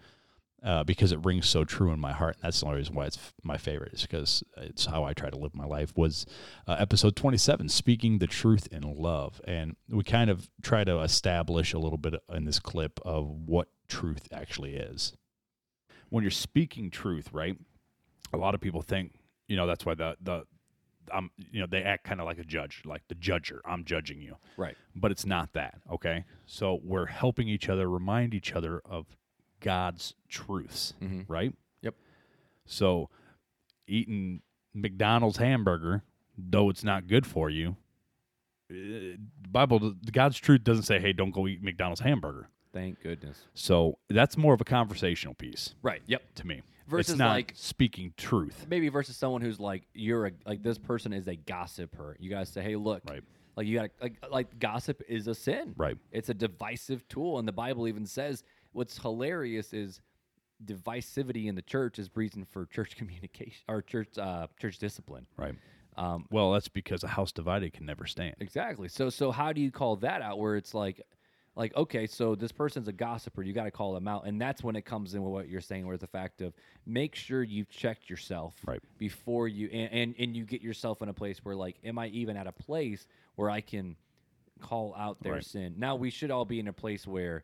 [0.64, 3.06] uh, because it rings so true in my heart, and that's the only reason why
[3.06, 5.96] it's f- my favorite is because it's how I try to live my life.
[5.96, 6.26] Was
[6.66, 11.00] uh, episode twenty seven, speaking the truth in love, and we kind of try to
[11.02, 15.14] establish a little bit in this clip of what truth actually is.
[16.10, 17.56] When you're speaking truth, right?
[18.34, 19.14] A lot of people think,
[19.48, 20.46] you know, that's why the the
[21.12, 23.60] I'm, you know, they act kind of like a judge, like the judger.
[23.66, 24.76] I'm judging you, Right.
[24.96, 26.26] But it's not that, okay?
[26.46, 29.08] So we're helping each other, remind each other of
[29.60, 31.26] God's truths, Mhm.
[31.28, 31.54] right?
[31.82, 31.96] Yep.
[32.66, 33.10] So
[33.88, 34.42] eating
[34.74, 36.04] McDonald's hamburger,
[36.38, 37.76] though it's not good for you,
[38.70, 39.18] the
[39.50, 43.46] Bible, God's truth doesn't say, "Hey, don't go eat McDonald's hamburger." Thank goodness.
[43.54, 46.02] So that's more of a conversational piece, Right.
[46.08, 46.34] Yep.
[46.36, 48.66] To me, Versus it's not like speaking truth.
[48.70, 52.18] maybe versus someone who's like you're a like this person is a gossiper.
[52.20, 53.24] You guys say, hey, look, right.
[53.56, 55.74] like you got like like gossip is a sin.
[55.78, 55.98] Right.
[56.12, 60.02] It's a divisive tool, and the Bible even says what's hilarious is
[60.64, 65.26] divisivity in the church is reason for church communication or church uh, church discipline.
[65.38, 65.56] Right.
[65.96, 68.36] Um, well, that's because a house divided can never stand.
[68.40, 68.88] Exactly.
[68.88, 71.02] So so how do you call that out where it's like
[71.56, 74.64] like okay, so this person's a gossiper, you got to call them out and that's
[74.64, 76.54] when it comes in with what you're saying where the fact of
[76.86, 78.82] make sure you've checked yourself right.
[78.98, 82.08] before you and, and and you get yourself in a place where like am I
[82.08, 83.96] even at a place where I can
[84.62, 85.46] call out their Right.
[85.46, 85.76] sin.
[85.78, 87.44] Now we should all be in a place where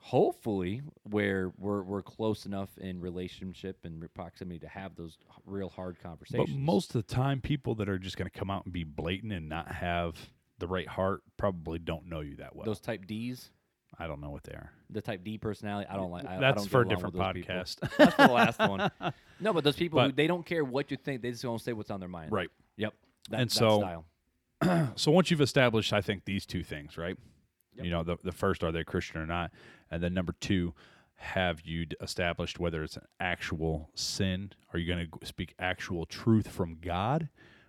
[0.00, 5.98] hopefully where we're we're close enough in relationship and proximity to have those real hard
[6.02, 6.50] conversations.
[6.50, 8.84] But most of the time, people that are just going to come out and be
[8.84, 10.16] blatant and not have
[10.58, 12.64] the right heart probably don't know you that well.
[12.64, 13.50] those type D's,
[13.98, 14.72] I don't know what they are.
[14.90, 16.26] the type D personality, I don't like.
[16.26, 17.54] I, I That's don't for a different with those people.
[17.54, 17.76] podcast.
[17.98, 18.90] That's for the last one.
[19.40, 21.72] No, but those people who they don't care what you think; they just to say
[21.72, 22.32] what's on their mind.
[22.32, 22.48] Right.
[22.76, 22.92] Yep.
[23.30, 24.92] That, and that so, style.
[24.96, 27.16] so once you've established, I think these two things, right?
[27.80, 29.52] You know, the the first are they Christian or not,
[29.92, 30.74] and then number two,
[31.14, 34.50] have you established whether it's an actual sin?
[34.72, 37.28] Are you going to speak actual truth from God,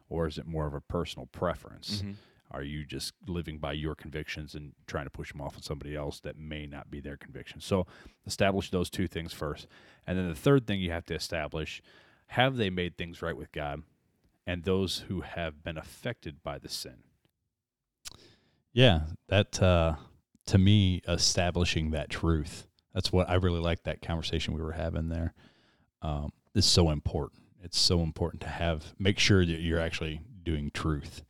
[0.09, 2.01] or is it more of a personal preference?
[2.01, 2.15] Mhm.
[2.51, 5.95] Are you just living by your convictions and trying to push them off on somebody
[5.95, 7.63] else that may not be their convictions?
[7.63, 7.85] So
[8.25, 9.67] establish those two things first.
[10.07, 11.81] And then the third thing you have to establish
[12.27, 13.83] have they made things right with God
[14.45, 17.03] and those who have been affected by the sin?
[18.71, 19.95] Yeah, that uh,
[20.47, 22.67] to me, establishing that truth.
[22.93, 25.33] That's what I really like that conversation we were having there.
[26.01, 27.43] Um, is so important.
[27.63, 31.23] It's so important to have make sure that you're actually doing truth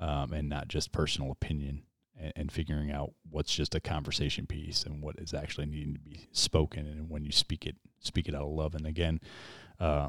[0.00, 1.82] um, and not just personal opinion
[2.18, 6.00] and, and figuring out what's just a conversation piece and what is actually needing to
[6.00, 9.20] be spoken and when you speak it speak it out of love and again
[9.78, 10.08] uh,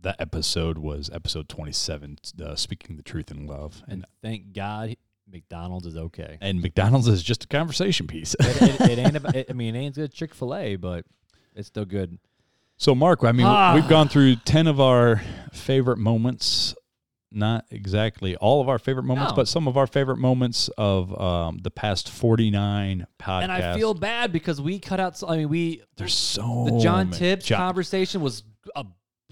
[0.00, 4.96] that episode was episode 27 uh, speaking the truth in love And thank God,
[5.30, 6.36] McDonald's is okay.
[6.40, 8.34] and McDonald's is just a conversation piece.
[8.40, 9.16] it, it, it ain't.
[9.22, 11.04] About, it, I mean, it ain't good Chick Fil A, but
[11.54, 12.18] it's still good.
[12.76, 13.74] So, Mark, I mean, Ah.
[13.74, 16.74] we've gone through 10 of our favorite moments.
[17.34, 19.36] Not exactly all of our favorite moments, No.
[19.36, 23.42] but some of our favorite moments of um, the past 49 podcasts.
[23.42, 25.16] And I feel bad because we cut out.
[25.16, 28.44] So, I mean, we There's so the John Tibbs John- conversation was
[28.76, 28.84] a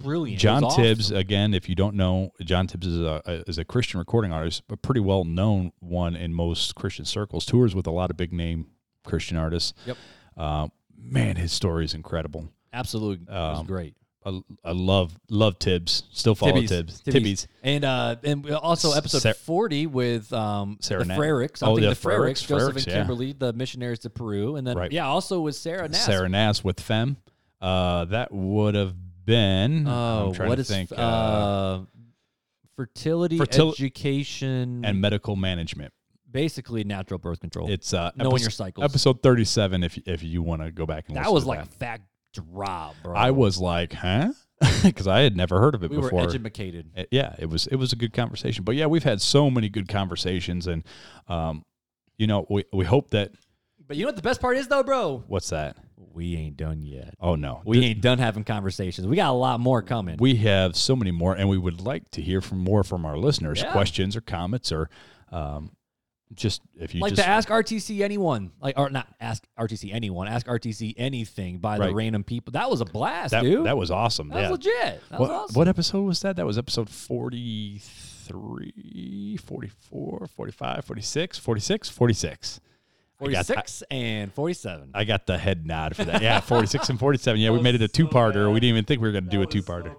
[0.02, 0.40] brilliant.
[0.40, 1.16] John Tibbs, awesome.
[1.16, 4.76] again, if you don't know, John Tibbs is a, is a Christian recording artist, a
[4.76, 7.44] pretty well known one in most Christian circles.
[7.44, 8.66] Tours with a lot of big name
[9.04, 9.72] Christian artists.
[9.86, 9.96] Yep.
[10.36, 12.48] Uh, man, his story is incredible.
[12.72, 13.94] Absolutely, it was Um, great.
[14.24, 16.02] I, I love love Tibbs.
[16.12, 17.00] Still follow Tibbies, Tibbs.
[17.02, 17.12] Tibbies.
[17.14, 17.46] Tibbies.
[17.62, 21.60] and uh, and also episode Sarah- forty with um Sarah the Frericks.
[21.66, 22.92] Oh, the the Frericks, Joseph Frericks, and yeah.
[22.98, 24.92] Kimberly, the missionaries to Peru, and then Right.
[24.92, 26.04] yeah, also with Sarah Nass.
[26.04, 27.16] Sarah Nass with FEMM.
[27.62, 28.94] Uh, that would have
[29.24, 29.86] been.
[29.86, 30.92] Oh, what is think.
[30.92, 31.80] uh, uh,
[32.76, 35.92] fertility, fertil- education, and medical management.
[36.30, 37.70] basically natural birth control.
[37.70, 38.84] It's uh, knowing epis- your cycles.
[38.84, 39.82] Episode thirty-seven.
[39.82, 41.68] If if you want to go back and that was like that.
[41.68, 42.02] a fact
[42.32, 43.14] drop, bro.
[43.16, 44.32] I was like, huh?
[44.82, 46.20] Because I had never heard of it we before.
[46.22, 46.90] were educated.
[46.94, 48.62] It- yeah, it was it was a good conversation.
[48.64, 50.84] But yeah, we've had so many good conversations, and
[51.28, 51.64] um,
[52.18, 53.32] you know, we we hope that.
[53.86, 55.24] But you know what the best part is though, bro?
[55.28, 55.76] What's that?
[55.96, 57.14] We ain't done yet.
[57.20, 59.06] Oh no, We ain't done having conversations.
[59.06, 60.16] We got a lot more coming.
[60.18, 63.16] We have so many more, and we would like to hear from more from our
[63.16, 63.62] listeners.
[63.62, 63.72] Yeah.
[63.72, 64.90] Questions or comments, or
[65.32, 65.72] um,
[66.34, 70.28] just if you like just to ask RTC anyone, like or not ask RTC anyone,
[70.28, 72.52] ask RTC anything by the random people.
[72.52, 73.66] That was a blast, that, dude.
[73.66, 74.28] that was awesome.
[74.28, 75.02] That was legit.
[75.10, 75.54] That what, was awesome.
[75.54, 76.36] what episode was that?
[76.36, 82.60] That was episode 43, 44, 45, 46, 46, 46.
[83.22, 84.92] I got- 46 and 47.
[84.94, 86.22] I got the head nod for that.
[86.22, 87.38] Yeah, 46 and 47.
[87.38, 88.48] Yeah, we made it a two parter.
[88.48, 89.94] we didn't even think we were going to do a two parter.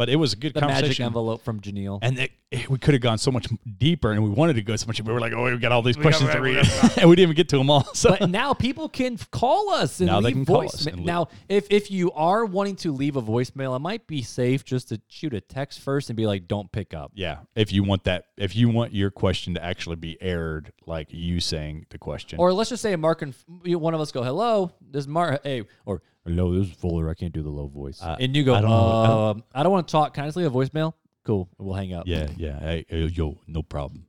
[0.00, 1.04] But it was a good the magic conversation.
[1.04, 1.98] envelope from Janelle.
[2.00, 3.46] And it, it- we could have gone so much
[3.76, 4.96] deeper, and we wanted to go so much.
[4.96, 5.08] Deeper.
[5.10, 6.56] We were like, "Oh, we got all these questions to read,"
[6.96, 7.84] and we didn't even get to them all.
[7.92, 11.04] So but now people can call us and Now they leave can call us and
[11.04, 14.88] now, if if you are wanting to leave a voicemail, it might be safe just
[14.88, 18.04] to shoot a text first and be like, "Don't pick up." yeah, if you want
[18.04, 22.38] that, if you want your question to actually be aired, like you saying the question,
[22.38, 25.42] Or let's just say Mark and you- one of us go, "Hello, this is Mark."
[25.44, 27.08] Hey, or hello, this is Fuller.
[27.08, 28.00] I can't do the low voice.
[28.02, 29.06] Uh, and you go, I I don't don't, know.
[29.06, 30.14] Don't- um, I don't want to talk.
[30.14, 30.94] Can I just leave a voicemail?
[31.24, 31.48] Cool.
[31.58, 32.06] We'll hang up.
[32.06, 34.06] yeah, yeah, hey, hey, yo, no problem.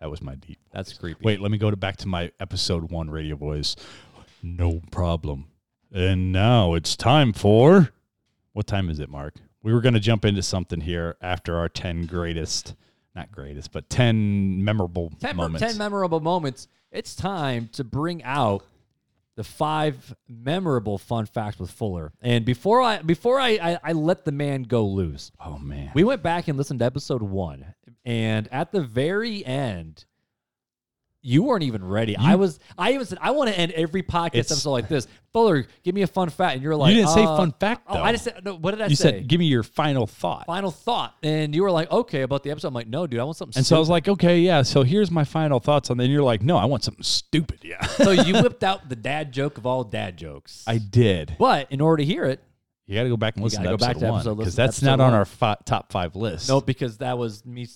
[0.00, 0.58] That was my deep.
[0.72, 1.20] That's creepy.
[1.24, 3.76] Wait, let me go to back to my episode one radio voice.
[4.42, 5.46] No problem.
[5.92, 7.90] And now it's time for
[8.52, 9.34] what time is it, Mark?
[9.62, 12.74] We were going to jump into something here after our 10 greatest,
[13.14, 15.66] not greatest, but 10 memorable 10, moments.
[15.66, 16.68] 10 memorable moments.
[16.92, 18.64] It's time to bring out
[19.36, 22.12] the five memorable fun facts with Fuller.
[22.20, 26.04] And before I before I, I, I let the man go loose, oh man, we
[26.04, 27.74] went back and listened to episode one.
[28.04, 30.04] And at the very end,
[31.26, 32.16] you weren't even ready.
[32.16, 32.58] I was.
[32.78, 35.08] I even said I want to end every podcast episode like this.
[35.32, 37.82] Fuller, give me a fun fact, and you're like, you didn't say uh, fun fact,
[37.88, 38.02] Oh, though.
[38.02, 38.54] I just said no.
[38.54, 39.10] What did I you say?
[39.10, 40.46] said, give me your final thought.
[40.46, 42.68] final thought, and you were like, okay, about the episode.
[42.68, 43.58] I'm like, no, dude, I want something.
[43.58, 44.62] And so I was like, okay, yeah.
[44.62, 45.90] So here's my final thoughts.
[45.90, 47.58] And then you're like, no, I want something stupid.
[47.64, 47.84] Yeah.
[47.86, 50.62] so you whipped out the dad joke of all dad jokes.
[50.66, 51.36] I did.
[51.38, 52.40] But in order to hear it,
[52.86, 54.80] You got to go back and listen to go episode back to one because that's
[54.80, 55.18] not episode on one.
[55.18, 56.48] our fi- top five list.
[56.48, 57.66] no, because that was me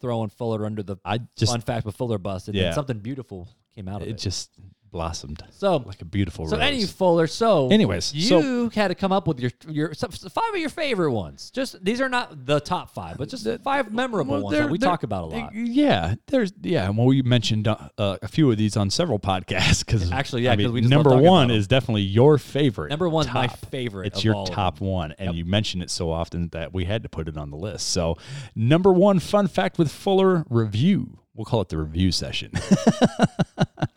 [0.00, 2.64] throwing Fuller under the I just fun fact with Fuller bus, and Yeah.
[2.64, 4.18] then something beautiful came out of it it.
[4.18, 4.50] just
[4.94, 5.42] blossomed.
[5.50, 6.64] So like a beautiful So rose.
[6.64, 10.60] any Fuller, so Anyways, you so- had to come up with your your five of
[10.60, 11.50] your favorite ones.
[11.50, 14.78] Just these are not the top five, but just five memorable Well, ones that we
[14.78, 15.54] talk about a lot.
[15.54, 16.88] Yeah, there's yeah.
[16.90, 20.56] Well, we mentioned uh, a few of these on several podcasts because Actually, yeah, I
[20.56, 22.90] 'cause mean, we number one is definitely your favorite.
[22.90, 26.48] Number one's my favorite It's of your top one, and you mention it so often
[26.52, 27.88] that we had to put it on the list.
[27.88, 28.16] So,
[28.54, 31.18] number one fun fact with Fuller review.
[31.34, 32.52] We'll call it the review session.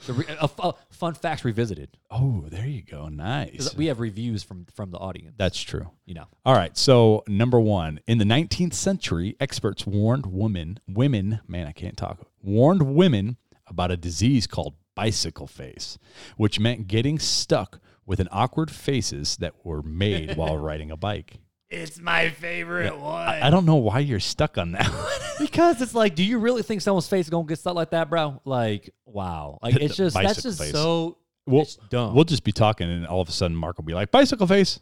[0.06, 1.90] The re- a, fun facts revisited.
[2.12, 3.10] oh, there you go.
[3.10, 3.76] Nice.
[3.76, 5.36] We have reviews from from the audience.
[5.38, 5.90] That's true.
[6.06, 6.26] You know.
[6.46, 6.78] All right.
[6.78, 12.20] So number one, in the 19th century, experts warned women, women, man, I can't talk,
[12.42, 13.36] warned women
[13.68, 15.98] about a disease called bicycle face,
[16.38, 21.40] which meant getting stuck with an awkward faces that were made while riding a bike.
[21.70, 23.28] It's my favorite one.
[23.28, 25.12] I, I don't know why you're stuck on that one.
[25.40, 28.10] because it's like, do you really think someone's face is gonna get stuck like that,
[28.10, 28.42] bro?
[28.46, 29.60] Like, wow.
[29.62, 30.72] Like it's just that's just face.
[30.72, 32.14] so We'll, it's dumb.
[32.14, 34.80] we'll just be talking, and all of a sudden, Mark will be like, bicycle face.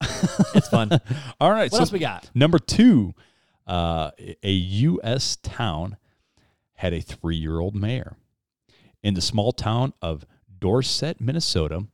[0.54, 0.90] it's fun.
[1.40, 1.70] All right.
[1.72, 2.30] What else we got?
[2.34, 3.14] Number two,
[3.66, 4.12] uh,
[4.44, 5.36] a U.S.
[5.42, 5.96] town
[6.74, 8.16] had a three year old mayor.
[9.02, 10.24] In the small town of
[10.60, 11.86] Dorset, Minnesota,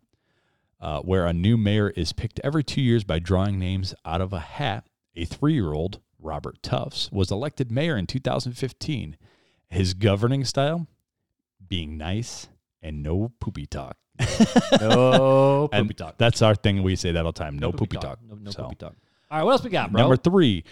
[0.85, 4.33] uh, where a new mayor is picked every two years by drawing names out of
[4.35, 4.87] a hat,
[5.17, 9.17] a three year old, Robert Tufts, was elected mayor in 2015.
[9.71, 10.87] His governing style
[11.67, 12.49] being nice
[12.83, 13.97] and no poopy talk.
[14.81, 16.19] No And poopy talk.
[16.19, 16.83] That's our thing.
[16.83, 17.59] We say that all the time.
[17.59, 18.19] No, poopy, talk.
[18.23, 18.95] No, no So- poopy talk.
[19.31, 20.03] All right, what else we got, bro?
[20.03, 20.65] Number three.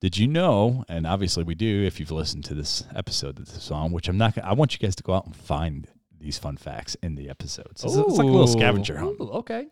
[0.00, 0.84] Did you know?
[0.88, 1.84] And obviously we do.
[1.86, 4.36] If you've listened to this episode of the song, which I'm not.
[4.38, 5.86] I want you guys to go out and find
[6.22, 7.84] these fun facts in the episodes.
[7.84, 9.20] It's, it's like a little scavenger hunt.
[9.20, 9.66] Ooh, okay.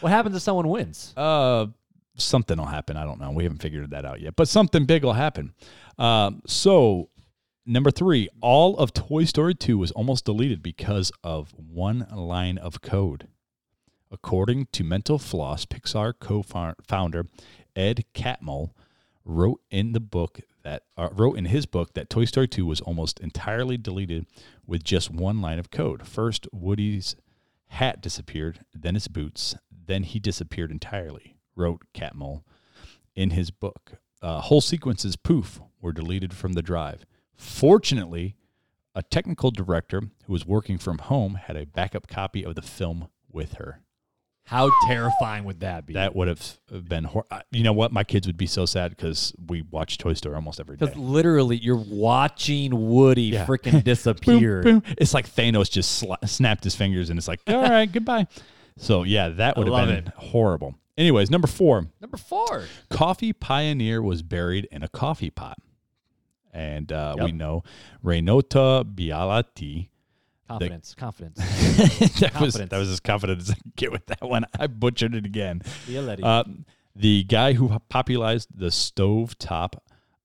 [0.00, 1.12] What happens if someone wins?
[1.16, 1.66] Uh,
[2.16, 2.96] something will happen.
[2.96, 3.30] I don't know.
[3.30, 5.54] We haven't figured that out yet, but something big will happen.
[5.98, 7.08] Um, so
[7.64, 12.80] number three, all of Toy Story 2 was almost deleted because of one line of
[12.80, 13.28] code.
[14.10, 17.26] According to Mental Floss, Pixar co-founder
[17.74, 18.70] Ed Catmull
[19.24, 22.80] wrote in the book that uh, wrote in his book that Toy Story 2 was
[22.80, 24.26] almost entirely deleted
[24.66, 26.04] with just one line of code.
[26.08, 27.14] First, Woody's
[27.68, 31.36] hat disappeared, then his boots, then he disappeared entirely.
[31.54, 32.42] Wrote Catmull
[33.14, 33.92] in his book.
[34.20, 37.06] Uh, whole sequences, poof, were deleted from the drive.
[37.36, 38.34] Fortunately,
[38.92, 43.06] a technical director who was working from home had a backup copy of the film
[43.30, 43.82] with her.
[44.46, 45.94] How terrifying would that be?
[45.94, 47.92] That would have been, hor- uh, you know what?
[47.92, 50.86] My kids would be so sad because we watch Toy Story almost every day.
[50.86, 53.44] Because literally, you're watching Woody Yeah.
[53.44, 54.62] freaking disappear.
[54.62, 54.94] Boom, boom.
[54.98, 58.28] It's like Thanos just sla- snapped his fingers and it's like, all right, goodbye.
[58.78, 60.76] So, yeah, that I would have love been horrible.
[60.96, 62.64] Anyways, number four Number four.
[62.88, 65.58] Coffee Pioneer was buried in a coffee pot.
[66.52, 67.64] And uh, we know
[68.02, 69.88] Renata Bialati.
[70.48, 71.36] Confidence, confidence.
[72.20, 72.70] that was Confidence.
[72.70, 74.44] that was as confident as I could get with that one.
[74.58, 75.62] I butchered it again.
[75.86, 76.20] Bialetti.
[76.22, 76.44] Uh,
[76.94, 79.74] the guy who popularized the stovetop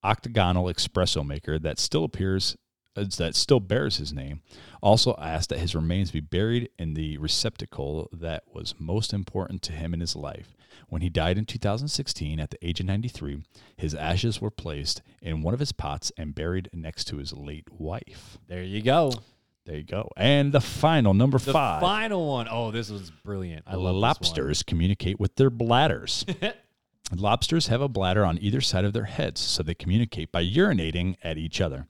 [0.04, 2.56] octagonal espresso maker that still appears
[2.96, 4.42] uh, that still bears his name
[4.82, 9.72] also asked that his remains be buried in the receptacle that was most important to
[9.72, 10.56] him in his life.
[10.90, 13.44] When he died in 2016 at the age of 93,
[13.78, 17.68] his ashes were placed in one of his pots and buried next to his late
[17.72, 18.38] wife.
[18.48, 19.14] There you go.
[19.66, 20.10] There you go.
[20.18, 21.82] And the final number The five.
[21.82, 22.48] final one.
[22.50, 23.64] Oh, this was brilliant.
[23.68, 23.96] I love.
[23.96, 26.26] Lobsters communicate with their bladders.
[27.16, 31.16] Lobsters have a bladder on either side of their heads, so they communicate by urinating
[31.24, 31.88] at each other.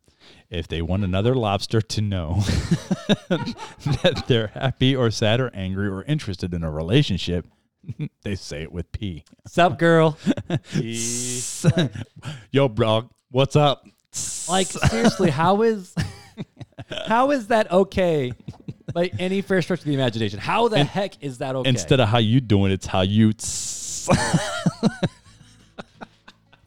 [0.49, 2.35] If they want another lobster to know
[3.29, 7.47] that they're happy or sad or angry or interested in a relationship,
[8.23, 9.23] they say it with pee.
[9.47, 10.17] Sup, girl?
[12.51, 13.85] Yo, bro, what's up?
[14.49, 15.95] Like seriously, how is
[17.07, 18.33] how is that okay?
[18.93, 21.69] By any fair stretch of the imagination, how the heck is that okay?
[21.69, 23.31] Instead of how you doing, it's how you.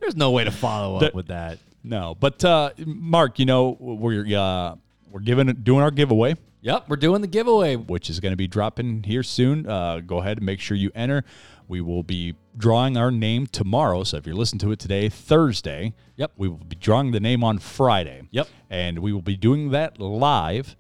[0.01, 1.59] there's no way to follow up There- with that.
[1.83, 4.77] No, but uh, Mark, you know we're uh,
[5.11, 6.35] we're giving doing our giveaway.
[6.63, 9.69] Yep, we're doing the giveaway, which is going to be dropping here soon.
[9.69, 11.25] Uh, go ahead and make sure you enter.
[11.69, 14.05] We will be drawing our name tomorrow.
[14.05, 17.43] So if you're listening to it today, Thursday, yep, we will be drawing the name
[17.43, 18.23] on Friday.
[18.31, 20.77] Yep, and we will be doing that live.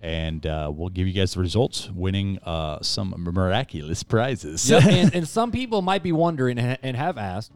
[0.00, 4.70] And uh, we'll give you guys the results, winning uh, some miraculous prizes.
[4.70, 7.52] Yep, and, and some people might be wondering and, have asked.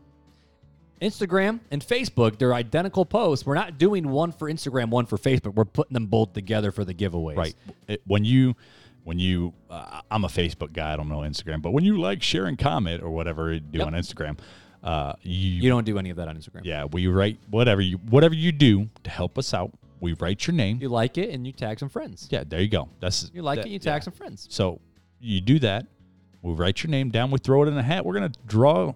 [1.00, 3.44] Instagram and Facebook, they're identical posts.
[3.44, 5.54] We're not doing one for Instagram, one for Facebook.
[5.54, 7.36] We're putting them both together for the giveaways.
[7.36, 7.54] Right.
[7.88, 8.54] It- when you,
[9.04, 10.92] when you, uh, I'm a Facebook guy.
[10.92, 13.78] I don't know Instagram, but when you like, share, and comment or whatever you do
[13.78, 13.86] Yep.
[13.88, 14.38] on Instagram,
[14.82, 16.62] uh, you You don't do any of that on Instagram.
[16.64, 19.70] Yeah, we write whatever you whatever you do to help us out.
[20.00, 20.78] we write your name.
[20.80, 22.26] You like it and you tag some friends.
[22.28, 22.88] Yeah, there you go.
[22.98, 24.04] That's You like that- it, you tag yeah.
[24.04, 24.48] some friends.
[24.50, 24.80] So
[25.20, 25.86] you do that.
[26.42, 27.30] We write your name down.
[27.30, 28.04] We throw it in a hat.
[28.04, 28.94] We're gonna draw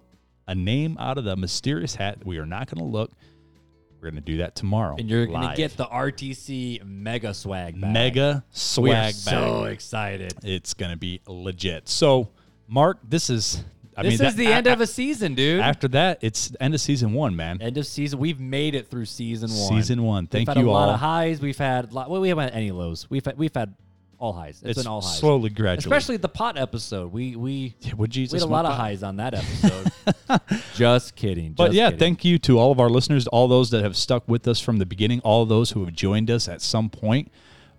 [0.49, 2.25] a name out of the mysterious hat.
[2.25, 3.11] We are not gonna look.
[4.01, 4.95] We're gonna do that tomorrow.
[4.97, 7.91] And you're going to get the RTC mega swag bag.
[7.93, 9.13] mega swag We are bag.
[9.15, 10.33] so excited.
[10.43, 11.87] It's gonna be legit.
[11.89, 12.29] So,
[12.67, 13.63] Mark, this is.
[13.99, 15.59] I this mean, is that- the end a- of a season, dude.
[15.59, 17.59] After that, it's end of season one, man.
[17.61, 18.19] End of season.
[18.19, 19.69] We've made it through season one.
[19.69, 20.27] Season one.
[20.27, 20.51] Thank you.
[20.51, 20.93] we've had a lot all.
[20.93, 21.41] of highs.
[21.41, 23.07] We've had lot, well, we haven't had any lows.
[23.09, 23.73] We've had, we've had
[24.19, 24.61] all highs.
[24.63, 25.19] It's been all highs.
[25.19, 25.95] slowly, gradually.
[25.95, 27.11] Especially the pot episode.
[27.11, 29.91] We we would Jesus we had a lot of highs on that episode.
[30.75, 31.53] just kidding.
[31.53, 31.99] But yeah, kidding.
[31.99, 34.77] thank you to all of our listeners, all those that have stuck with us from
[34.77, 37.31] the beginning, all those who have joined us at some point.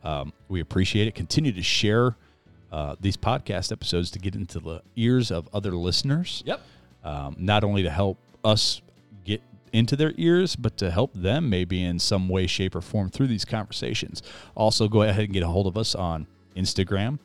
[0.05, 1.15] Um, we appreciate it.
[1.15, 2.17] Continue to share
[2.71, 6.43] uh, these podcast episodes to get into the ears of other listeners.
[6.47, 6.61] Yep.
[7.05, 8.81] Um, not only to help us
[9.73, 13.29] into their ears, but to help them maybe in some way, shape, or form through
[13.29, 14.23] these conversations.
[14.55, 16.27] Also, go ahead and get a hold of us on
[16.57, 17.19] Instagram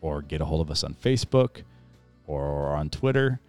[0.00, 1.62] or get a hold of us on Facebook
[2.26, 3.40] or on Twitter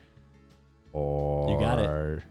[0.94, 2.24] or You got it.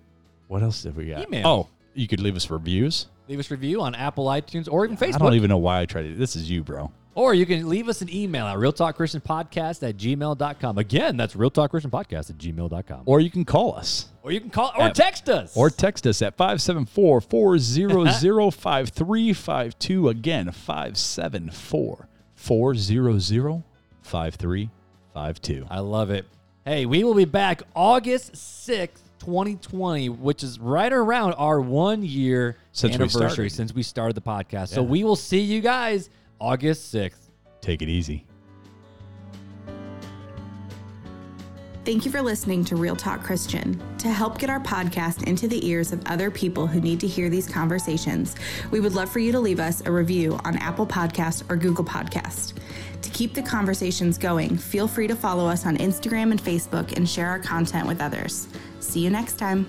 [0.49, 1.23] What else did we got?
[1.23, 1.47] Email.
[1.47, 3.07] Oh, you could leave us reviews.
[3.29, 5.17] Leave us review on Apple, iTunes, or even Facebook.
[5.17, 6.19] I don't even know why I tried it.
[6.19, 6.91] This is you, bro.
[7.19, 10.79] Or you can leave us an email at realtalkchristianpodcast at gmail.com.
[10.79, 13.03] Again, that's realtalkchristianpodcast at gmail.com.
[13.07, 14.07] Or you can call us.
[14.23, 15.57] Or you can call or At- text us.
[15.57, 20.09] Or text us at 574 400 5352.
[20.09, 23.63] Again, 574 400
[24.03, 25.67] 5352.
[25.69, 26.25] I love it.
[26.65, 32.57] Hey, we will be back August 6th, 2020, which is right around our one year
[32.71, 33.53] Since anniversary started.
[33.53, 34.69] since we started the podcast.
[34.69, 36.11] So we will see you guys
[36.41, 37.31] August 6th.
[37.61, 38.25] Take it easy.
[41.85, 43.81] Thank you for listening to Real Talk Christian.
[43.97, 47.31] To help get our podcast into the ears of other people who need to hear
[47.31, 48.37] these conversations,
[48.71, 51.85] we would love for you to leave us a review on Apple Podcast or Google
[51.85, 52.59] Podcast.
[53.01, 57.09] To keep the conversations going, feel free to follow us on Instagram and Facebook and
[57.09, 58.49] share our content with others.
[58.81, 59.67] See you next time.